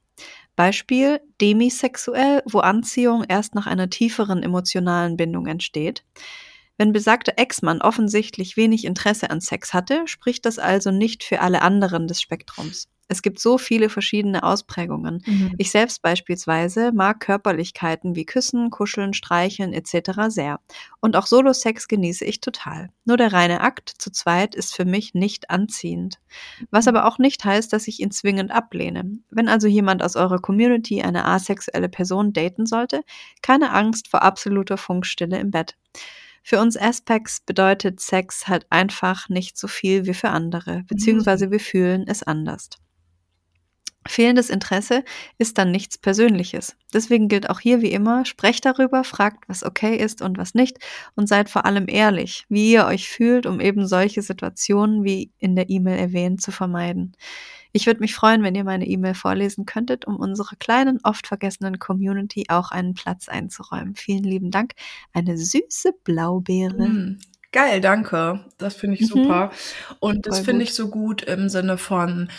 [0.57, 6.03] Beispiel demisexuell, wo Anziehung erst nach einer tieferen emotionalen Bindung entsteht.
[6.77, 11.61] Wenn besagter Ex-Mann offensichtlich wenig Interesse an Sex hatte, spricht das also nicht für alle
[11.61, 12.89] anderen des Spektrums.
[13.07, 15.21] Es gibt so viele verschiedene Ausprägungen.
[15.25, 15.53] Mhm.
[15.57, 20.29] Ich selbst beispielsweise mag Körperlichkeiten wie Küssen, Kuscheln, Streicheln etc.
[20.29, 20.59] sehr.
[21.01, 22.89] Und auch Solo-Sex genieße ich total.
[23.05, 26.19] Nur der reine Akt zu zweit ist für mich nicht anziehend.
[26.71, 29.03] Was aber auch nicht heißt, dass ich ihn zwingend ablehne.
[29.29, 33.01] Wenn also jemand aus eurer Community eine asexuelle Person daten sollte,
[33.43, 35.75] keine Angst vor absoluter Funkstille im Bett.
[36.47, 41.59] Für uns Aspects bedeutet Sex halt einfach nicht so viel wie für andere, beziehungsweise wir
[41.59, 42.69] fühlen es anders.
[44.07, 45.03] Fehlendes Interesse
[45.37, 46.75] ist dann nichts Persönliches.
[46.93, 50.77] Deswegen gilt auch hier wie immer, sprecht darüber, fragt, was okay ist und was nicht
[51.15, 55.55] und seid vor allem ehrlich, wie ihr euch fühlt, um eben solche Situationen wie in
[55.55, 57.13] der E-Mail erwähnt zu vermeiden.
[57.71, 61.77] Ich würde mich freuen, wenn ihr meine E-Mail vorlesen könntet, um unserer kleinen, oft vergessenen
[61.79, 63.95] Community auch einen Platz einzuräumen.
[63.95, 64.73] Vielen lieben Dank.
[65.11, 66.87] Eine süße Blaubeere.
[66.87, 67.19] Mm,
[67.51, 68.45] Geil, danke.
[68.57, 69.05] Das finde ich Mhm.
[69.05, 69.51] super.
[69.99, 72.29] Und das finde ich so gut im Sinne von,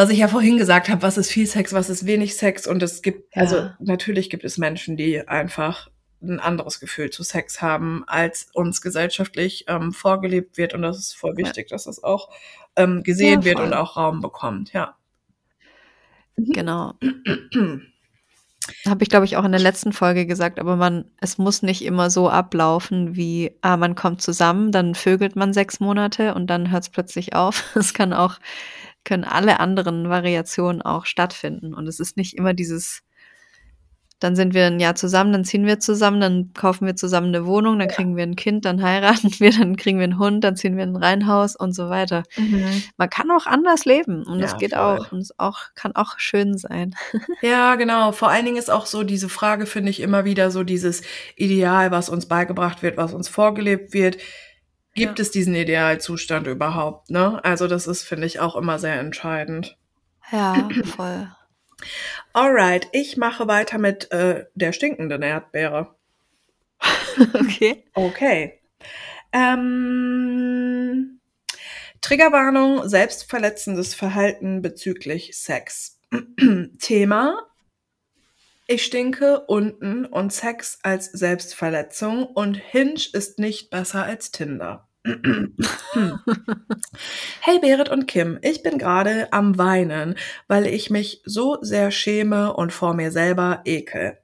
[0.00, 2.66] was ich ja vorhin gesagt habe, was ist viel Sex, was ist wenig Sex.
[2.66, 3.76] Und es gibt, also Ja.
[3.80, 5.88] natürlich gibt es Menschen, die einfach
[6.22, 10.72] ein anderes Gefühl zu Sex haben, als uns gesellschaftlich ähm, vorgelebt wird.
[10.72, 11.36] Und das ist voll Ja.
[11.44, 12.30] wichtig, dass das auch
[12.76, 14.96] ähm, gesehen Ja, wird und auch Raum bekommt, ja.
[16.36, 16.52] Mhm.
[16.52, 16.94] Genau.
[18.86, 21.82] Habe ich, glaube ich, auch in der letzten Folge gesagt, aber man, es muss nicht
[21.84, 26.70] immer so ablaufen, wie, ah, man kommt zusammen, dann vögelt man sechs Monate und dann
[26.70, 27.64] hört es plötzlich auf.
[27.74, 28.38] Es kann auch,
[29.04, 31.74] können alle anderen Variationen auch stattfinden.
[31.74, 33.02] Und es ist nicht immer dieses,
[34.18, 37.46] dann sind wir ein Jahr zusammen, dann ziehen wir zusammen, dann kaufen wir zusammen eine
[37.46, 37.94] Wohnung, dann Ja.
[37.94, 40.84] kriegen wir ein Kind, dann heiraten wir, dann kriegen wir einen Hund, dann ziehen wir
[40.84, 42.24] in ein Reihenhaus und so weiter.
[42.36, 42.82] Mhm.
[42.98, 44.80] Man kann auch anders leben und das Ja, geht voll.
[44.98, 46.94] auch und es auch, kann auch schön sein.
[47.40, 48.12] Ja, genau.
[48.12, 51.00] Vor allen Dingen ist auch so diese Frage, finde ich, immer wieder so dieses
[51.36, 54.18] Ideal, was uns beigebracht wird, was uns vorgelebt wird.
[54.94, 55.22] Gibt Ja.
[55.22, 57.10] es diesen Idealzustand überhaupt?
[57.10, 57.42] Ne?
[57.44, 59.76] Also das ist, finde ich, auch immer sehr entscheidend.
[60.32, 61.30] Ja, voll.
[62.32, 65.94] Alright, ich mache weiter mit äh, der stinkenden Erdbeere.
[67.34, 67.84] okay.
[67.94, 68.60] Okay.
[69.32, 71.20] Ähm,
[72.00, 75.98] Triggerwarnung, selbstverletzendes Verhalten bezüglich Sex.
[76.80, 77.38] Thema.
[78.72, 84.86] Ich stinke unten und Sex als Selbstverletzung und Hinge ist nicht besser als Tinder.
[87.40, 90.14] Hey Berit und Kim, ich bin gerade am Weinen,
[90.46, 94.18] weil ich mich so sehr schäme und vor mir selber ekel.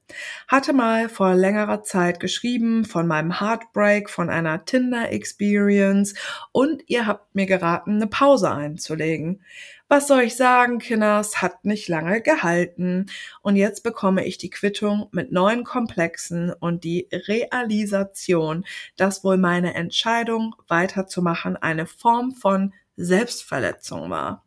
[0.46, 6.14] Hatte mal vor längerer Zeit geschrieben von meinem Heartbreak, von einer Tinder-Experience
[6.52, 9.42] und ihr habt mir geraten, eine Pause einzulegen.
[9.88, 13.06] Was soll ich sagen, Kinders, hat nicht lange gehalten.
[13.40, 19.74] Und jetzt bekomme ich die Quittung mit neuen Komplexen und die Realisation, dass wohl meine
[19.74, 24.44] Entscheidung weiterzumachen eine Form von Selbstverletzung war.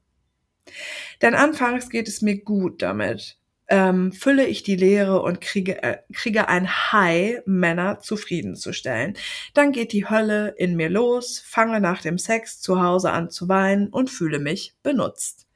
[1.22, 3.39] Denn anfangs geht es mir gut damit.
[3.70, 9.16] Ähm, fülle ich die Leere und kriege, äh, kriege ein High, Männer zufriedenzustellen.
[9.54, 13.48] Dann geht die Hölle in mir los, fange nach dem Sex zu Hause an zu
[13.48, 15.48] weinen und fühle mich benutzt.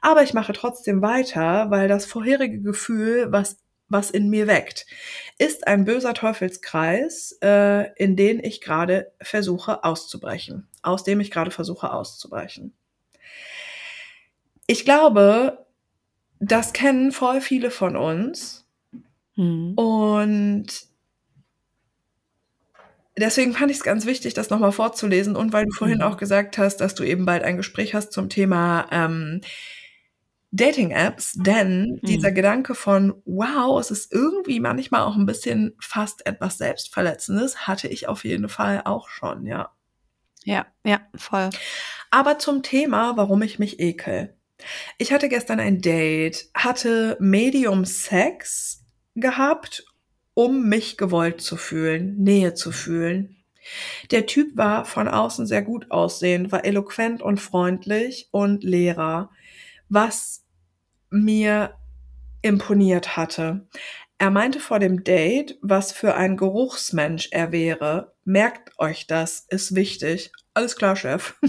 [0.00, 4.86] Aber ich mache trotzdem weiter, weil das vorherige Gefühl, was, was in mir weckt,
[5.38, 11.50] ist ein böser Teufelskreis, äh, in den ich gerade versuche auszubrechen, aus dem ich gerade
[11.50, 12.74] versuche auszubrechen.
[14.66, 15.65] Ich glaube,
[16.40, 18.66] das kennen voll viele von uns.
[19.36, 19.74] Hm.
[19.76, 20.66] Und
[23.16, 25.36] deswegen fand ich es ganz wichtig, das nochmal vorzulesen.
[25.36, 26.02] Und weil du vorhin Mhm.
[26.02, 29.40] auch gesagt hast, dass du eben bald ein Gespräch hast zum Thema ähm,
[30.52, 32.34] Dating-Apps, denn dieser Mhm.
[32.34, 38.08] Gedanke von, wow, es ist irgendwie manchmal auch ein bisschen fast etwas Selbstverletzendes, hatte ich
[38.08, 39.70] auf jeden Fall auch schon, ja.
[40.44, 41.50] Ja, ja, voll.
[42.10, 44.36] Aber zum Thema, warum ich mich ekel.
[44.98, 48.84] Ich hatte gestern ein Date, hatte Medium Sex
[49.14, 49.84] gehabt,
[50.34, 53.36] um mich gewollt zu fühlen, Nähe zu fühlen.
[54.10, 59.30] Der Typ war von außen sehr gut aussehend, war eloquent und freundlich und Lehrer,
[59.88, 60.44] was
[61.10, 61.74] mir
[62.42, 63.66] imponiert hatte.
[64.18, 68.15] Er meinte vor dem Date, was für ein Geruchsmensch er wäre.
[68.28, 70.32] Merkt euch das, ist wichtig.
[70.52, 71.34] Alles klar, Chef.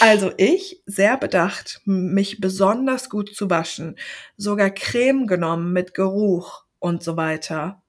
[0.00, 3.96] Also ich, sehr bedacht, mich besonders gut zu waschen,
[4.36, 7.80] sogar Creme genommen mit Geruch und so weiter.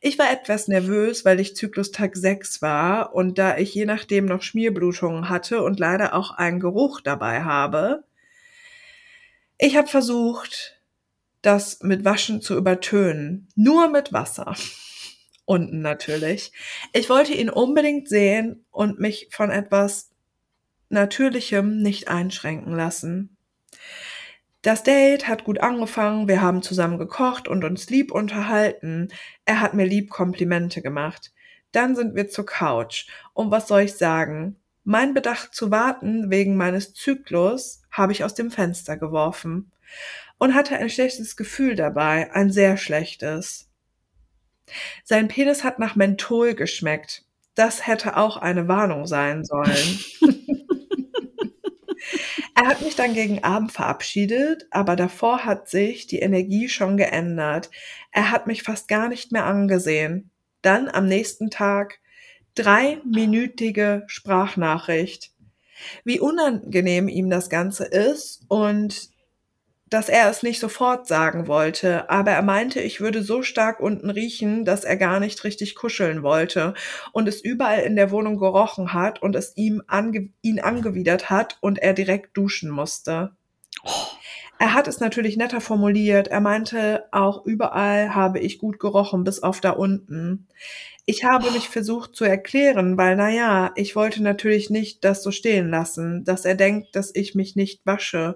[0.00, 4.42] Ich war etwas nervös, weil ich Zyklustag 6 war und da ich je nachdem noch
[4.42, 8.04] Schmierblutungen hatte und leider auch einen Geruch dabei habe.
[9.58, 10.80] Ich habe versucht,
[11.42, 13.48] das mit Waschen zu übertönen.
[13.56, 14.54] Nur mit Wasser.
[15.46, 16.52] Unten natürlich.
[16.92, 20.10] Ich wollte ihn unbedingt sehen und mich von etwas
[20.88, 23.36] Natürlichem nicht einschränken lassen.
[24.62, 29.08] Das Date hat gut angefangen, wir haben zusammen gekocht und uns lieb unterhalten.
[29.44, 31.32] Er hat mir lieb Komplimente gemacht.
[31.72, 33.06] Dann sind wir zur Couch.
[33.34, 34.56] Und was soll ich sagen?
[34.84, 39.70] Mein Bedacht zu warten wegen meines Zyklus habe ich aus dem Fenster geworfen
[40.38, 43.68] und hatte ein schlechtes Gefühl dabei, ein sehr schlechtes.
[45.04, 47.24] Sein Penis hat nach Menthol geschmeckt.
[47.54, 50.00] Das hätte auch eine Warnung sein sollen.
[52.54, 57.70] er hat mich dann gegen Abend verabschiedet, aber davor hat sich die Energie schon geändert.
[58.10, 60.30] Er hat mich fast gar nicht mehr angesehen.
[60.62, 62.00] Dann am nächsten Tag
[62.54, 65.32] dreiminütige Sprachnachricht.
[66.04, 69.13] Wie unangenehm ihm das Ganze ist und
[69.94, 74.10] dass er es nicht sofort sagen wollte, aber er meinte, ich würde so stark unten
[74.10, 76.74] riechen, dass er gar nicht richtig kuscheln wollte
[77.12, 81.58] und es überall in der Wohnung gerochen hat und es ihm ange ihn angewidert hat
[81.60, 83.36] und er direkt duschen musste.
[84.58, 86.26] Er hat es natürlich netter formuliert.
[86.26, 90.48] Er meinte, auch überall habe ich gut gerochen, bis auf da unten.
[91.06, 95.30] Ich habe mich versucht zu erklären, weil, na ja, ich wollte natürlich nicht das so
[95.30, 98.34] stehen lassen, dass er denkt, dass ich mich nicht wasche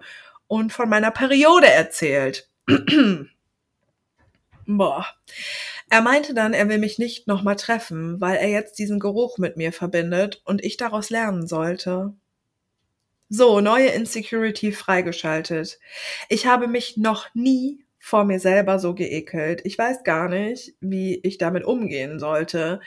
[0.48, 2.50] und von meiner Periode erzählt.
[4.66, 5.06] Boah.
[5.90, 9.56] Er meinte dann, er will mich nicht nochmal treffen, weil er jetzt diesen Geruch mit
[9.56, 12.12] mir verbindet und ich daraus lernen sollte.
[13.30, 15.78] So, neue Insecurity freigeschaltet.
[16.28, 19.60] Ich habe mich noch nie vor mir selber so geekelt.
[19.64, 22.80] Ich weiß gar nicht, wie ich damit umgehen sollte.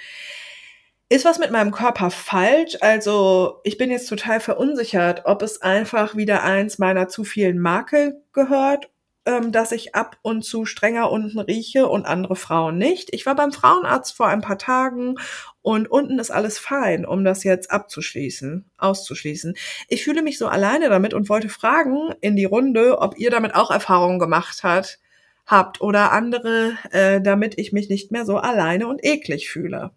[1.11, 2.77] Ist was mit meinem Körper falsch?
[2.79, 8.23] Also, ich bin jetzt total verunsichert, ob es einfach wieder eins meiner zu vielen Makel
[8.31, 8.89] gehört,
[9.25, 13.13] ähm, dass ich ab und zu strenger unten rieche und andere Frauen nicht.
[13.13, 15.15] Ich war beim Frauenarzt vor ein paar Tagen
[15.61, 19.55] und unten ist alles fein, um das jetzt abzuschließen, auszuschließen.
[19.89, 23.53] Ich fühle mich so alleine damit und wollte fragen in die Runde, ob ihr damit
[23.53, 24.97] auch Erfahrungen gemacht hat,
[25.45, 29.91] habt oder andere, äh, damit ich mich nicht mehr so alleine und eklig fühle.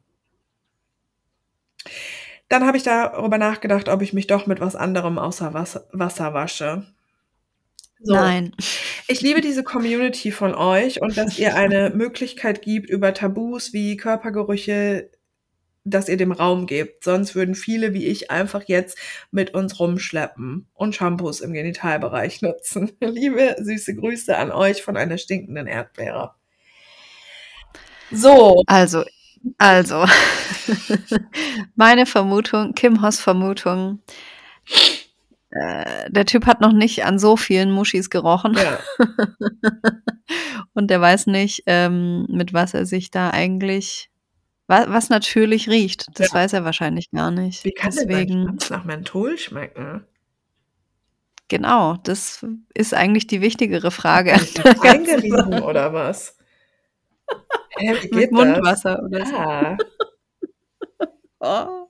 [2.48, 6.34] Dann habe ich darüber nachgedacht, ob ich mich doch mit was anderem außer Wasser, Wasser
[6.34, 6.86] wasche.
[8.00, 8.14] So.
[8.14, 8.54] Nein.
[9.08, 13.96] Ich liebe diese Community von euch und dass ihr eine Möglichkeit gibt, über Tabus wie
[13.96, 15.10] Körpergerüche,
[15.84, 17.02] dass ihr dem Raum gebt.
[17.02, 18.98] Sonst würden viele wie ich einfach jetzt
[19.30, 22.92] mit uns rumschleppen und Shampoos im Genitalbereich nutzen.
[23.00, 26.34] Liebe süße Grüße an euch von einer stinkenden Erdbeere.
[28.10, 28.62] So.
[28.66, 29.04] Also,
[29.58, 30.04] also,
[31.76, 34.00] meine Vermutung, Kim Hoss Vermutung,
[35.50, 38.54] äh, der Typ hat noch nicht an so vielen Muschis gerochen.
[38.54, 38.78] Ja.
[40.74, 44.10] Und der weiß nicht, ähm, mit was er sich da eigentlich,
[44.66, 46.06] was, was natürlich riecht.
[46.18, 46.34] Das Ja.
[46.40, 47.64] weiß er wahrscheinlich gar nicht.
[47.64, 50.04] Wie kann denn Deswegen, Schnaps nach Menthol schmecken?
[51.48, 54.32] genau, das ist eigentlich die wichtigere Frage.
[54.82, 56.36] Eingerieben oder was?
[57.76, 59.28] Hä, wie Mit geht Mundwasser oder das?
[59.30, 59.36] so.
[59.36, 59.76] Ah.
[61.40, 61.88] Oh.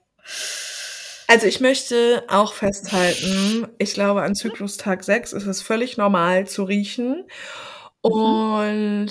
[1.27, 6.63] Also ich möchte auch festhalten, ich glaube, an Zyklustag 6 ist es völlig normal zu
[6.63, 7.25] riechen.
[8.01, 9.09] Und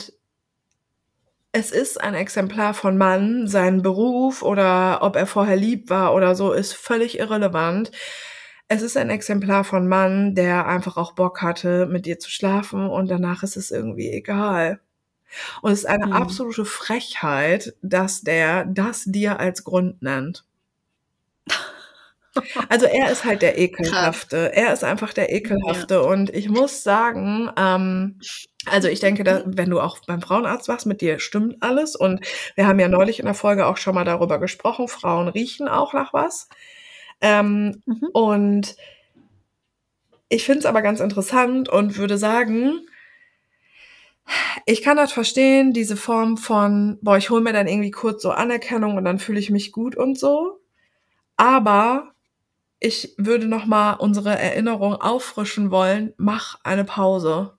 [1.53, 6.35] es ist ein Exemplar von Mann, sein Beruf oder ob er vorher lieb war oder
[6.35, 7.93] so, ist völlig irrelevant.
[8.69, 12.89] Es ist ein Exemplar von Mann, der einfach auch Bock hatte, mit dir zu schlafen
[12.89, 14.81] und danach ist es irgendwie egal.
[15.63, 16.13] Und es ist eine Mhm.
[16.13, 20.45] absolute Frechheit, dass der das dir als Grund nennt.
[22.69, 24.53] Also er ist halt der Ekelhafte.
[24.55, 26.03] Er ist einfach der Ekelhafte.
[26.03, 28.19] Und ich muss sagen, ähm,
[28.67, 31.95] also ich denke, da, wenn du auch beim Frauenarzt warst, mit dir stimmt alles.
[31.95, 32.21] Und
[32.57, 35.93] wir haben ja neulich in der Folge auch schon mal darüber gesprochen, Frauen riechen auch
[35.93, 36.49] nach was.
[37.21, 38.09] Ähm, Mhm.
[38.13, 38.77] und
[40.29, 42.81] ich finde es aber ganz interessant und würde sagen,
[44.67, 48.31] ich kann das verstehen, diese Form von, boah, ich hole mir dann irgendwie kurz so
[48.31, 50.61] Anerkennung und dann fühle ich mich gut und so.
[51.37, 52.13] Aber
[52.81, 56.15] ich würde noch mal unsere Erinnerung auffrischen wollen.
[56.19, 57.59] Mach eine Pause.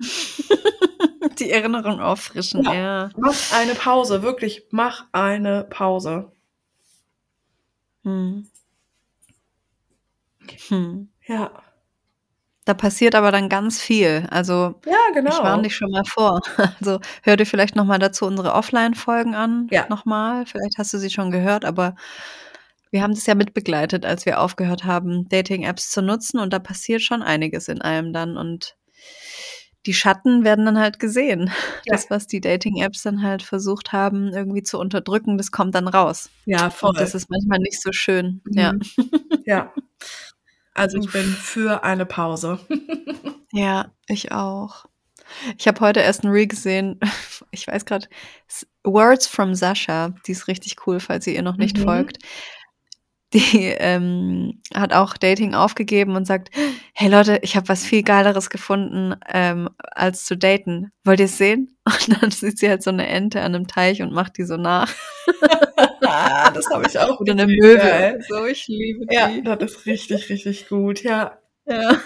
[1.38, 2.74] Die Erinnerung auffrischen, Ja.
[2.74, 3.10] ja.
[3.16, 6.32] Mach eine Pause, wirklich, mach eine Pause.
[8.04, 8.48] Hm.
[10.68, 11.08] Hm.
[11.26, 11.62] Ja.
[12.68, 14.28] Da passiert aber dann ganz viel.
[14.30, 15.30] Also Ja, genau.
[15.30, 16.42] ich warne dich schon mal vor.
[16.78, 19.68] Also hör dir vielleicht noch mal dazu unsere Offline-Folgen an.
[19.70, 19.86] Ja.
[19.88, 20.44] Noch mal.
[20.44, 21.96] Vielleicht hast du sie schon gehört, aber
[22.90, 26.38] wir haben das ja mitbegleitet, als wir aufgehört haben, Dating-Apps zu nutzen.
[26.40, 28.36] Und da passiert schon einiges in einem dann.
[28.36, 28.76] Und
[29.86, 31.50] die Schatten werden dann halt gesehen.
[31.86, 31.94] Ja.
[31.94, 36.28] Das, was die Dating-Apps dann halt versucht haben, irgendwie zu unterdrücken, das kommt dann raus.
[36.44, 36.90] Ja, voll.
[36.90, 38.42] Und das ist manchmal nicht so schön.
[38.50, 38.74] Ja.
[38.74, 38.82] Mhm.
[39.46, 39.72] Ja.
[40.78, 42.58] Also ich bin für eine Pause.
[43.50, 44.84] Ja, ich auch.
[45.56, 47.00] Ich habe heute erst ein Reel gesehen.
[47.50, 48.06] Ich weiß gerade,
[48.84, 50.10] Words from Sasha.
[50.26, 51.82] Die ist richtig cool, falls ihr ihr noch nicht Mhm.
[51.84, 52.18] folgt.
[53.34, 56.48] Die ähm, hat auch Dating aufgegeben und sagt:
[56.94, 60.92] Hey Leute, ich habe was viel Geileres gefunden, ähm, als zu daten.
[61.04, 61.76] Wollt ihr es sehen?
[61.86, 64.56] Und dann sieht sie halt so eine Ente an einem Teich und macht die so
[64.58, 64.92] nach.
[66.02, 67.18] Ah, das habe ich auch.
[67.20, 68.18] Oder eine Möwe.
[68.28, 69.14] So, ich liebe die.
[69.14, 71.02] Ja, das ist richtig, richtig gut.
[71.02, 71.38] Ja.
[71.66, 71.98] Ja.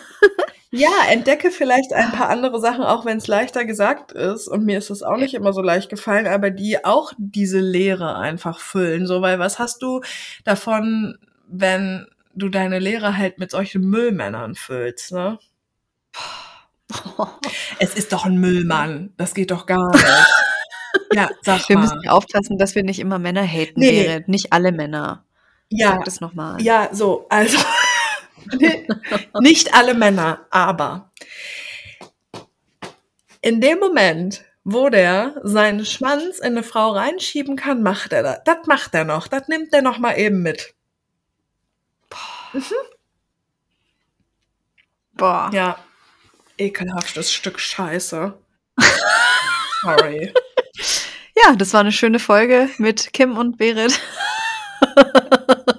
[0.75, 4.49] Ja, entdecke vielleicht ein paar andere Sachen, auch wenn es leichter gesagt ist.
[4.49, 8.17] Und mir ist es auch nicht immer so leicht gefallen, aber die auch diese Leere
[8.17, 9.07] einfach füllen.
[9.07, 10.01] So, weil was hast du
[10.45, 15.39] davon, wenn du deine Leere halt mit solchen Müllmännern füllst, ne?
[17.79, 19.13] Es ist doch ein Müllmann.
[19.17, 20.05] Das geht doch gar nicht.
[21.15, 21.83] ja, sag Wir mal.
[21.83, 24.23] müssen aufpassen, dass wir nicht immer Männer haten, Nee.
[24.27, 25.25] Nicht alle Männer.
[25.69, 26.61] Ja, Sag das nochmal.
[26.61, 27.57] Ja, so, also
[29.41, 31.11] nicht alle Männer, aber
[33.41, 38.41] in dem Moment, wo der seinen Schwanz in eine Frau reinschieben kann, macht er das.
[38.45, 39.27] Das macht er noch.
[39.27, 40.75] Das nimmt er noch mal eben mit.
[45.15, 45.51] Boah.
[45.53, 45.79] Ja,
[46.59, 48.35] ekelhaftes Stück Scheiße.
[49.83, 50.33] Sorry.
[51.35, 54.01] Ja, das war eine schöne Folge mit Kim und Berit.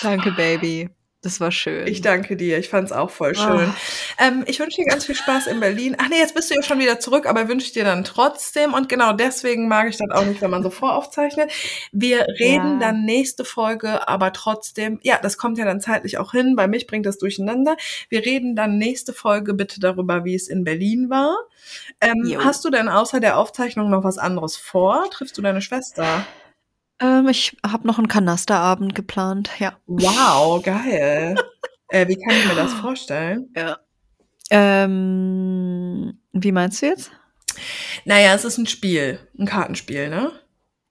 [0.00, 0.88] Danke, Baby.
[1.24, 1.86] Das war schön.
[1.86, 2.58] Ich danke dir.
[2.58, 3.72] Ich fand's auch voll schön.
[4.18, 5.94] Ähm, ich wünsche dir ganz viel Spaß in Berlin.
[5.96, 8.74] Ach nee, jetzt bist du ja schon wieder zurück, aber wünsche ich dir dann trotzdem.
[8.74, 11.52] Und genau deswegen mag ich das auch nicht, wenn man so voraufzeichnet.
[11.92, 12.88] Wir reden Ja.
[12.88, 16.56] dann nächste Folge, aber trotzdem, ja, das kommt ja dann zeitlich auch hin.
[16.56, 17.76] Bei mich bringt das durcheinander.
[18.08, 21.36] Wir reden dann nächste Folge bitte darüber, wie es in Berlin war.
[22.00, 25.08] Ähm, hast du denn außer der Aufzeichnung noch was anderes vor?
[25.12, 26.26] Triffst du deine Schwester?
[27.02, 29.50] Ähm, ich habe noch einen Kanasterabend geplant.
[29.58, 29.76] Ja.
[29.86, 31.34] Wow, geil.
[31.88, 33.50] äh, wie kann ich mir das vorstellen?
[33.56, 33.78] ja.
[34.50, 37.10] Ähm, wie meinst du jetzt?
[38.04, 40.30] Naja, es ist ein Spiel, ein Kartenspiel, ne?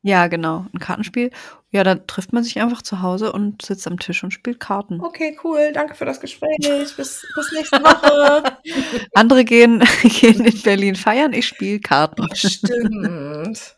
[0.03, 0.65] Ja, genau.
[0.73, 1.29] Ein Kartenspiel.
[1.69, 4.99] Ja, da trifft man sich einfach zu Hause und sitzt am Tisch und spielt Karten.
[4.99, 5.71] Okay, cool.
[5.73, 6.57] Danke für das Gespräch.
[6.97, 6.97] Bis,
[7.35, 8.57] bis nächste Woche.
[9.13, 12.23] Andere gehen, gehen in Berlin feiern, ich spiele Karten.
[12.23, 13.77] Oh, stimmt.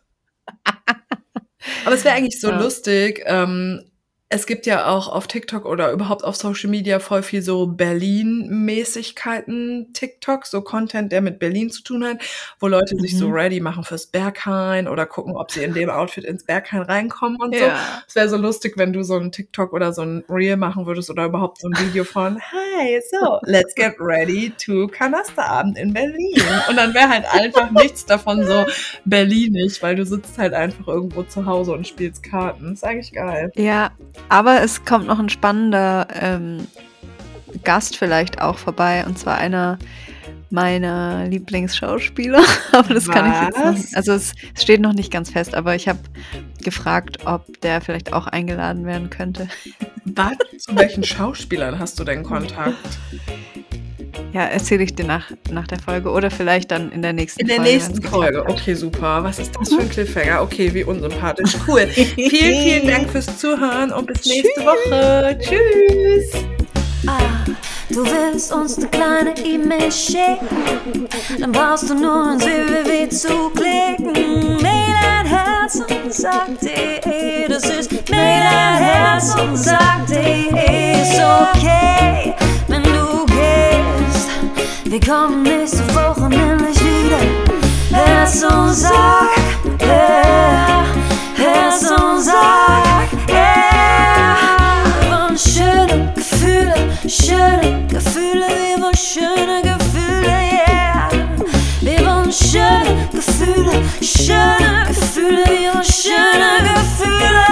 [1.86, 2.60] Aber es wäre eigentlich so Ja.
[2.62, 3.24] lustig.
[3.26, 3.82] Ähm,
[4.34, 9.90] es gibt ja auch auf TikTok oder überhaupt auf Social Media voll viel so Berlin-Mäßigkeiten
[9.94, 12.18] TikTok, so Content, der mit Berlin zu tun hat,
[12.60, 13.34] wo Leute sich so Mhm.
[13.34, 17.56] ready machen fürs Berghain oder gucken, ob sie in dem Outfit ins Berghain reinkommen und
[17.56, 17.64] so.
[17.64, 17.78] Ja.
[18.08, 21.12] Es wäre so lustig, wenn du so ein TikTok oder so ein Reel machen würdest
[21.12, 26.42] oder überhaupt so ein Video von Hi, so, let's get ready to Kanasterabend in Berlin.
[26.70, 28.66] Und dann wäre halt einfach nichts davon so
[29.06, 32.74] Berlinisch, weil du sitzt halt einfach irgendwo zu Hause und spielst Karten.
[32.74, 33.52] ist eigentlich geil.
[33.56, 33.92] Ja,
[34.30, 36.68] aber es kommt noch ein spannender ähm,
[37.64, 39.78] Gast vielleicht auch vorbei und zwar einer
[40.54, 42.44] meiner Lieblingsschauspieler.
[42.72, 43.76] aber das kann ich jetzt Was?
[43.76, 43.96] nicht.
[43.96, 46.00] Also es, es steht noch nicht ganz fest, aber ich habe
[46.64, 49.50] gefragt, ob der vielleicht auch eingeladen werden könnte.
[50.06, 50.34] Was?
[50.60, 53.00] Zu welchen Schauspielern hast du denn Kontakt?
[54.34, 57.48] Ja, erzähle ich dir nach, nach der Folge oder vielleicht dann in der nächsten In
[57.48, 57.72] der Folge.
[57.72, 58.44] nächsten Folge.
[58.48, 59.24] Okay, super.
[59.24, 60.42] Was ist das für ein Cliffhanger?
[60.42, 61.56] Okay, wie unsympathisch.
[61.68, 61.86] Cool.
[61.88, 65.38] vielen, vielen Dank fürs Zuhören und bis nächste Woche.
[65.40, 66.44] Tschüss.
[67.06, 67.20] Ah,
[67.90, 71.06] du willst uns eine kleine E-Mail schicken,
[71.38, 74.56] dann brauchst du nur ein www zu klicken.
[74.62, 82.34] Mail ein Herz und sagt.de, das ist Mail ein Herz und sagt.de, ist okay.
[84.94, 87.18] Wir kommen nächste Woche nämlich wieder.
[87.90, 89.28] Herz und Sack,
[89.82, 90.86] yeah.
[91.36, 94.38] Herz und Sack, yeah.
[95.02, 96.76] Wir wollen schöne Gefühle,
[97.08, 101.10] schöne Gefühle, wir wollen schöne Gefühle, yeah.
[101.82, 107.46] Wir wollen schöne Gefühle, schöne Gefühle, wir wollen schöne Gefühle.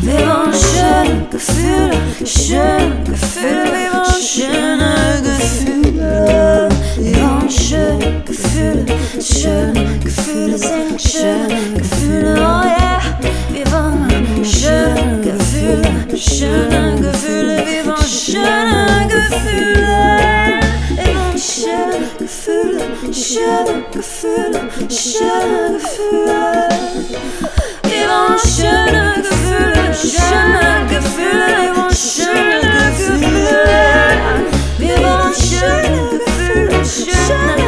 [0.00, 1.96] Wir wollen schöne Gefühle,
[2.26, 5.87] schöne Gefühle, wir wollen schöne Gefühle.
[8.58, 8.84] Gefühle,
[9.22, 13.00] schöne Gefühle sind schöne Gefühle, oh yeah.
[13.52, 19.96] Wir wollen schöne Gefühle, schöne Gefühle, wir wollen schöne Gefühle.
[20.96, 22.82] Wir wollen schöne Gefühle,
[23.14, 24.60] schöne Gefühle,
[24.90, 26.68] schöne Gefühle.
[27.84, 32.60] Wir wollen schöne Gefühle, schöne Gefühle, wir wollen schöne
[32.90, 33.62] Gefühle.
[34.78, 37.67] Wir wollen schöne Gefühle, schöne Gefühle.